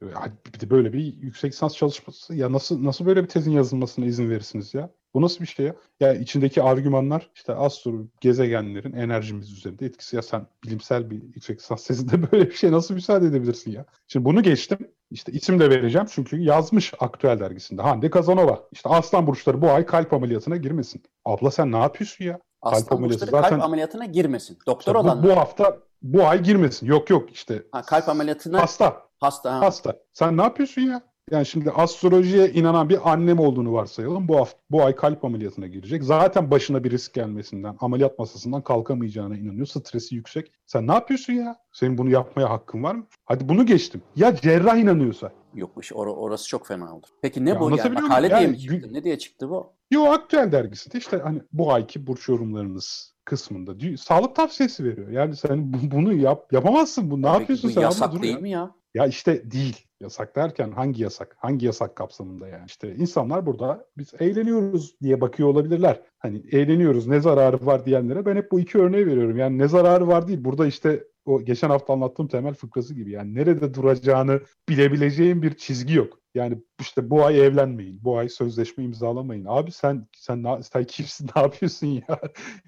Bir 0.56 0.60
de 0.60 0.70
böyle 0.70 0.94
bir 0.94 1.00
yüksek 1.18 1.52
lisans 1.54 1.76
çalışması 1.76 2.36
ya 2.36 2.52
nasıl 2.52 2.84
nasıl 2.84 3.06
böyle 3.06 3.24
bir 3.24 3.28
tezin 3.30 3.52
yazılmasına 3.52 4.06
izin 4.06 4.30
verirsiniz 4.30 4.74
ya? 4.74 4.90
Bu 5.14 5.22
nasıl 5.22 5.42
bir 5.42 5.46
şey 5.48 5.66
ya? 5.66 5.76
Ya 6.00 6.14
içindeki 6.14 6.64
argümanlar 6.64 7.30
işte 7.36 7.54
astro 7.56 7.94
gezegenlerin 8.22 8.94
enerjimiz 8.94 9.52
üzerinde 9.52 9.86
etkisi. 9.86 10.16
Ya 10.16 10.22
sen 10.22 10.48
bilimsel 10.64 11.10
bir 11.10 11.22
yüksek 11.24 11.60
lisans 11.60 11.88
tezinde 11.88 12.32
böyle 12.32 12.46
bir 12.50 12.56
şey 12.56 12.72
nasıl 12.72 12.94
müsaade 12.94 13.26
edebilirsin 13.28 13.72
ya? 13.72 13.86
Şimdi 14.08 14.26
bunu 14.26 14.44
geçtim. 14.44 14.78
İşte 15.12 15.32
isim 15.32 15.60
de 15.60 15.70
vereceğim 15.70 16.08
çünkü 16.12 16.38
yazmış 16.42 16.94
Aktüel 17.00 17.40
dergisinde. 17.40 17.82
Hande 17.82 18.10
Kazanova. 18.10 18.64
İşte 18.72 18.90
aslan 18.90 19.28
burçları 19.28 19.62
bu 19.62 19.70
ay 19.72 19.86
kalp 19.86 20.14
ameliyatına 20.14 20.58
girmesin. 20.58 21.04
Abla 21.26 21.52
sen 21.52 21.72
ne 21.72 21.78
yapıyorsun 21.78 22.26
ya? 22.26 22.40
Aslan 22.62 22.98
ameliyatı 22.98 23.22
burçları 23.26 23.42
zaten- 23.44 23.50
kalp 23.50 23.64
ameliyatına 23.64 24.06
girmesin. 24.06 24.58
Doktor 24.68 24.92
İşte 24.92 24.94
bu, 24.94 25.00
olanlar. 25.10 25.24
bu 25.30 25.38
hafta 25.38 25.78
bu 26.02 26.28
ay 26.28 26.44
girmesin. 26.44 26.86
Yok 26.88 27.10
yok 27.10 27.32
işte 27.32 27.64
Ha, 27.72 27.82
kalp 27.82 28.10
ameliyatına 28.10 28.62
hasta. 28.62 29.02
hasta. 29.20 29.54
Ha. 29.54 29.62
Hasta. 29.62 29.94
Sen 30.14 30.38
ne 30.38 30.42
yapıyorsun 30.42 30.82
ya? 30.82 31.02
Yani 31.32 31.46
şimdi 31.46 31.72
astrolojiye 31.72 32.50
inanan 32.52 32.90
bir 32.90 33.12
annem 33.12 33.40
olduğunu 33.40 33.74
varsayalım. 33.74 34.28
Bu 34.28 34.38
hafta, 34.38 34.60
bu 34.72 34.84
ay 34.84 34.96
kalp 34.96 35.26
ameliyatına 35.26 35.68
girecek. 35.68 36.04
Zaten 36.04 36.52
başına 36.52 36.84
bir 36.84 36.92
risk 36.92 37.14
gelmesinden, 37.14 37.76
ameliyat 37.80 38.20
masasından 38.20 38.62
kalkamayacağına 38.62 39.38
inanıyor. 39.38 39.66
Stresi 39.66 40.16
yüksek. 40.16 40.52
Sen 40.66 40.88
ne 40.88 40.94
yapıyorsun 40.94 41.34
ya? 41.34 41.58
Senin 41.72 41.98
bunu 41.98 42.10
yapmaya 42.10 42.50
hakkın 42.50 42.84
var 42.84 42.96
mı? 42.96 43.06
Hadi 43.26 43.50
bunu 43.50 43.66
geçtim. 43.66 44.02
Ya 44.16 44.36
cerrah 44.36 44.78
inanıyorsa. 44.78 45.32
Yokmuş. 45.54 45.92
Or- 45.92 46.16
orası 46.16 46.48
çok 46.48 46.68
fena 46.68 46.96
olur. 46.96 47.08
Peki 47.22 47.46
ne 47.46 47.50
Ya 47.50 47.60
bu? 47.60 47.76
Yani 47.78 47.94
makale 47.94 48.30
diye 48.30 48.42
Yani 48.42 48.52
mi 48.52 48.60
çıktı? 48.60 48.94
Ne 48.94 49.04
diye 49.04 49.18
çıktı 49.18 49.50
bu? 49.50 49.74
Yo 49.92 50.04
aktüel 50.04 50.52
dergisinde 50.52 50.98
işte 50.98 51.18
hani 51.24 51.42
bu 51.54 51.74
ayki 51.74 52.08
burç 52.08 52.30
yorumlarınız 52.30 53.14
kısmında 53.26 53.98
sağlık 53.98 54.36
tavsiyesi 54.36 54.84
veriyor. 54.84 55.10
Yani 55.10 55.36
sen 55.36 55.74
bu- 55.74 55.92
bunu 55.96 56.14
yap 56.14 56.54
yapamazsın. 56.54 57.12
Bu 57.12 57.22
ne 57.22 57.26
Peki 57.26 57.40
yapıyorsun 57.40 57.70
bu 57.70 57.74
sen? 57.74 57.82
Yasak 57.82 58.22
değil 58.22 58.34
ya. 58.34 58.40
mi 58.40 58.50
ya? 58.50 58.72
Ya 58.94 59.06
işte 59.08 59.52
değil. 59.52 59.86
Yasak 60.00 60.36
derken 60.36 60.72
hangi 60.72 61.04
yasak? 61.04 61.36
Hangi 61.40 61.66
yasak 61.66 61.96
kapsamında 61.96 62.48
yani? 62.48 62.66
İşte 62.68 62.96
insanlar 62.96 63.46
burada 63.46 63.86
biz 63.98 64.14
eğleniyoruz 64.20 64.96
diye 65.02 65.22
bakıyor 65.22 65.50
olabilirler. 65.50 66.02
Hani 66.20 66.44
eğleniyoruz 66.52 67.08
ne 67.08 67.20
zararı 67.20 67.66
var 67.66 67.86
diyenlere 67.86 68.26
ben 68.26 68.36
hep 68.36 68.52
bu 68.52 68.60
iki 68.60 68.78
örneği 68.78 69.08
veriyorum. 69.08 69.38
Yani 69.38 69.58
ne 69.58 69.68
zararı 69.68 70.08
var 70.08 70.28
değil. 70.28 70.44
Burada 70.44 70.66
işte 70.66 71.04
o 71.30 71.42
geçen 71.46 71.70
hafta 71.70 71.94
anlattığım 71.94 72.28
temel 72.28 72.54
fıkrası 72.54 72.94
gibi. 72.94 73.12
Yani 73.12 73.36
nerede 73.36 73.74
duracağını 73.74 74.42
bilebileceğin 74.70 75.42
bir 75.42 75.54
çizgi 75.58 75.94
yok. 75.94 76.20
Yani 76.36 76.58
işte 76.80 77.10
bu 77.10 77.26
ay 77.26 77.40
evlenmeyin, 77.46 78.04
bu 78.04 78.18
ay 78.18 78.30
sözleşme 78.30 78.84
imzalamayın. 78.84 79.46
Abi 79.48 79.72
sen 79.72 80.08
sen 80.18 80.44
na- 80.44 80.64
sen 80.64 80.84
kimsin, 80.84 81.30
ne 81.36 81.42
yapıyorsun 81.42 81.88
ya? 81.88 82.20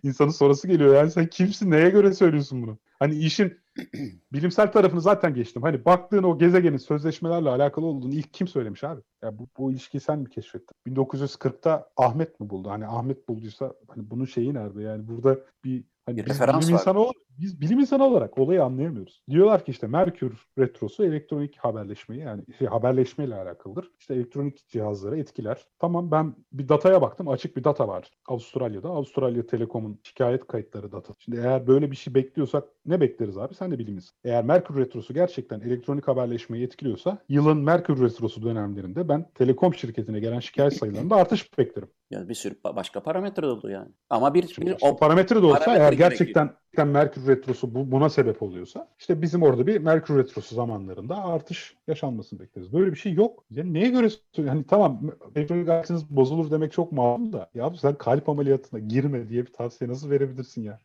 İnsanın 0.03 0.29
sonrası 0.31 0.67
geliyor. 0.67 0.95
Yani 0.95 1.11
sen 1.11 1.27
kimsin, 1.27 1.71
neye 1.71 1.89
göre 1.89 2.13
söylüyorsun 2.13 2.61
bunu? 2.61 2.77
Hani 2.99 3.15
işin 3.15 3.57
bilimsel 4.33 4.71
tarafını 4.71 5.01
zaten 5.01 5.33
geçtim. 5.33 5.61
Hani 5.61 5.85
baktığın 5.85 6.23
o 6.23 6.37
gezegenin 6.37 6.77
sözleşmelerle 6.77 7.49
alakalı 7.49 7.85
olduğunu 7.85 8.13
ilk 8.13 8.33
kim 8.33 8.47
söylemiş 8.47 8.83
abi? 8.83 9.01
Ya 9.23 9.37
bu, 9.39 9.47
bu 9.57 9.71
ilişkiyi 9.71 10.01
sen 10.01 10.19
mi 10.19 10.29
keşfettin? 10.29 10.75
1940'ta 10.87 11.89
Ahmet 11.97 12.39
mi 12.39 12.49
buldu? 12.49 12.69
Hani 12.69 12.87
Ahmet 12.87 13.29
bulduysa 13.29 13.73
hani 13.87 14.09
bunun 14.09 14.25
şeyi 14.25 14.53
nerede? 14.53 14.81
Yani 14.81 15.07
burada 15.07 15.39
bir 15.63 15.83
hani 16.11 16.25
biz 16.25 16.35
referans 16.35 16.63
bilim 16.63 16.73
var. 16.73 16.79
insanı 16.79 16.99
olarak, 16.99 17.15
biz 17.39 17.61
bilim 17.61 17.79
insanı 17.79 18.03
olarak 18.05 18.37
olayı 18.37 18.63
anlayamıyoruz. 18.63 19.21
Diyorlar 19.29 19.65
ki 19.65 19.71
işte 19.71 19.87
Merkür 19.87 20.47
retrosu 20.59 21.05
elektronik 21.05 21.57
haberleşmeyi 21.57 22.21
yani 22.21 22.43
şey, 22.59 22.67
haberleşmeyle 22.67 23.35
alakalıdır. 23.35 23.91
İşte 23.99 24.13
elektronik 24.13 24.67
cihazları 24.67 25.19
etkiler. 25.19 25.65
Tamam 25.79 26.11
ben 26.11 26.35
bir 26.51 26.69
dataya 26.69 27.01
baktım. 27.01 27.27
Açık 27.27 27.57
bir 27.57 27.63
data 27.63 27.87
var 27.87 28.11
Avustralya'da. 28.27 28.89
Avustralya 28.89 29.47
Telekom'un 29.47 29.99
şikayet 30.03 30.47
kayıtları 30.47 30.91
data. 30.91 31.13
Şimdi 31.19 31.37
eğer 31.37 31.67
böyle 31.67 31.91
bir 31.91 31.95
şey 31.95 32.13
bekliyorsak 32.13 32.63
ne 32.85 33.01
bekleriz 33.01 33.37
abi? 33.37 33.55
Sen 33.55 33.71
de 33.71 33.79
bilimiz. 33.79 34.11
Eğer 34.23 34.43
Merkür 34.43 34.77
retrosu 34.77 35.13
gerçekten 35.13 35.59
elektronik 35.59 36.07
haberleşmeyi 36.07 36.63
etkiliyorsa 36.65 37.17
yılın 37.29 37.57
Merkür 37.57 38.03
retrosu 38.03 38.43
dönemlerinde 38.43 39.09
ben 39.09 39.25
telekom 39.35 39.73
şirketine 39.73 40.19
gelen 40.19 40.39
şikayet 40.39 40.73
sayılarında 40.77 41.15
artış 41.15 41.57
beklerim. 41.57 41.89
Yani 42.11 42.29
bir 42.29 42.33
sürü 42.33 42.53
ba- 42.53 42.75
başka 42.75 43.03
parametre 43.03 43.45
oldu 43.45 43.69
yani. 43.69 43.89
Ama 44.09 44.33
bir, 44.33 44.47
Şimdi 44.47 44.67
bir 44.67 44.77
o 44.81 44.97
parametre 44.97 45.41
de 45.41 45.45
olsa 45.45 45.59
parametre 45.59 45.83
eğer. 45.83 45.93
Gerçekten 46.09 46.87
Merkür 46.87 47.27
Retrosu 47.27 47.75
bu, 47.75 47.91
buna 47.91 48.09
sebep 48.09 48.41
oluyorsa 48.41 48.87
işte 48.99 49.21
bizim 49.21 49.43
orada 49.43 49.67
bir 49.67 49.77
Merkür 49.77 50.17
Retrosu 50.17 50.55
zamanlarında 50.55 51.23
artış 51.23 51.75
yaşanmasını 51.87 52.39
bekleriz. 52.39 52.73
Böyle 52.73 52.91
bir 52.91 52.97
şey 52.97 53.13
yok. 53.13 53.43
Yani 53.51 53.73
neye 53.73 53.89
göre 53.89 54.09
hani 54.37 54.63
tamam 54.63 55.01
elektronik 55.35 55.69
aletiniz 55.69 56.09
bozulur 56.09 56.51
demek 56.51 56.71
çok 56.71 56.91
malum 56.91 57.33
da 57.33 57.49
ya 57.53 57.73
sen 57.81 57.95
kalp 57.95 58.29
ameliyatına 58.29 58.79
girme 58.79 59.29
diye 59.29 59.45
bir 59.45 59.53
tavsiye 59.53 59.89
nasıl 59.89 60.09
verebilirsin 60.09 60.63
ya? 60.63 60.79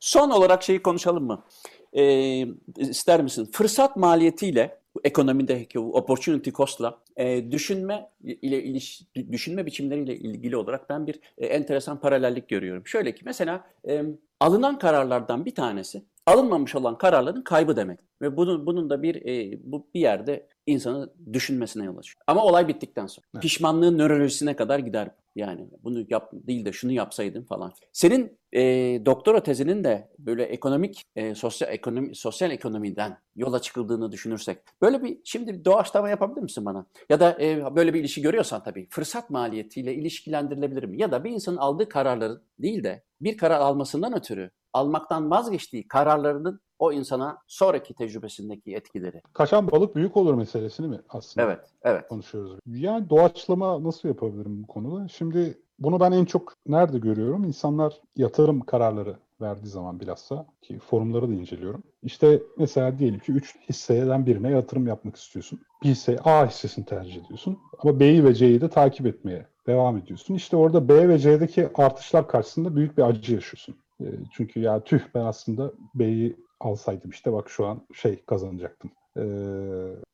Son 0.00 0.30
olarak 0.30 0.62
şeyi 0.62 0.82
konuşalım 0.82 1.24
mı? 1.24 1.44
Ee, 1.92 2.46
ister 2.76 3.22
misin? 3.22 3.48
Fırsat 3.52 3.96
maliyetiyle 3.96 4.78
ekonomideki 5.04 5.78
opportunity 5.78 6.50
cost'la 6.50 6.98
e, 7.16 7.50
düşünme 7.50 8.10
ile 8.24 8.62
iliş, 8.62 9.02
düşünme 9.32 9.66
biçimleriyle 9.66 10.16
ilgili 10.16 10.56
olarak 10.56 10.90
ben 10.90 11.06
bir 11.06 11.20
e, 11.38 11.46
enteresan 11.46 12.00
paralellik 12.00 12.48
görüyorum. 12.48 12.86
Şöyle 12.86 13.14
ki 13.14 13.22
mesela 13.24 13.66
e, 13.88 14.02
alınan 14.40 14.78
kararlardan 14.78 15.44
bir 15.44 15.54
tanesi 15.54 16.04
alınmamış 16.26 16.74
olan 16.74 16.98
kararların 16.98 17.42
kaybı 17.42 17.76
demek 17.76 17.98
ve 18.22 18.36
bunun 18.36 18.66
bunun 18.66 18.90
da 18.90 19.02
bir 19.02 19.26
e, 19.26 19.58
bu 19.64 19.86
bir 19.94 20.00
yerde 20.00 20.48
insanı 20.66 21.12
düşünmesine 21.32 21.84
yol 21.84 21.96
açıyor. 21.96 22.22
Ama 22.26 22.44
olay 22.44 22.68
bittikten 22.68 23.06
sonra 23.06 23.26
Evet. 23.34 23.42
pişmanlığın 23.42 23.98
nörolojisine 23.98 24.56
kadar 24.56 24.78
gider. 24.78 25.10
Yani 25.36 25.66
bunu 25.84 26.04
yap 26.08 26.30
değil 26.32 26.64
de 26.64 26.72
şunu 26.72 26.92
yapsaydım 26.92 27.44
falan. 27.44 27.72
Senin 27.92 28.38
e, 28.52 28.62
doktora 29.06 29.42
tezinin 29.42 29.84
de 29.84 30.08
böyle 30.18 30.42
ekonomik, 30.42 31.02
e, 31.16 31.34
sosyal 31.34 31.72
ekonomi, 31.72 32.14
sosyal 32.14 32.50
ekonomiden 32.50 33.18
yola 33.36 33.60
çıkıldığını 33.60 34.12
düşünürsek, 34.12 34.58
böyle 34.82 35.02
bir 35.02 35.18
şimdi 35.24 35.54
bir 35.54 35.64
doğaçlama 35.64 36.08
yapabilir 36.08 36.42
misin 36.42 36.64
bana? 36.64 36.86
Ya 37.10 37.20
da 37.20 37.42
e, 37.42 37.76
böyle 37.76 37.94
bir 37.94 38.00
ilişki 38.00 38.22
görüyorsan 38.22 38.62
tabii 38.62 38.86
fırsat 38.90 39.30
maliyetiyle 39.30 39.94
ilişkilendirilebilir 39.94 40.84
mi? 40.84 41.00
Ya 41.00 41.12
da 41.12 41.24
bir 41.24 41.30
insanın 41.30 41.56
aldığı 41.56 41.88
kararların 41.88 42.42
değil 42.58 42.84
de 42.84 43.02
bir 43.20 43.36
karar 43.36 43.60
almasından 43.60 44.16
ötürü 44.16 44.50
almaktan 44.76 45.30
vazgeçtiği 45.30 45.88
kararlarının 45.88 46.60
o 46.78 46.92
insana 46.92 47.38
sonraki 47.46 47.94
tecrübesindeki 47.94 48.74
etkileri. 48.74 49.22
Kaçan 49.32 49.70
balık 49.70 49.96
büyük 49.96 50.16
olur 50.16 50.34
meselesini 50.34 50.88
mi 50.88 51.00
aslında? 51.08 51.46
Evet, 51.46 51.60
evet. 51.82 52.08
konuşuyoruz. 52.08 52.58
Yani 52.66 53.10
doğaçlama 53.10 53.84
nasıl 53.84 54.08
yapabilirim 54.08 54.62
bu 54.62 54.66
konuda? 54.66 55.08
Şimdi 55.08 55.58
bunu 55.78 56.00
ben 56.00 56.12
en 56.12 56.24
çok 56.24 56.52
nerede 56.66 56.98
görüyorum? 56.98 57.44
İnsanlar 57.44 58.00
yatırım 58.16 58.60
kararları 58.60 59.16
verdiği 59.40 59.68
zaman 59.68 60.00
bilhassa 60.00 60.46
ki 60.62 60.78
forumları 60.78 61.28
da 61.28 61.32
inceliyorum. 61.32 61.82
İşte 62.02 62.42
mesela 62.58 62.98
diyelim 62.98 63.20
ki 63.20 63.32
3 63.32 63.56
hisseden 63.68 64.26
birine 64.26 64.50
yatırım 64.50 64.86
yapmak 64.86 65.16
istiyorsun. 65.16 65.60
Bir 65.82 65.88
hisse 65.88 66.18
A 66.24 66.46
hissesini 66.46 66.84
tercih 66.84 67.24
ediyorsun 67.24 67.58
ama 67.78 68.00
B'yi 68.00 68.24
ve 68.24 68.34
C'yi 68.34 68.60
de 68.60 68.68
takip 68.68 69.06
etmeye 69.06 69.46
devam 69.66 69.96
ediyorsun. 69.96 70.34
İşte 70.34 70.56
orada 70.56 70.88
B 70.88 71.08
ve 71.08 71.18
C'deki 71.18 71.68
artışlar 71.74 72.28
karşısında 72.28 72.76
büyük 72.76 72.98
bir 72.98 73.02
acı 73.02 73.34
yaşıyorsun. 73.34 73.76
E, 74.00 74.06
Çünkü 74.32 74.60
ya 74.60 74.84
tüh 74.84 75.00
ben 75.14 75.20
aslında 75.24 75.72
B'yi 75.94 76.36
alsaydım 76.60 77.10
işte 77.10 77.32
bak 77.32 77.50
şu 77.50 77.66
an 77.66 77.80
şey 77.94 78.24
kazanacaktım. 78.24 78.90
E, 79.16 79.22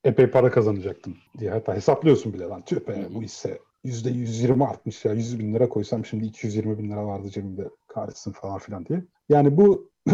epey 0.05 0.27
para 0.27 0.51
kazanacaktım 0.51 1.17
diye 1.39 1.51
hatta 1.51 1.75
hesaplıyorsun 1.75 2.33
bile 2.33 2.45
lan 2.45 2.63
tüh 2.65 2.89
be 2.89 3.07
bu 3.15 3.23
hisse 3.23 3.59
%120 3.85 4.65
artmış 4.65 5.05
ya 5.05 5.13
100 5.13 5.39
bin 5.39 5.55
lira 5.55 5.69
koysam 5.69 6.05
şimdi 6.05 6.25
220 6.25 6.79
bin 6.79 6.91
lira 6.91 7.07
vardı 7.07 7.31
cebimde 7.31 7.71
kahretsin 7.89 8.33
falan 8.33 8.59
filan 8.59 8.87
diye. 8.87 9.05
Yani 9.29 9.57
bu 9.57 9.92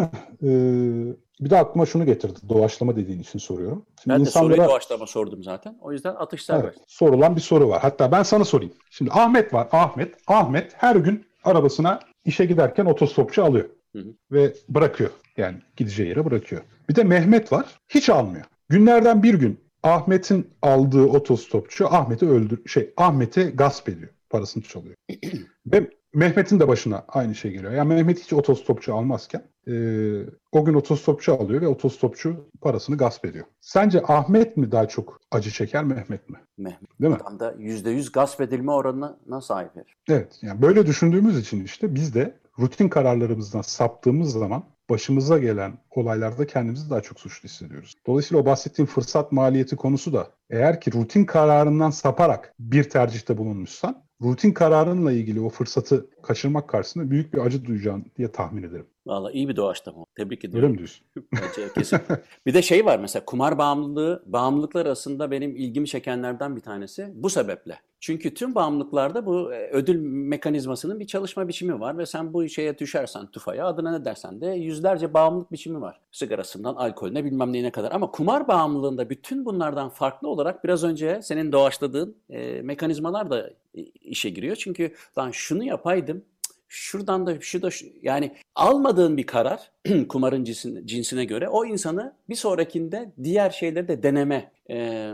bir 1.41 1.51
de 1.51 1.59
aklıma 1.59 1.87
şunu 1.87 2.07
getirdi 2.07 2.39
doğaçlama 2.49 2.97
dediğin 2.97 3.21
için 3.21 3.39
soruyorum. 3.39 3.87
Şimdi 4.03 4.15
Ben 4.15 4.27
de 4.27 4.31
soruyu 4.31 4.55
insanlara- 4.57 4.69
doğaçlama 4.69 5.07
sordum 5.07 5.43
zaten. 5.43 5.79
O 5.81 5.93
yüzden 5.93 6.15
atış 6.15 6.45
serbest. 6.45 6.65
Evet, 6.65 6.85
sorulan 6.87 7.37
bir 7.37 7.41
soru 7.41 7.69
var. 7.69 7.83
Hatta 7.83 8.13
ben 8.13 8.23
sana 8.23 8.45
sorayım. 8.45 8.73
Şimdi 8.91 9.11
Ahmet 9.15 9.55
var. 9.55 9.69
Ahmet. 9.73 10.15
Ahmet 10.27 10.73
her 10.77 10.97
gün 10.97 11.27
arabasına 11.45 12.01
işe 12.25 12.45
giderken 12.45 12.85
otostopçu 12.85 13.45
alıyor. 13.45 13.69
Hı 13.93 13.99
hı. 13.99 14.15
Ve 14.33 14.55
bırakıyor. 14.69 15.11
Yani 15.37 15.57
gideceği 15.77 16.09
yere 16.09 16.25
bırakıyor. 16.25 16.63
Bir 16.89 16.95
de 16.95 17.05
Mehmet 17.05 17.53
var. 17.53 17.67
Hiç 17.89 18.11
almıyor. 18.11 18.45
Günlerden 18.69 19.23
bir 19.23 19.35
gün 19.35 19.61
Ahmet'in 19.83 20.51
aldığı 20.63 21.05
otostopçu 21.07 21.87
Ahmet'i 21.87 22.29
öldür 22.29 22.67
şey 22.69 22.93
Ahmet'e 22.97 23.43
gasp 23.43 23.89
ediyor. 23.89 24.11
Parasını 24.31 24.63
çalıyor. 24.63 24.95
Ve 25.67 25.91
Mehmet'in 26.15 26.61
de 26.61 26.69
başına 26.69 27.05
aynı 27.09 27.35
şey 27.35 27.51
geliyor. 27.51 27.73
Yani 27.73 27.89
Mehmet 27.95 28.21
hiç 28.21 28.33
otostopçu 28.33 28.95
almazken 28.95 29.43
eee, 29.67 30.27
o 30.53 30.65
gün 30.65 30.75
otostopçu 30.75 31.35
alıyor 31.35 31.61
ve 31.63 31.69
otostopçu 31.69 32.49
parasını 32.61 32.97
gasp 32.97 33.25
ediyor. 33.25 33.45
Sence 33.61 34.03
Ahmet 34.09 34.57
mi 34.57 34.73
daha 34.73 34.89
çok 34.89 35.21
acı 35.31 35.51
çeker 35.51 35.85
Mehmet 35.85 36.31
mi? 36.31 36.39
Mehmet. 36.59 37.01
Değil 37.01 37.13
mi? 37.13 37.19
Tam 37.25 37.41
da 37.41 37.53
%100 37.53 38.13
gasp 38.13 38.41
edilme 38.41 38.73
oranına 38.73 39.41
sahip. 39.41 39.71
Evet. 40.09 40.39
Yani 40.43 40.63
böyle 40.63 40.87
düşündüğümüz 40.87 41.39
için 41.39 41.65
işte 41.65 41.95
biz 41.95 42.15
de 42.15 42.35
rutin 42.59 42.89
kararlarımızdan 42.89 43.63
saptığımız 43.63 44.33
zaman 44.33 44.65
başımıza 44.91 45.39
gelen 45.39 45.79
olaylarda 45.91 46.47
kendimizi 46.47 46.91
daha 46.91 47.01
çok 47.01 47.21
suçlu 47.21 47.49
hissediyoruz. 47.49 47.95
Dolayısıyla 48.07 48.43
o 48.43 48.47
bahsettiğim 48.47 48.87
fırsat 48.87 49.33
maliyeti 49.33 49.77
konusu 49.77 50.13
da 50.13 50.31
eğer 50.51 50.81
ki 50.81 50.93
rutin 50.93 51.25
kararından 51.25 51.91
saparak 51.91 52.55
bir 52.59 52.91
tercihte 52.91 53.39
bulunmuşsan 53.39 54.03
rutin 54.23 54.53
kararınla 54.53 55.13
ilgili 55.13 55.41
o 55.41 55.49
fırsatı 55.49 56.11
kaçırmak 56.23 56.69
karşısında 56.69 57.11
büyük 57.11 57.35
bir 57.35 57.39
acı 57.39 57.65
duyacağını 57.65 58.05
diye 58.17 58.33
tahmin 58.33 58.63
ederim. 58.63 58.87
Valla 59.09 59.33
iyi 59.33 59.49
bir 59.49 59.57
doğaçlama. 59.57 60.05
Tebrik 60.17 60.45
ediyorum. 60.45 60.65
Öyle 60.65 60.73
mi 60.73 60.79
diyorsun? 60.79 61.07
Bence 61.33 61.73
kesin. 61.75 61.99
bir 62.47 62.55
de 62.55 62.63
şey 62.63 62.85
var 62.85 62.99
mesela 62.99 63.25
kumar 63.25 63.59
bağımlılığı, 63.59 64.23
bağımlılıklar 64.27 64.87
arasında 64.87 65.31
benim 65.31 65.57
ilgimi 65.57 65.89
çekenlerden 65.89 66.57
bir 66.57 66.61
tanesi 66.61 67.13
bu 67.15 67.31
sebeple. 67.31 67.79
Çünkü 68.01 68.35
tüm 68.35 68.55
bağımlılıklarda 68.55 69.27
bu 69.27 69.55
e, 69.55 69.71
ödül 69.71 70.01
mekanizmasının 70.01 71.01
bir 71.01 71.07
çalışma 71.07 71.49
biçimi 71.49 71.81
var 71.81 71.99
ve 71.99 72.07
sen 72.07 72.33
bu 72.33 72.49
şeye 72.49 72.79
düşersen 72.79 73.27
tufaya 73.27 73.67
adına 73.67 73.99
ne 73.99 74.05
dersen 74.05 74.41
de 74.41 74.47
yüzlerce 74.47 75.15
bağımlılık 75.15 75.53
biçimi 75.53 75.81
var. 75.81 76.01
Sigarasından 76.13 76.75
alkolüne 76.75 77.25
bilmem 77.25 77.53
neyine 77.53 77.71
kadar. 77.71 77.93
Ama 77.93 78.11
kumar 78.11 78.49
bağımlılığında 78.49 79.11
bütün 79.11 79.45
bunlardan 79.45 79.89
farklı 79.89 80.29
olarak 80.29 80.65
biraz 80.65 80.85
önce 80.85 81.21
senin 81.23 81.53
doğaçladığın 81.53 82.17
e, 82.31 82.63
mekanizmalar 82.63 83.31
da 83.31 83.51
e, 83.75 83.83
işe 83.83 84.31
giriyor. 84.31 84.57
Çünkü 84.57 84.95
lan 85.19 85.31
şunu 85.31 85.65
yapaydım 85.65 86.25
şuradan 86.69 87.27
da 87.27 87.41
şu 87.41 87.63
da 87.63 87.71
yani 88.03 88.37
almadığın 88.55 89.17
bir 89.17 89.27
karar 89.27 89.73
kumarın 90.09 90.45
cinsine, 90.45 90.87
cinsine 90.87 91.25
göre 91.25 91.49
o 91.49 91.65
insanı 91.65 92.17
bir 92.29 92.35
sonrakinde 92.35 93.13
diğer 93.23 93.51
şeyleri 93.51 93.89
de 93.89 94.03
deneme 94.03 94.53
e, 94.71 95.11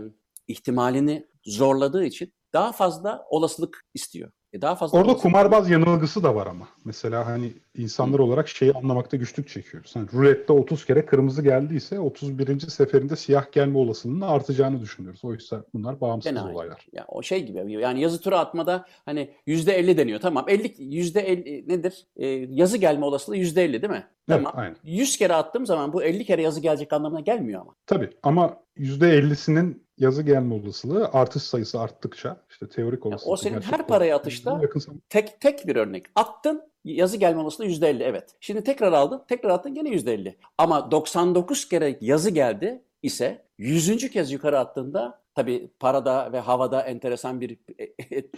ihtimalini 0.48 1.26
zorladığı 1.44 2.04
için 2.04 2.32
daha 2.52 2.72
fazla 2.72 3.26
olasılık 3.30 3.84
istiyor. 3.94 4.30
E 4.54 4.60
daha 4.60 4.74
fazla 4.74 4.98
Orada 4.98 5.14
kumarbaz 5.16 5.70
yanılgısı 5.70 6.22
da 6.22 6.34
var 6.34 6.46
ama. 6.46 6.68
Mesela 6.84 7.26
hani 7.26 7.52
insanlar 7.76 8.18
olarak 8.18 8.48
şeyi 8.48 8.72
anlamakta 8.72 9.16
güçlük 9.16 9.48
çekiyoruz. 9.48 9.96
Hani 9.96 10.06
rulette 10.12 10.52
30 10.52 10.86
kere 10.86 11.06
kırmızı 11.06 11.42
geldiyse 11.42 12.00
31. 12.00 12.60
seferinde 12.60 13.16
siyah 13.16 13.52
gelme 13.52 13.78
olasılığının 13.78 14.20
artacağını 14.20 14.80
düşünüyoruz. 14.80 15.24
Oysa 15.24 15.64
bunlar 15.74 16.00
bağımsız 16.00 16.30
Gene 16.30 16.40
aynı. 16.40 16.54
olaylar. 16.54 16.86
Ya 16.92 17.04
o 17.08 17.22
şey 17.22 17.46
gibi 17.46 17.72
yani 17.72 18.00
yazı 18.00 18.20
tura 18.20 18.38
atmada 18.38 18.84
hani 19.04 19.30
yüzde 19.46 19.72
elli 19.72 19.96
deniyor 19.96 20.20
tamam 20.20 20.44
50 20.48 20.74
yüzde 20.78 21.20
elli 21.20 21.68
nedir 21.68 22.06
E, 22.16 22.26
yazı 22.28 22.76
gelme 22.76 23.04
olasılığı 23.04 23.36
yüzde 23.36 23.64
elli 23.64 23.82
değil 23.82 23.92
mi? 23.92 24.06
Evet, 24.28 24.42
Tamam. 24.44 24.52
aynen. 24.56 24.76
100 24.84 25.16
kere 25.16 25.34
attığım 25.34 25.66
zaman 25.66 25.92
bu 25.92 26.02
50 26.02 26.24
kere 26.24 26.42
yazı 26.42 26.60
gelecek 26.60 26.92
anlamına 26.92 27.20
gelmiyor 27.20 27.60
ama. 27.60 27.74
Tabii 27.86 28.10
ama 28.22 28.56
%50'sinin 28.78 29.84
yazı 29.98 30.22
gelme 30.22 30.54
olasılığı 30.54 31.10
artış 31.12 31.42
sayısı 31.42 31.80
arttıkça 31.80 32.36
işte 32.54 32.68
teorik 32.68 33.06
olasılık. 33.06 33.32
o 33.32 33.36
senin 33.36 33.60
her 33.60 33.86
paraya 33.86 34.16
atışta- 34.16 34.60
Tek 35.08 35.40
tek 35.40 35.66
bir 35.66 35.76
örnek. 35.76 36.06
Attın 36.14 36.62
yazı 36.84 37.16
gelme 37.16 37.40
olasılığı 37.40 37.66
yüzde 37.66 37.88
elli 37.88 38.02
evet. 38.02 38.36
Şimdi 38.40 38.64
tekrar 38.64 38.92
aldın 38.92 39.22
tekrar 39.28 39.50
attın 39.50 39.74
gene 39.74 39.88
yüzde 39.90 40.14
elli. 40.14 40.36
Ama 40.58 40.90
99 40.90 41.68
kere 41.68 41.98
yazı 42.00 42.30
geldi 42.30 42.82
ise 43.02 43.44
100. 43.58 44.10
kez 44.10 44.32
yukarı 44.32 44.58
attığında 44.58 45.20
tabii 45.34 45.70
parada 45.80 46.32
ve 46.32 46.40
havada 46.40 46.80
enteresan 46.82 47.40
bir 47.40 47.56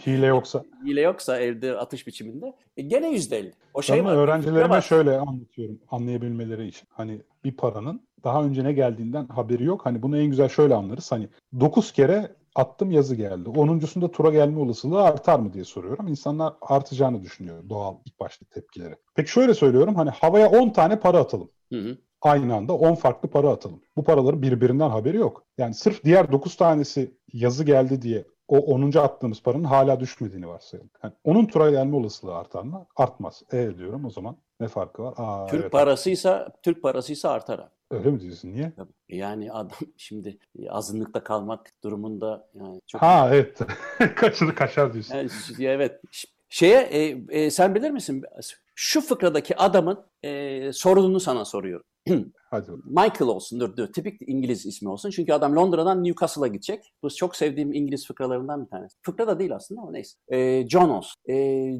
hile 0.07 0.25
yoksa. 0.25 0.63
hile 0.85 1.01
yoksa 1.01 1.37
elde 1.39 1.77
atış 1.77 2.07
biçiminde 2.07 2.53
e, 2.77 2.81
gene 2.81 3.09
yüzde 3.09 3.37
elli. 3.37 3.53
O 3.73 3.81
şey 3.81 4.05
var. 4.05 4.15
öğrencilerime 4.15 4.69
var. 4.69 4.81
şöyle 4.81 5.17
anlatıyorum 5.17 5.79
anlayabilmeleri 5.91 6.67
için. 6.67 6.87
Hani 6.91 7.21
bir 7.43 7.51
paranın 7.57 8.01
daha 8.23 8.43
önce 8.43 8.63
ne 8.63 8.73
geldiğinden 8.73 9.27
haberi 9.27 9.63
yok. 9.63 9.85
Hani 9.85 10.01
bunu 10.01 10.17
en 10.17 10.25
güzel 10.25 10.49
şöyle 10.49 10.75
anlarız. 10.75 11.11
Hani 11.11 11.27
9 11.59 11.91
kere 11.91 12.31
attım 12.57 12.91
yazı 12.91 13.15
geldi. 13.15 13.49
10.sunda 13.49 14.11
tura 14.11 14.29
gelme 14.29 14.59
olasılığı 14.59 15.01
artar 15.01 15.39
mı 15.39 15.53
diye 15.53 15.63
soruyorum. 15.63 16.07
İnsanlar 16.07 16.53
artacağını 16.61 17.23
düşünüyor 17.23 17.69
doğal 17.69 17.95
ilk 18.05 18.19
başta 18.19 18.45
tepkileri. 18.45 18.95
Peki 19.15 19.31
şöyle 19.31 19.53
söylüyorum. 19.53 19.95
Hani 19.95 20.09
havaya 20.09 20.49
10 20.49 20.69
tane 20.69 20.99
para 20.99 21.19
atalım. 21.19 21.49
Hı 21.73 21.79
hı. 21.79 21.97
Aynı 22.21 22.55
anda 22.55 22.73
10 22.73 22.95
farklı 22.95 23.29
para 23.29 23.49
atalım. 23.49 23.81
Bu 23.97 24.03
paraların 24.03 24.41
birbirinden 24.41 24.89
haberi 24.89 25.17
yok. 25.17 25.45
Yani 25.57 25.73
sırf 25.73 26.03
diğer 26.03 26.31
9 26.31 26.55
tanesi 26.57 27.17
yazı 27.33 27.63
geldi 27.63 28.01
diye 28.01 28.25
o 28.47 28.57
10. 28.57 28.97
attığımız 28.97 29.43
paranın 29.43 29.63
hala 29.63 29.99
düşmediğini 29.99 30.47
varsayalım. 30.47 30.89
Yani 31.03 31.13
onun 31.23 31.45
tura 31.45 31.71
gelme 31.71 31.95
olasılığı 31.95 32.35
artar 32.35 32.63
mı? 32.63 32.85
Artmaz. 32.95 33.43
E 33.53 33.77
diyorum 33.77 34.05
o 34.05 34.09
zaman 34.09 34.37
ne 34.59 34.67
farkı 34.67 35.03
var? 35.03 35.13
Aa, 35.17 35.47
Türk 35.47 35.61
evet, 35.61 35.71
parasıysa 35.71 36.49
Türk 36.63 36.81
parasıysa 36.81 37.29
artar 37.29 37.59
abi. 37.59 37.69
Öyle 37.91 38.11
mi 38.11 38.19
diyorsun? 38.19 38.51
Niye? 38.51 38.71
Tabii. 38.75 38.91
Yani 39.09 39.51
adam 39.51 39.77
şimdi 39.97 40.37
azınlıkta 40.69 41.23
kalmak 41.23 41.71
durumunda 41.83 42.49
yani 42.53 42.81
çok 42.87 43.01
Ha 43.01 43.29
evet. 43.31 43.59
Kaçını 44.15 44.55
kaçar 44.55 44.93
diyorsun. 44.93 45.15
Yani 45.15 45.29
evet. 45.59 46.01
Şeye 46.49 46.81
e, 46.81 47.25
e, 47.29 47.51
sen 47.51 47.75
bilir 47.75 47.91
misin? 47.91 48.23
Şu 48.75 49.01
fıkradaki 49.01 49.57
adamın 49.57 50.05
e, 50.23 50.73
sorununu 50.73 51.19
sana 51.19 51.45
soruyorum. 51.45 51.85
Hadi. 52.49 52.71
Michael 52.85 53.29
olsun 53.29 53.59
dur 53.59 53.77
dur 53.77 53.87
tipik 53.93 54.21
İngiliz 54.27 54.65
ismi 54.65 54.89
olsun. 54.89 55.09
Çünkü 55.09 55.33
adam 55.33 55.55
Londra'dan 55.55 56.03
Newcastle'a 56.03 56.47
gidecek. 56.47 56.93
Bu 57.03 57.09
çok 57.09 57.35
sevdiğim 57.35 57.73
İngiliz 57.73 58.07
fıkralarından 58.07 58.65
bir 58.65 58.69
tanesi. 58.69 58.97
Fıkra 59.01 59.27
da 59.27 59.39
değil 59.39 59.55
aslında 59.55 59.81
ama 59.81 59.91
neyse. 59.91 60.17
E, 60.27 60.67
John 60.69 60.89
olsun. 60.89 61.15
E, 61.29 61.35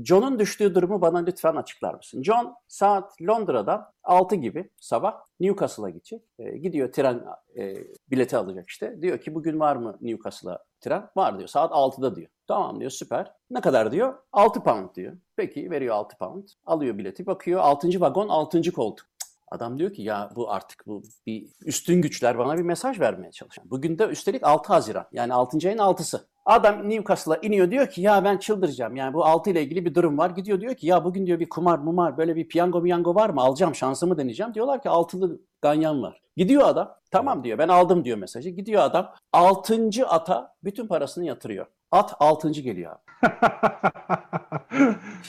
John'un 0.05 0.39
düştüğü 0.39 0.75
durumu 0.75 1.01
bana 1.01 1.17
lütfen 1.17 1.55
açıklar 1.55 1.93
mısın? 1.93 2.23
John 2.23 2.55
saat 2.67 3.21
Londra'dan 3.21 3.85
6 4.03 4.35
gibi 4.35 4.69
sabah 4.81 5.13
Newcastle'a 5.39 5.89
gidecek. 5.89 6.21
E, 6.39 6.57
gidiyor 6.57 6.91
tren 6.91 7.23
e, 7.57 7.75
bileti 8.11 8.37
alacak 8.37 8.69
işte. 8.69 9.01
Diyor 9.01 9.17
ki 9.17 9.35
bugün 9.35 9.59
var 9.59 9.75
mı 9.75 9.97
Newcastle'a 10.01 10.59
tren? 10.81 11.09
Var 11.15 11.37
diyor. 11.37 11.47
Saat 11.47 11.71
6'da 11.71 12.15
diyor. 12.15 12.29
Tamam 12.47 12.79
diyor 12.79 12.91
süper. 12.91 13.33
Ne 13.49 13.61
kadar 13.61 13.91
diyor? 13.91 14.13
6 14.31 14.63
pound 14.63 14.95
diyor. 14.95 15.17
Peki 15.35 15.71
veriyor 15.71 15.95
6 15.95 16.17
pound. 16.17 16.47
Alıyor 16.65 16.97
bileti 16.97 17.25
bakıyor 17.25 17.61
6. 17.61 18.01
vagon 18.01 18.29
6. 18.29 18.71
koltuk. 18.71 19.07
Adam 19.51 19.79
diyor 19.79 19.93
ki 19.93 20.01
ya 20.01 20.29
bu 20.35 20.51
artık 20.51 20.83
bu 20.87 21.03
bir 21.25 21.47
üstün 21.65 22.01
güçler 22.01 22.37
bana 22.37 22.57
bir 22.57 22.63
mesaj 22.63 22.99
vermeye 22.99 23.31
çalışıyor. 23.31 23.67
Bugün 23.69 23.99
de 23.99 24.05
üstelik 24.05 24.43
6 24.43 24.73
Haziran 24.73 25.05
yani 25.11 25.33
6. 25.33 25.67
ayın 25.67 25.77
6'sı. 25.77 26.27
Adam 26.45 26.89
Newcastle'a 26.89 27.37
iniyor 27.37 27.71
diyor 27.71 27.87
ki 27.87 28.01
ya 28.01 28.23
ben 28.23 28.37
çıldıracağım. 28.37 28.95
Yani 28.95 29.13
bu 29.13 29.25
6 29.25 29.49
ile 29.49 29.63
ilgili 29.63 29.85
bir 29.85 29.95
durum 29.95 30.17
var. 30.17 30.29
Gidiyor 30.29 30.61
diyor 30.61 30.75
ki 30.75 30.87
ya 30.87 31.05
bugün 31.05 31.25
diyor 31.25 31.39
bir 31.39 31.49
kumar 31.49 31.77
mumar 31.77 32.17
böyle 32.17 32.35
bir 32.35 32.47
piyango 32.47 32.81
miyango 32.81 33.15
var 33.15 33.29
mı? 33.29 33.41
Alacağım 33.41 33.75
şansımı 33.75 34.17
deneyeceğim. 34.17 34.53
Diyorlar 34.53 34.81
ki 34.81 34.89
altılı 34.89 35.41
ganyan 35.61 36.01
var. 36.01 36.21
Gidiyor 36.37 36.67
adam. 36.67 36.95
Tamam 37.11 37.43
diyor 37.43 37.57
ben 37.57 37.67
aldım 37.67 38.05
diyor 38.05 38.17
mesajı. 38.17 38.49
Gidiyor 38.49 38.83
adam 38.83 39.13
6. 39.33 39.89
ata 40.07 40.55
bütün 40.63 40.87
parasını 40.87 41.25
yatırıyor. 41.25 41.65
At 41.91 42.13
6. 42.19 42.49
geliyor 42.49 42.91
abi. 42.91 43.01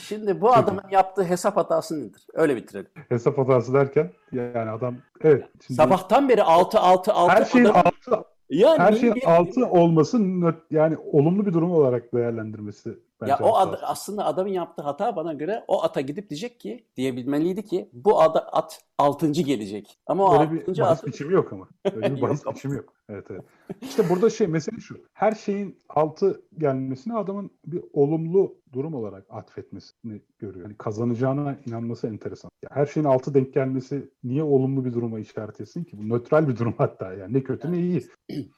Şimdi 0.07 0.41
bu 0.41 0.53
adamın 0.53 0.83
yaptığı 0.91 1.23
hesap 1.23 1.57
hatası 1.57 2.01
nedir? 2.01 2.27
Öyle 2.33 2.55
bitirelim. 2.55 2.87
Hesap 3.09 3.37
hatası 3.37 3.73
derken 3.73 4.11
yani 4.31 4.69
adam 4.71 4.95
evet. 5.21 5.45
Şimdi 5.67 5.77
Sabahtan 5.77 6.29
beri 6.29 6.43
6 6.43 6.79
6 6.79 7.13
6 7.13 7.33
her 7.33 7.45
şeyin 7.45 7.65
adam, 7.65 7.83
altı 7.85 8.23
yani 8.49 8.79
her 8.79 8.93
şeyin 8.93 9.15
bir- 9.15 9.35
altı 9.35 9.65
olması 9.65 10.17
nö- 10.17 10.55
yani 10.71 10.97
olumlu 11.11 11.45
bir 11.45 11.53
durum 11.53 11.71
olarak 11.71 12.13
değerlendirmesi 12.13 12.97
bence 13.21 13.31
ya 13.31 13.39
o 13.43 13.55
ad- 13.57 13.79
aslında 13.81 14.25
adamın 14.25 14.49
yaptığı 14.51 14.81
hata 14.81 15.15
bana 15.15 15.33
göre 15.33 15.63
o 15.67 15.83
ata 15.83 16.01
gidip 16.01 16.29
diyecek 16.29 16.59
ki 16.59 16.85
diyebilmeliydi 16.97 17.65
ki 17.65 17.89
bu 17.93 18.21
ada, 18.21 18.39
at 18.39 18.81
6. 18.97 19.31
gelecek. 19.31 19.97
Ama 20.07 20.25
o 20.25 20.39
Öyle 20.39 20.51
bir 20.51 20.61
6. 20.61 20.67
bahis 20.81 20.99
at 20.99 21.05
biçimi 21.07 21.33
yok 21.33 21.53
ama. 21.53 21.67
Öyle 21.95 22.15
bir 22.15 22.21
bahis 22.21 22.45
biçimi 22.45 22.75
yok. 22.75 22.93
Evet 23.09 23.25
evet. 23.31 23.43
İşte 23.81 24.09
burada 24.09 24.29
şey 24.29 24.47
mesele 24.47 24.79
şu. 24.79 24.97
Her 25.13 25.31
şeyin 25.31 25.77
altı 25.89 26.41
gelmesini 26.57 27.13
adamın 27.13 27.51
bir 27.65 27.81
olumlu 27.93 28.55
durum 28.73 28.93
olarak 28.93 29.25
atfetmesini 29.29 30.21
görüyor. 30.39 30.65
Yani 30.65 30.77
kazanacağına 30.77 31.57
inanması 31.65 32.07
enteresan. 32.07 32.51
Ya 32.63 32.69
her 32.73 32.85
şeyin 32.85 33.07
altı 33.07 33.33
denk 33.33 33.53
gelmesi 33.53 34.09
niye 34.23 34.43
olumlu 34.43 34.85
bir 34.85 34.93
duruma 34.93 35.19
işaret 35.19 35.61
etsin 35.61 35.83
ki? 35.83 35.97
Bu 35.97 36.09
nötral 36.09 36.47
bir 36.47 36.57
durum 36.57 36.73
hatta 36.77 37.13
yani. 37.13 37.33
Ne 37.33 37.43
kötü 37.43 37.71
ne 37.71 37.79
iyi. 37.79 38.07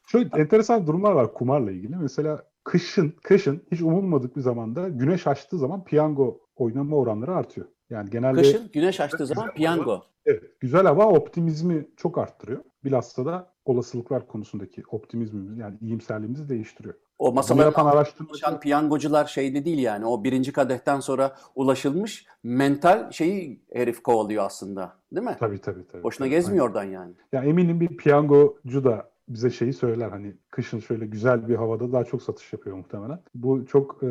Şöyle 0.07 0.29
enteresan 0.37 0.87
durumlar 0.87 1.11
var 1.11 1.33
kumarla 1.33 1.71
ilgili. 1.71 1.95
Mesela 1.95 2.43
kışın, 2.63 3.13
kışın 3.23 3.61
hiç 3.71 3.81
umulmadık 3.81 4.35
bir 4.35 4.41
zamanda 4.41 4.89
güneş 4.89 5.27
açtığı 5.27 5.57
zaman 5.57 5.83
piyango 5.83 6.39
oynama 6.55 6.95
oranları 6.95 7.35
artıyor. 7.35 7.67
Yani 7.89 8.09
genelde 8.09 8.41
kışın 8.41 8.69
güneş 8.73 8.99
açtığı 8.99 9.27
zaman 9.27 9.53
piyango. 9.53 10.03
Evet, 10.25 10.43
güzel 10.59 10.83
hava 10.83 11.05
optimizmi 11.05 11.87
çok 11.97 12.17
arttırıyor. 12.17 12.63
Bilhassa 12.83 13.25
da 13.25 13.50
olasılıklar 13.65 14.27
konusundaki 14.27 14.83
optimizmimizi 14.91 15.61
yani 15.61 15.77
iyimserliğimizi 15.81 16.49
değiştiriyor. 16.49 16.95
O 17.19 17.25
Bunu 17.25 17.35
masaların 17.35 17.65
yapan 17.65 17.85
araştırmacı 17.85 18.59
piyangocular 18.61 19.25
şeyde 19.25 19.65
değil 19.65 19.79
yani. 19.79 20.05
O 20.05 20.23
birinci 20.23 20.53
kadehten 20.53 20.99
sonra 20.99 21.35
ulaşılmış 21.55 22.25
mental 22.43 23.11
şeyi 23.11 23.61
herif 23.73 24.03
kovalıyor 24.03 24.45
aslında. 24.45 24.93
Değil 25.15 25.27
mi? 25.27 25.35
tabii 25.39 25.61
tabii 25.61 25.87
tabii. 25.87 26.03
Boşuna 26.03 26.25
tabii, 26.25 26.35
gezmiyor 26.35 26.65
oradan 26.65 26.83
yani. 26.83 26.97
aynen. 26.97 27.15
Ya 27.31 27.43
eminim 27.43 27.79
bir 27.79 27.97
piyangocu 27.97 28.83
da 28.83 29.10
bize 29.33 29.49
şeyi 29.49 29.73
söyler 29.73 30.09
hani 30.09 30.33
kışın 30.51 30.79
şöyle 30.79 31.05
güzel 31.05 31.47
bir 31.47 31.55
havada 31.55 31.91
daha 31.91 32.03
çok 32.03 32.23
satış 32.23 32.53
yapıyor 32.53 32.77
muhtemelen. 32.77 33.19
Bu 33.35 33.65
çok 33.65 34.03
e, 34.03 34.07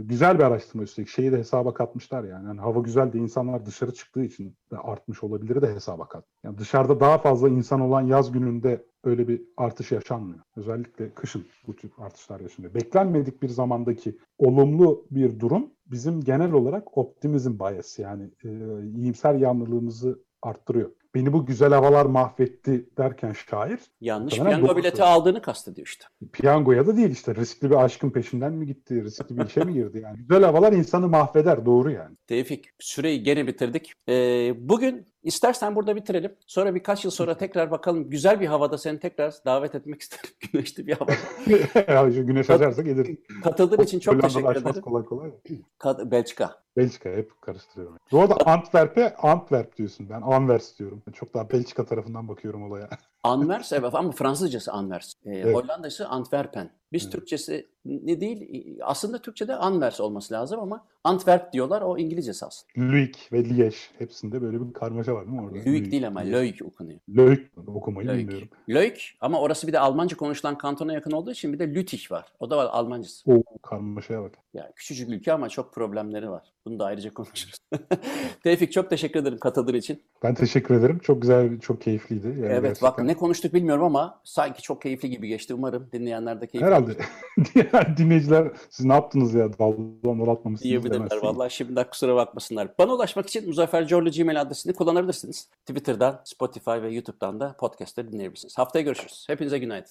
güzel 0.00 0.38
bir 0.38 0.44
araştırma 0.44 0.82
üstelik. 0.82 1.08
Şeyi 1.08 1.32
de 1.32 1.38
hesaba 1.38 1.74
katmışlar 1.74 2.24
yani. 2.24 2.46
yani. 2.46 2.60
Hava 2.60 2.80
güzel 2.80 3.12
de 3.12 3.18
insanlar 3.18 3.66
dışarı 3.66 3.94
çıktığı 3.94 4.24
için 4.24 4.56
de 4.72 4.76
artmış 4.76 5.22
olabilir 5.22 5.62
de 5.62 5.74
hesaba 5.74 6.08
kat. 6.08 6.24
Yani 6.44 6.58
dışarıda 6.58 7.00
daha 7.00 7.18
fazla 7.18 7.48
insan 7.48 7.80
olan 7.80 8.02
yaz 8.02 8.32
gününde 8.32 8.86
öyle 9.04 9.28
bir 9.28 9.42
artış 9.56 9.92
yaşanmıyor. 9.92 10.40
Özellikle 10.56 11.14
kışın 11.14 11.44
bu 11.66 11.76
tür 11.76 11.90
artışlar 11.98 12.40
yaşanıyor. 12.40 12.74
Beklenmedik 12.74 13.42
bir 13.42 13.48
zamandaki 13.48 14.18
olumlu 14.38 15.06
bir 15.10 15.40
durum 15.40 15.70
bizim 15.86 16.20
genel 16.20 16.52
olarak 16.52 16.98
optimizm 16.98 17.58
bias 17.58 17.98
yani 17.98 18.30
e, 18.44 18.48
iyimser 18.96 19.34
yanlılığımızı 19.34 20.24
arttırıyor. 20.42 20.90
beni 21.14 21.32
bu 21.32 21.46
güzel 21.46 21.72
havalar 21.72 22.06
mahvetti 22.06 22.88
derken 22.98 23.32
şair 23.50 23.78
Yanlış 24.00 24.34
piyango 24.34 24.68
doğru 24.68 24.76
bileti 24.76 25.02
aldığını 25.02 25.42
kastediyor 25.42 25.86
işte. 25.86 26.04
piyangoya 26.32 26.86
da 26.86 26.96
değil 26.96 27.10
işte 27.10 27.34
riskli 27.34 27.70
bir 27.70 27.84
aşkın 27.84 28.10
peşinden 28.10 28.52
mi 28.52 28.66
gitti, 28.66 29.04
riskli 29.04 29.38
bir 29.38 29.46
işe 29.46 29.64
mi 29.64 29.72
girdi 29.72 29.98
yani. 29.98 30.16
Güzel 30.18 30.44
havalar 30.44 30.72
insanı 30.72 31.08
mahveder 31.08 31.66
doğru 31.66 31.90
yani. 31.90 32.16
Tevfik 32.26 32.70
süreyi 32.78 33.22
gene 33.22 33.46
bitirdik. 33.46 33.92
Ee, 34.08 34.52
bugün 34.68 35.06
istersen 35.22 35.76
burada 35.76 35.96
bitirelim. 35.96 36.34
Sonra 36.46 36.74
birkaç 36.74 37.04
yıl 37.04 37.10
sonra 37.10 37.36
tekrar 37.36 37.70
bakalım. 37.70 38.10
Güzel 38.10 38.40
bir 38.40 38.46
havada 38.46 38.78
seni 38.78 38.98
tekrar 38.98 39.34
davet 39.44 39.74
etmek 39.74 40.00
isterim. 40.02 40.30
Güneşli 40.52 40.86
bir 40.86 40.92
havada. 40.92 42.10
Güneş 42.10 42.50
açarsa 42.50 42.82
gelir. 42.82 43.18
Katıldığın 43.42 43.82
için 43.82 44.00
çok 44.00 44.22
teşekkür 44.22 44.56
ederim. 44.56 44.80
kolay 44.82 45.04
kolay. 45.04 45.30
Kad- 45.78 46.10
Belçika. 46.10 46.60
Belçika 46.76 47.08
hep 47.10 47.40
karıştırıyorum. 47.42 47.96
Bu 48.12 48.20
arada 48.20 48.34
Antwerp'e 48.46 49.16
Antwerp 49.16 49.76
diyorsun. 49.76 50.06
Ben 50.10 50.20
Anvers 50.20 50.78
diyorum. 50.78 51.02
Çok 51.12 51.34
daha 51.34 51.50
Belçika 51.50 51.84
tarafından 51.84 52.28
bakıyorum 52.28 52.62
olaya. 52.70 52.88
Anvers 53.24 53.72
evet 53.72 53.94
ama 53.94 54.12
Fransızcası 54.12 54.72
Anvers. 54.72 55.12
Ee, 55.24 55.30
Evet. 55.30 55.54
Hollanda'sı 55.56 56.08
Antwerpen. 56.08 56.70
Biz 56.92 57.02
Evet. 57.02 57.12
Türkçesi 57.12 57.66
ne 57.84 58.20
değil 58.20 58.78
aslında 58.82 59.18
Türkçe'de 59.18 59.54
Anvers 59.56 60.00
olması 60.00 60.34
lazım 60.34 60.60
ama 60.60 60.86
Antwerp 61.04 61.52
diyorlar 61.52 61.82
o 61.82 61.98
İngilizcesi 61.98 62.46
aslında. 62.46 62.72
Luik 62.92 63.28
ve 63.32 63.40
Liège 63.40 63.76
hepsinde 63.98 64.42
böyle 64.42 64.60
bir 64.68 64.72
karmaşa 64.72 65.14
var 65.14 65.26
değil 65.26 65.36
mi 65.38 65.42
orada? 65.46 65.70
Luik 65.70 65.92
değil 65.92 66.06
ama. 66.06 66.20
Leuk 66.20 66.62
okunuyor. 66.64 67.00
Leuk 67.16 67.40
okumayı 67.66 68.08
Leuk. 68.08 68.18
bilmiyorum. 68.18 68.48
Leuk 68.70 68.96
ama 69.20 69.40
orası 69.40 69.66
bir 69.66 69.72
de 69.72 69.78
Almanca 69.80 70.16
konuşulan 70.16 70.58
kantona 70.58 70.92
yakın 70.92 71.10
olduğu 71.10 71.30
için 71.30 71.52
bir 71.52 71.58
de 71.58 71.74
Lüttich 71.74 72.12
var. 72.12 72.32
O 72.40 72.50
da 72.50 72.56
var 72.56 72.66
Almancası. 72.70 73.32
O 73.32 73.42
karmaşaya 73.62 74.22
bak. 74.22 74.32
Ya 74.54 74.72
küçücük 74.76 75.08
ülke 75.08 75.32
ama 75.32 75.48
çok 75.48 75.74
problemleri 75.74 76.30
var. 76.30 76.52
Bunu 76.64 76.78
da 76.78 76.84
ayrıca 76.84 77.14
konuşuruz. 77.14 77.54
Tevfik 78.44 78.72
çok 78.72 78.90
teşekkür 78.90 79.20
ederim 79.20 79.38
katıldığın 79.38 79.74
için. 79.74 80.02
Ben 80.22 80.34
teşekkür 80.34 80.74
ederim. 80.74 80.98
Çok 80.98 81.22
güzel, 81.22 81.60
çok 81.60 81.80
keyifliydi. 81.82 82.26
Yani 82.28 82.40
evet 82.46 82.62
gerçekten. 82.62 82.90
bak 82.90 82.98
ne 83.10 83.16
konuştuk 83.16 83.54
bilmiyorum 83.54 83.84
ama 83.84 84.20
sanki 84.24 84.62
çok 84.62 84.82
keyifli 84.82 85.10
gibi 85.10 85.28
geçti. 85.28 85.54
Umarım 85.54 85.88
dinleyenler 85.92 86.40
de 86.40 86.46
keyifli 86.46 86.66
Herhalde. 86.66 86.96
Diğer 87.54 87.96
dinleyiciler 87.96 88.52
siz 88.70 88.86
ne 88.86 88.92
yaptınız 88.92 89.34
ya? 89.34 89.58
Daldan 89.58 90.32
atmamışsınız 90.32 90.62
diyebilirler. 90.62 91.18
Vallahi 91.22 91.54
şimdiden 91.54 91.90
kusura 91.90 92.16
bakmasınlar. 92.16 92.68
Bana 92.78 92.94
ulaşmak 92.94 93.26
için 93.26 93.48
Muzaffer 93.48 93.86
Corlu 93.88 94.10
Gmail 94.10 94.40
adresini 94.40 94.72
kullanabilirsiniz. 94.72 95.48
Twitter'dan, 95.66 96.20
Spotify 96.24 96.70
ve 96.70 96.92
YouTube'dan 96.92 97.40
da 97.40 97.56
podcast'ları 97.58 98.12
dinleyebilirsiniz. 98.12 98.58
Haftaya 98.58 98.84
görüşürüz. 98.84 99.24
Hepinize 99.28 99.58
günaydın. 99.58 99.90